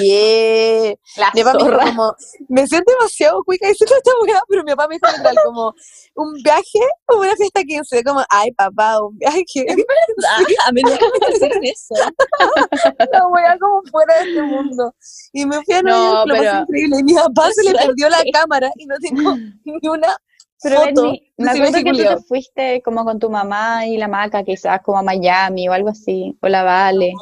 [0.00, 0.94] Yeah.
[1.34, 1.84] Mi papá me dijo zorra.
[1.86, 2.14] como,
[2.48, 5.74] me siento demasiado cuica diciendo esta weá, pero mi papá me dijo literal como,
[6.16, 8.02] un viaje o una fiesta 15.
[8.04, 9.44] Como, ay papá, un viaje.
[9.68, 11.94] ah, a mí nunca me hicieron eso.
[13.12, 14.94] la weá como fuera de este mundo.
[15.32, 16.96] Y me fui a Nueva No, York, lo pero- pasé increíble.
[16.98, 20.16] Y mi papá se le ¿Sabes perdió la cámara y no tengo ni una
[20.62, 24.42] Pero foto me acuerdo que tú te fuiste como con tu mamá y la maca,
[24.42, 27.12] quizás como a Miami o algo así, o la Vale.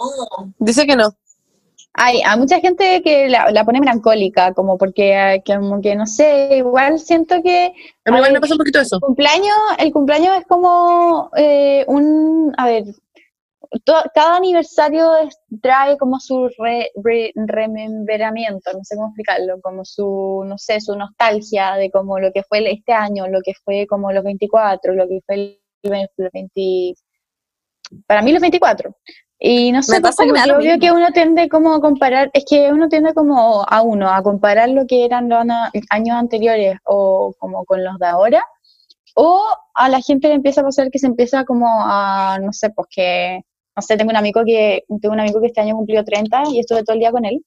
[0.59, 1.11] Dice que no.
[2.01, 6.07] Hay, hay mucha gente que la, la pone melancólica, como porque, que como que no
[6.07, 7.73] sé, igual siento que
[8.05, 8.97] A mí igual me pasa un poquito eso.
[8.97, 12.85] el cumpleaños, el cumpleaños es como eh, un, a ver,
[14.15, 20.45] cada aniversario es- trae como su re- re- rememberamiento, no sé cómo explicarlo, como su,
[20.47, 23.87] no sé, su nostalgia de como lo que fue el- este año, lo que fue
[23.89, 25.61] como los 24, lo que fue el,
[26.17, 26.95] los 20,
[28.07, 28.97] para mí los 24.
[29.41, 30.81] Y no sé, Me pasa que me obvio mismo.
[30.81, 34.69] que uno tiende como a comparar, es que uno tiende como a uno, a comparar
[34.69, 35.45] lo que eran los
[35.91, 38.45] años anteriores o como con los de ahora,
[39.15, 39.41] o
[39.75, 42.89] a la gente le empieza a pasar que se empieza como a, no sé, pues
[42.91, 43.41] que,
[43.77, 46.61] no sé, tengo un amigo que, tengo un amigo que este año cumplió 30 y
[46.61, 47.45] estuve todo el día con él,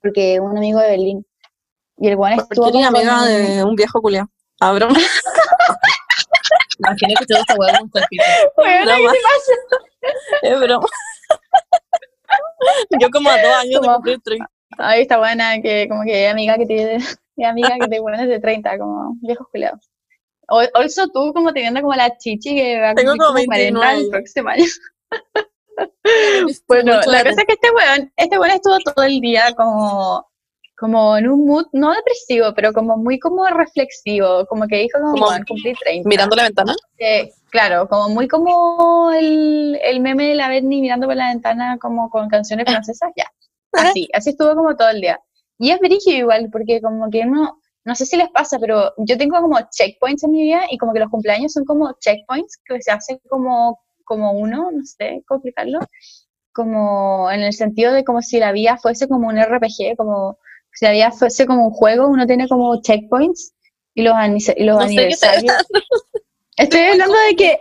[0.00, 1.26] porque un amigo de Berlín.
[1.98, 4.26] Y el buen estuvo como amiga de un viejo culiao.
[4.60, 4.76] Ah,
[6.78, 6.90] broma.
[6.90, 7.90] Imaginé que todo esta hueá con
[8.56, 9.12] Bueno, Broma.
[10.42, 10.86] Es broma.
[13.00, 14.50] Yo como a dos años de Como- cumplir 30.
[14.78, 16.96] Ahí está buena, que como que amiga que tiene,
[17.36, 19.90] es amiga que te pones de 30, como viejos culiados.
[20.48, 23.56] O, also tú como teniendo como la chichi que va a cumplir como como 40
[23.56, 24.10] el 29.
[24.10, 24.64] próximo año.
[26.68, 30.26] Bueno, la cosa es que este weón, este weón estuvo todo el día como,
[30.76, 35.12] como en un mood, no depresivo, pero como muy como reflexivo, como que dijo como,
[35.12, 36.08] Como "Weón, cumplí 30.
[36.08, 36.74] Mirando la ventana.
[36.98, 41.78] Eh, claro, como muy como el, el meme de la Berni mirando por la ventana
[41.80, 43.26] como con canciones francesas, ya.
[43.72, 45.20] Así, así estuvo como todo el día.
[45.58, 49.16] Y es brígido igual, porque como que no, no sé si les pasa, pero yo
[49.16, 52.80] tengo como checkpoints en mi vida y como que los cumpleaños son como checkpoints que
[52.82, 55.80] se hacen como, como uno, no sé cómo explicarlo,
[56.52, 60.38] como en el sentido de como si la vida fuese como un RPG, como
[60.74, 63.52] si la vida fuese como un juego, uno tiene como checkpoints
[63.94, 64.14] y los,
[64.56, 65.54] y los No sé qué te aniversarios.
[66.56, 67.60] Estoy hablando de que,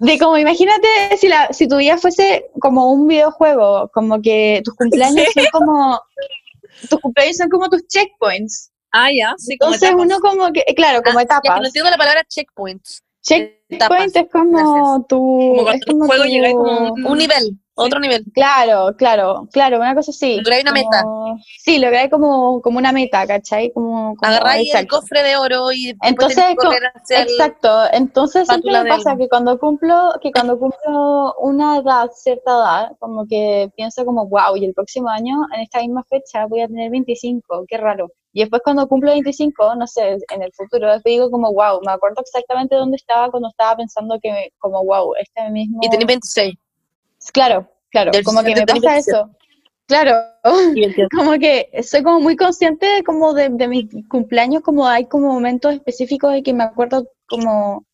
[0.00, 4.74] de como imagínate si, la, si tu vida fuese como un videojuego, como que tus
[4.74, 6.00] cumpleaños son como,
[6.88, 8.70] tus cumpleaños son como tus checkpoints.
[8.92, 11.60] Ah, ya, sí, como Entonces uno como que, claro, como Ah, ya que etapas.
[11.60, 13.02] no entiendo la palabra checkpoints.
[13.22, 15.06] Checkpoint es como Gracias.
[15.08, 18.24] tu, Como cuando es como el juego tu- llega como un, un nivel, otro nivel.
[18.32, 20.36] Claro, claro, claro, una cosa así.
[20.36, 21.04] Lográis una meta.
[21.58, 23.72] Sí, lográis como, como una meta, ¿cachai?
[23.72, 29.16] Como, como Agarráis el cofre de oro y Entonces, hacia Exacto, entonces siempre me pasa
[29.16, 34.56] que cuando cumplo, que cuando cumplo una edad, cierta edad, como que pienso como, wow,
[34.56, 38.08] y el próximo año, en esta misma fecha, voy a tener 25, qué raro.
[38.32, 42.20] Y después cuando cumplo 25, no sé, en el futuro, digo como, wow, me acuerdo
[42.20, 45.80] exactamente dónde estaba cuando estaba pensando que, como, wow, este mismo...
[45.82, 46.54] Y tenés 26.
[47.32, 49.10] Claro, claro, Del como que me 17 tenés pasa 27.
[49.10, 49.36] eso.
[49.86, 51.08] Claro, Y 28.
[51.16, 55.28] como que soy como muy consciente de como de, de mis cumpleaños, como hay como
[55.32, 57.84] momentos específicos de que me acuerdo como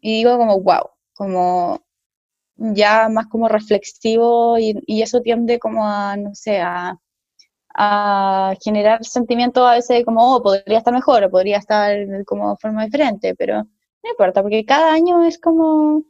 [0.00, 1.80] y digo como wow, como
[2.56, 6.98] ya más como reflexivo y, y eso tiende como a, no sé, a,
[7.74, 11.96] a generar sentimientos a veces de como, oh, podría estar mejor o podría estar
[12.26, 16.02] como de forma diferente, pero no importa, porque cada año es como,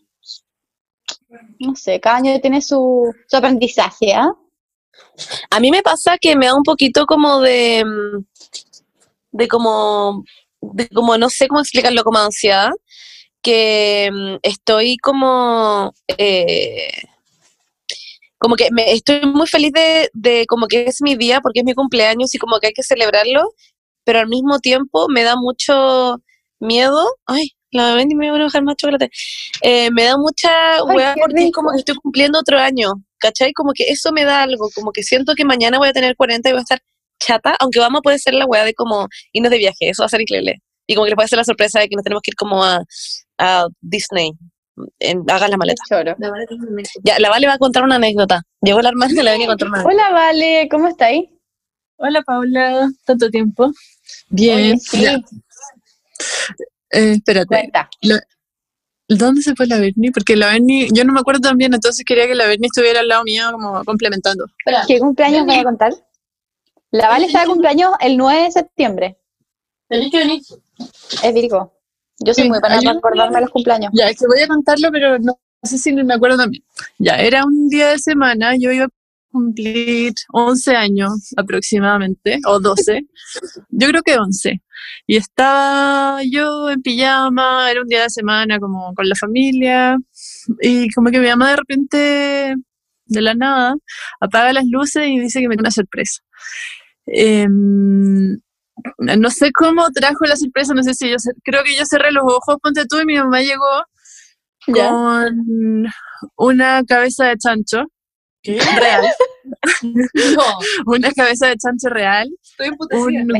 [1.59, 4.33] no sé, cada año tiene su, su aprendizaje, ¿ah?
[5.51, 7.85] A mí me pasa que me da un poquito como de,
[9.33, 10.25] de como,
[10.61, 12.71] de como, no sé cómo explicarlo, como ansiedad,
[13.43, 16.91] que mm, estoy como, eh,
[18.39, 21.65] como que me, estoy muy feliz de, de como que es mi día porque es
[21.65, 23.53] mi cumpleaños y como que hay que celebrarlo,
[24.05, 26.21] pero al mismo tiempo me da mucho
[26.61, 29.11] miedo, ay, la Bendy me voy a enojar más chocolate,
[29.63, 30.51] Eh, me da mucha
[30.85, 33.53] hueá porque es como que estoy cumpliendo otro año, ¿cachai?
[33.53, 36.49] Como que eso me da algo, como que siento que mañana voy a tener 40
[36.49, 36.81] y voy a estar
[37.21, 40.07] chata, aunque vamos a poder ser la hueá de como irnos de viaje, eso va
[40.07, 40.63] a ser increíble.
[40.87, 42.63] Y como que le puede ser la sorpresa de que nos tenemos que ir como
[42.63, 42.83] a,
[43.39, 44.33] a Disney,
[44.99, 45.83] en, hagan la maleta.
[45.89, 46.17] Choro.
[47.05, 48.43] Ya, la Vale va a contar una anécdota.
[48.61, 50.05] Llegó la hermana y la venía a contar una anécdota.
[50.05, 51.25] Hola, Vale, ¿cómo estáis?
[51.97, 53.71] Hola Paula, tanto tiempo.
[54.29, 55.25] Bien, Oye, sí.
[56.95, 57.91] Eh, espérate, cuenta.
[59.09, 60.11] ¿dónde se fue la Berni?
[60.11, 63.01] Porque la Berni, yo no me acuerdo tan bien, entonces quería que la Berni estuviera
[63.01, 64.47] al lado mío como complementando.
[64.87, 65.93] ¿Qué cumpleaños voy a contar?
[66.91, 69.19] La Vale está de cumpleaños el 9 de septiembre.
[69.89, 70.41] Tenés que venir.
[71.23, 71.73] Es Virgo.
[72.21, 73.91] Yo soy Sí, muy para acordarme los cumpleaños.
[73.95, 76.63] Ya, es que voy a contarlo, pero no, no sé si me acuerdo también.
[76.99, 78.89] Ya, era un día de semana, yo iba a
[79.35, 83.03] cumplir 11 años aproximadamente, o 12,
[83.71, 84.63] yo creo que 11.
[85.07, 89.99] Y estaba yo en pijama, era un día de semana como con la familia,
[90.63, 92.55] y como que mi mamá de repente,
[93.07, 93.75] de la nada,
[94.21, 96.23] apaga las luces y dice que me tiene una sorpresa.
[97.07, 98.39] Em,
[98.99, 102.25] no sé cómo trajo la sorpresa, no sé si yo, creo que yo cerré los
[102.25, 103.85] ojos, ponte tú, y mi mamá llegó
[104.69, 104.89] ¿Ya?
[104.89, 105.87] con
[106.37, 107.85] una cabeza de chancho,
[108.45, 109.05] real,
[109.83, 110.43] No,
[110.87, 112.77] una cabeza de chancho real, estoy un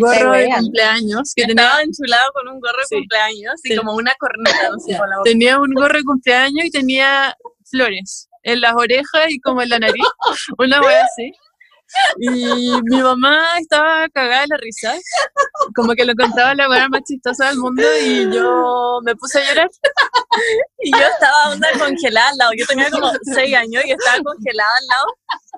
[0.01, 2.97] gorro de cumpleaños que tenía, Estaba enchulado con un gorro de Sí.
[2.97, 3.77] cumpleaños y Sí.
[3.77, 5.31] como una corneta, no sé, por la boca.
[5.31, 7.35] tenía un gorro de cumpleaños y tenía
[7.71, 10.05] flores en las orejas y como en la nariz,
[10.59, 11.33] una wea así.
[12.19, 14.95] Y mi mamá estaba cagada de la risa,
[15.75, 19.49] como que lo contaba la wea más chistosa del mundo y yo me puse a
[19.49, 19.71] llorar.
[20.81, 22.51] Y yo estaba onda congelada al lado.
[22.59, 25.07] Yo tenía como seis años y estaba congelada al lado.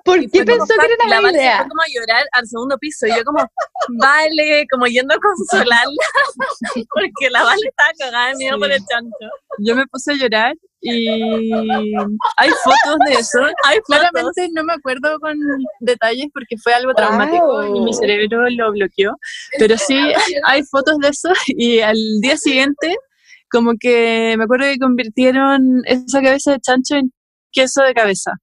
[0.05, 1.57] ¿Por Y qué como, pensó que era una la idea?
[1.57, 3.07] fue como a llorar al segundo piso.
[3.07, 3.45] Y yo como,
[3.97, 6.03] vale, como yendo a consolarla.
[6.93, 8.59] Porque la Vale estaba cagada de miedo Sí.
[8.61, 9.29] por el chancho.
[9.59, 10.53] Yo me puse a llorar
[10.93, 11.93] y
[12.37, 13.39] hay fotos de eso.
[13.65, 14.09] Hay fotos.
[14.11, 15.37] Claramente no me acuerdo con
[15.79, 19.15] detalles porque fue algo traumático y mi cerebro lo bloqueó,
[19.59, 19.97] pero sí
[20.45, 22.95] hay fotos de eso y al día siguiente
[23.49, 27.11] como que me acuerdo que convirtieron esa cabeza de chancho en
[27.51, 28.33] queso de cabeza.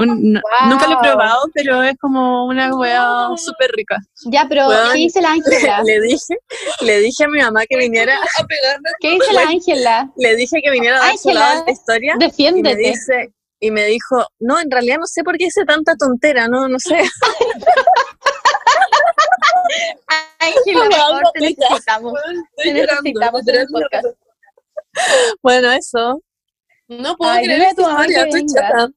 [0.00, 1.02] Un- no- Nunca lo he Wow.
[1.02, 3.96] probado, pero es como una hueá súper rica.
[4.26, 4.88] Ya, pero Weón.
[4.92, 5.82] ¿qué dice la Ángela?
[5.84, 6.34] Le dije,
[6.80, 8.90] le dije a mi mamá que viniera, A pegarme.
[9.00, 10.10] ¿Qué dice la Ángela?
[10.16, 12.14] le dije que viniera a dar su lado de esta historia.
[12.14, 12.76] Y me Defiéndete.
[12.78, 16.66] dice, y me dijo, no, en realidad no sé por qué hice tanta tontera, no,
[16.66, 16.96] no sé.
[20.40, 22.12] Ángela, por favor, te necesitamos.
[22.56, 24.06] Te necesitamos en el podcast.
[25.42, 26.20] Bueno, eso.
[26.88, 28.88] No puedo Ay, creer esta tu historia, estoy chata.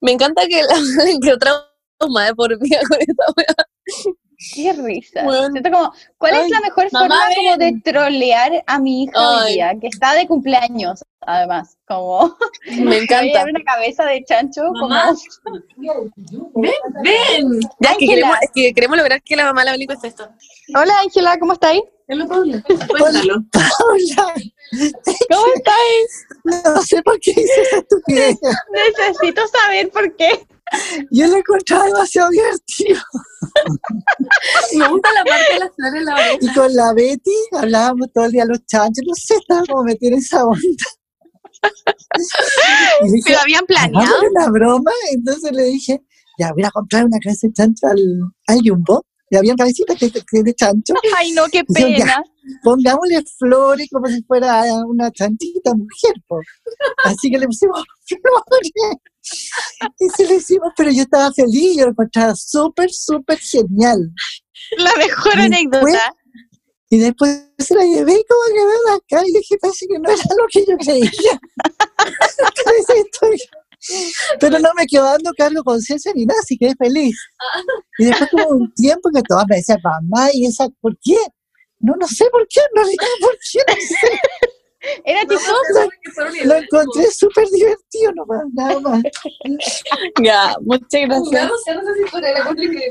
[0.00, 0.74] Me encanta que la
[1.22, 4.16] que trauma de por vida con esta wea.
[4.54, 5.22] Qué risa.
[5.52, 7.82] Siento como, ¿cuál es la mejor forma como de ven.
[7.82, 9.74] trolear a mi hija hoy día?
[9.78, 11.76] Que está de cumpleaños, además.
[11.86, 12.34] Como,
[12.78, 13.44] Me encanta.
[13.44, 15.12] una cabeza de chancho Mamá.
[15.44, 15.58] como...
[17.02, 17.60] Ven.
[17.80, 20.26] Ya, es que, queremos, que queremos lograr que la mamá la esté esto.
[20.74, 21.52] Hola Ángela, ¿cómo
[22.18, 22.62] estáis?
[22.88, 23.34] Cuéntalo.
[23.84, 24.34] Hola,
[25.30, 26.26] ¿Cómo estáis?
[26.44, 28.36] no sé por qué hice esa estupidez.
[28.72, 30.46] Necesito saber por qué.
[31.10, 33.00] Yo lo encontraba demasiado divertido.
[34.78, 36.38] Me gusta la parte de las flores en la oreja.
[36.40, 40.10] Y con la Betty hablábamos todo el día los chanchos, no sé, estaba como metida
[40.12, 40.84] en esa onda.
[43.02, 43.98] Dije, Pero habían planeado.
[44.00, 46.00] hagámosle una broma, entonces le dije,
[46.38, 47.98] ya voy a comprar una cabeza de chancho al,
[48.46, 49.04] al Jumbo.
[49.30, 50.92] Y había cabecitas que, que de chancho.
[51.18, 51.74] Ay, no, qué ya.
[51.74, 52.22] pena.
[52.64, 56.14] Pongámosle flores como si fuera una chanchita mujer.
[56.26, 56.40] po.
[57.04, 58.72] Así que le pusimos flores.
[59.98, 64.12] Y se lo hicimos, pero yo estaba feliz, yo lo encontraba súper, súper genial.
[64.78, 66.14] La mejor Y anécdota.
[66.92, 70.10] Y después se la llevé y como que veo acá y dije, parece que no
[70.10, 71.40] era lo que yo creía.
[72.80, 73.46] Esa historia.
[74.38, 77.16] Pero no me quedó dando cargo conciencia ni nada, así que feliz.
[77.98, 81.16] Y después tuvo un tiempo que todas me decían, mamá, ¿y esa por qué?
[81.78, 83.60] No, no sé por qué, en realidad, ¿por qué?
[83.66, 84.20] No sé.
[85.04, 85.90] Era chistoso.
[86.44, 89.02] Lo encontré súper divertido nomás, nada más.
[90.22, 91.50] Ya, muchas gracias.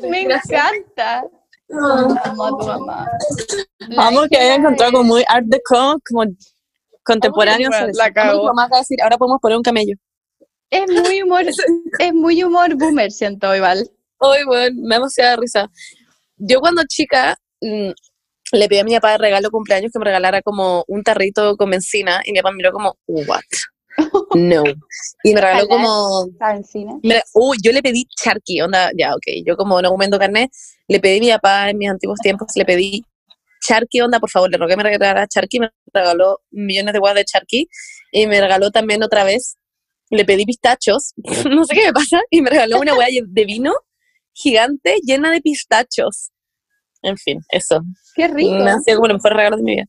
[0.08, 1.24] Me encanta.
[1.72, 3.08] Amo a tu mamá.
[3.96, 6.26] Vamos que había encontrado como muy art deco, como
[7.04, 7.70] contemporáneo.
[7.94, 8.50] La cago.
[9.04, 9.96] Ahora podemos poner un camello.
[10.72, 11.44] Es muy humor,
[12.00, 13.90] es muy humor boomer, siento igual.
[14.20, 15.70] Hoy, bueno, me da demasiada risa.
[16.38, 17.90] Yo cuando chica mm,
[18.54, 21.70] le pedí a mi papá de regalo cumpleaños que me regalara como un tarrito con
[21.72, 23.42] benzina y mi papá miró como, what?
[24.34, 24.64] No.
[25.24, 26.28] Y me regaló como,
[27.04, 30.50] me- uy, yo le pedí charqui, onda, ya, ok, yo como no comendo carne,
[30.88, 33.04] le pedí a mi papá en mis antiguos tiempos, le pedí
[33.62, 37.16] charqui, onda, por favor, le rogué que me regalara charqui, me regaló millones de guas
[37.16, 37.68] de charqui
[38.12, 39.58] y me regaló también otra vez,
[40.10, 41.14] le pedí pistachos,
[41.50, 43.74] no sé qué me pasa, y me regaló una hueá de vino
[44.34, 46.32] gigante llena de pistachos.
[47.02, 47.82] En fin, eso.
[48.16, 48.52] Qué rico.
[48.56, 49.86] Me ha sido como el mejor regalo de mi vida.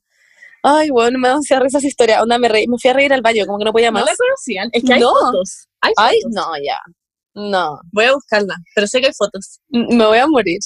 [0.62, 2.22] Ay, bueno, me demasiada risa esa historia.
[2.22, 4.04] Onda, me, reí- me fui a reír al baño, como que no podía No más.
[4.06, 5.10] la conocían, es que hay No.
[5.10, 5.68] fotos.
[5.80, 6.34] Hay Ay, fotos.
[6.34, 6.78] no, ya.
[7.34, 9.60] No, Voy a buscarla, pero sé que hay fotos.
[9.68, 10.58] me voy a morir.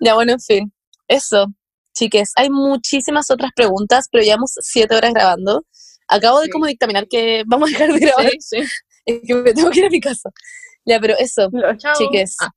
[0.00, 0.72] Ya, bueno, en fin.
[1.08, 1.46] Eso,
[1.94, 2.32] chiques.
[2.36, 5.64] Hay muchísimas otras preguntas, pero llevamos siete horas grabando.
[6.12, 6.50] Acabo de Sí.
[6.50, 8.30] como dictaminar que vamos a dejar de grabar.
[8.30, 8.68] Sí, sí.
[9.06, 10.30] Es que me tengo que ir a mi casa.
[10.84, 11.48] Ya, pero eso,
[11.98, 12.36] chiques.
[12.42, 12.50] Ah.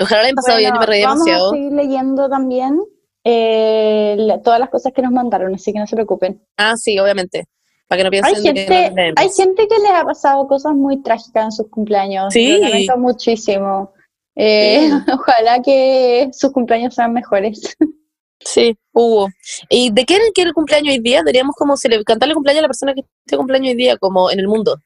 [0.00, 1.50] Ojalá lo hayan pasado bien, yo me reí vamos demasiado.
[1.52, 2.80] a seguir leyendo también
[3.26, 6.42] eh, la- todas las cosas que nos mandaron, así que no se preocupen.
[6.58, 7.44] Ah, sí, obviamente.
[7.88, 9.14] Para que no Hay piensen que gente, no leemos.
[9.16, 12.32] hay gente que les ha pasado cosas muy trágicas en sus cumpleaños.
[12.34, 12.52] Sí.
[12.58, 13.92] Lo lamento muchísimo.
[14.36, 14.90] Eh,
[15.20, 17.76] Ojalá que sus cumpleaños sean mejores.
[18.44, 19.28] Sí, hubo.
[19.70, 21.18] ¿Y de quién quiere el cumpleaños hoy día?
[21.20, 24.38] Deberíamos como cele- cantarle cumpleaños a la persona que esté cumpleaños hoy día, como en
[24.38, 24.76] el mundo.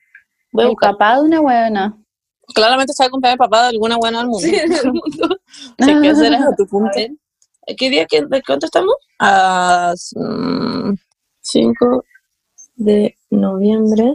[0.52, 1.98] Voy a El papá de una huevona.
[2.54, 4.46] Claramente va a cumplir el papá de alguna buena del mundo.
[4.46, 5.36] Sí, en el mundo.
[5.80, 6.90] Sí, ¿qué será tu punto?
[7.76, 8.06] ¿Qué día?
[8.06, 8.94] qué- ¿De cuánto estamos?
[9.18, 9.92] A
[11.40, 12.04] 5
[12.76, 14.12] de noviembre.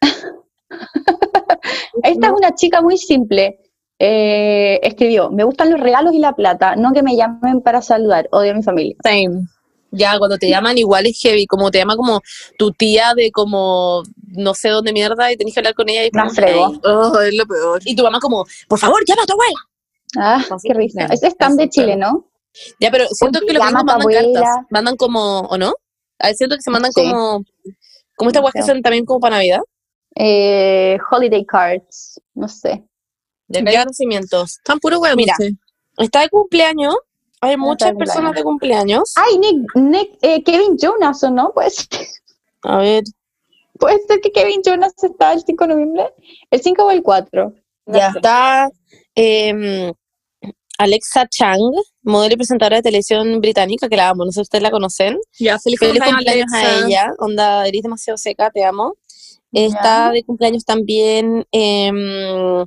[2.02, 3.58] Esta es una chica muy simple.
[4.02, 8.28] Eh, escribió, me gustan los regalos y la plata, no que me llamen para saludar,
[8.32, 8.96] odio a mi familia.
[9.04, 9.46] Same.
[9.92, 12.22] Ya, cuando te llaman igual es heavy, como te llama como
[12.56, 16.30] tu tía de como no sé dónde mierda y tenés que hablar con ella y
[16.34, 16.72] frego.
[16.84, 17.82] Oh, es lo peor.
[17.84, 19.58] Y tu mamá como, por favor, llama a tu abuela.
[20.16, 21.06] Ah, Así qué risa.
[21.06, 21.96] Ese es tan de Chile.
[21.96, 22.26] ¿no?
[22.80, 24.22] Ya, pero siento que los tu mandan abuela.
[24.22, 25.74] cartas, mandan como, ¿o no?
[26.20, 27.02] A siento que se mandan Sí.
[27.10, 27.42] como,
[28.16, 29.60] como estas guas que son también como para Navidad.
[30.14, 32.84] Eh, holiday cards, no sé.
[33.50, 34.58] De acá nacimientos.
[34.58, 35.16] Están puro huevos.
[35.16, 35.34] Mira.
[35.98, 36.94] Está de cumpleaños,
[37.40, 39.12] hay muchas de personas de cumpleaños.
[39.16, 41.52] Ay, Nick, Nick eh, Kevin Jonas, ¿o no?
[41.54, 41.88] Pues
[42.62, 43.04] A ver,
[43.78, 46.14] puede ser que Kevin Jonas está el 5 de noviembre.
[46.50, 47.54] ¿El 5 o el 4?
[47.86, 48.68] ya está
[49.16, 49.92] em,
[50.78, 51.58] Alexa Chang,
[52.02, 55.18] modelo y presentadora de televisión británica, que la amo, no sé si ustedes la conocen.
[55.38, 58.94] Ya, feliz, Feliz cumpleaños, cumpleaños a ella, onda, eres demasiado seca, te amo.
[59.50, 59.62] Ya.
[59.64, 61.46] Está de cumpleaños también.
[61.50, 62.64] em,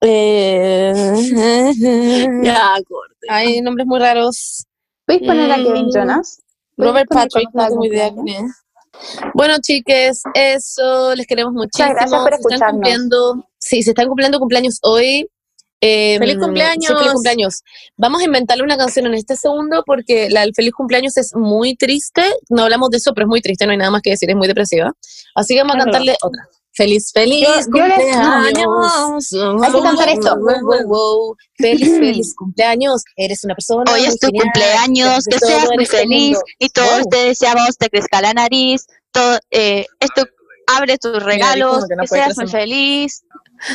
[0.00, 0.92] eh,
[2.42, 3.26] Ya, corte.
[3.28, 4.64] Hay nombres muy raros.
[5.06, 6.40] ¿Puedes poner a Kevin Mm, Jonas?
[6.76, 8.52] ¿Puedes Robert Patrick, no tengo idea quién es.
[9.34, 11.90] Bueno, chiques, eso, les queremos muchísimo.
[11.94, 12.72] gracias por Se están escucharnos.
[12.72, 15.28] cumpliendo, sí, se están cumpliendo cumpleaños hoy.
[15.82, 16.92] Eh, ¡Feliz sí, cumpleaños!
[16.98, 17.62] feliz cumpleaños.
[17.98, 21.76] Vamos a inventarle una canción en este segundo porque la del feliz cumpleaños es muy
[21.76, 22.22] triste.
[22.48, 24.36] No hablamos de eso, pero es muy triste, no hay nada más que decir, es
[24.36, 24.92] muy depresiva.
[25.34, 26.48] Así que vamos a cantarle otra.
[26.76, 29.32] Feliz, feliz Yo- yo les- cumpleaños.
[29.62, 30.36] Hay que cantar esto.
[30.36, 31.36] Wow, wow, wow.
[31.56, 33.02] Feliz, feliz cumpleaños.
[33.16, 33.90] Eres una persona.
[33.92, 34.44] Hoy es tu genial.
[34.44, 36.40] cumpleaños, que seas muy este feliz mundo.
[36.58, 37.08] y todos Wow.
[37.10, 40.24] te deseamos te crezca la nariz, todo, eh, esto,
[40.66, 43.22] abre tus regalos, que no que puede seas muy feliz,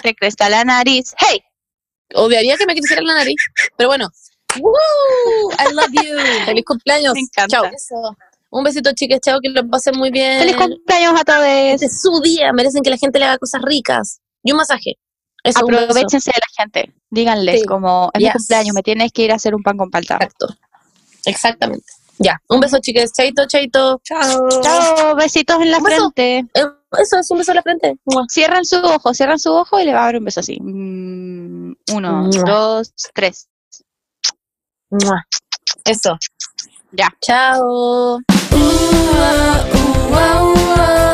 [0.04, 1.14] te crezca la nariz.
[1.18, 1.42] ¡Hey!
[2.14, 3.36] Odiaría que me creciera la nariz.
[3.78, 4.10] Pero bueno.
[4.60, 6.18] Woo, I love you.
[6.46, 7.14] Feliz cumpleaños.
[7.14, 7.72] Me encanta.
[7.88, 8.16] Chao.
[8.52, 9.20] Un besito, chicas.
[9.22, 10.40] Chao, que lo pasen muy bien.
[10.40, 11.46] ¡Feliz cumpleaños a todos!
[11.46, 12.52] Este es su día.
[12.54, 14.20] Merecen que la gente le haga cosas ricas.
[14.44, 14.96] Y un masaje.
[15.44, 15.84] Eso, un beso.
[15.86, 16.94] Aprovechense de la gente.
[17.10, 17.66] Díganles Sí.
[17.66, 18.28] como, es Yes.
[18.30, 20.16] mi cumpleaños, me tienes que ir a hacer un pan con palta.
[20.16, 20.48] Exacto.
[21.26, 21.86] Exactamente.
[22.20, 22.40] Ya.
[22.50, 23.12] Un beso, chicas.
[23.14, 24.00] Chaito, chaito.
[24.04, 24.50] Chao.
[24.62, 26.40] Chao, besitos en la frente.
[26.54, 26.66] Eh,
[27.02, 27.96] Eso es un beso en la frente.
[28.30, 30.60] Cierran su ojo, cierran su ojo y le va a dar un beso así.
[30.62, 32.44] Mm, uno, Mua.
[32.46, 33.48] dos, tres.
[34.90, 35.26] Mua.
[35.86, 36.18] Eso.
[36.92, 37.08] Ya.
[37.22, 38.20] Chao.
[38.54, 41.11] Uh, uh, uh, uh, uh.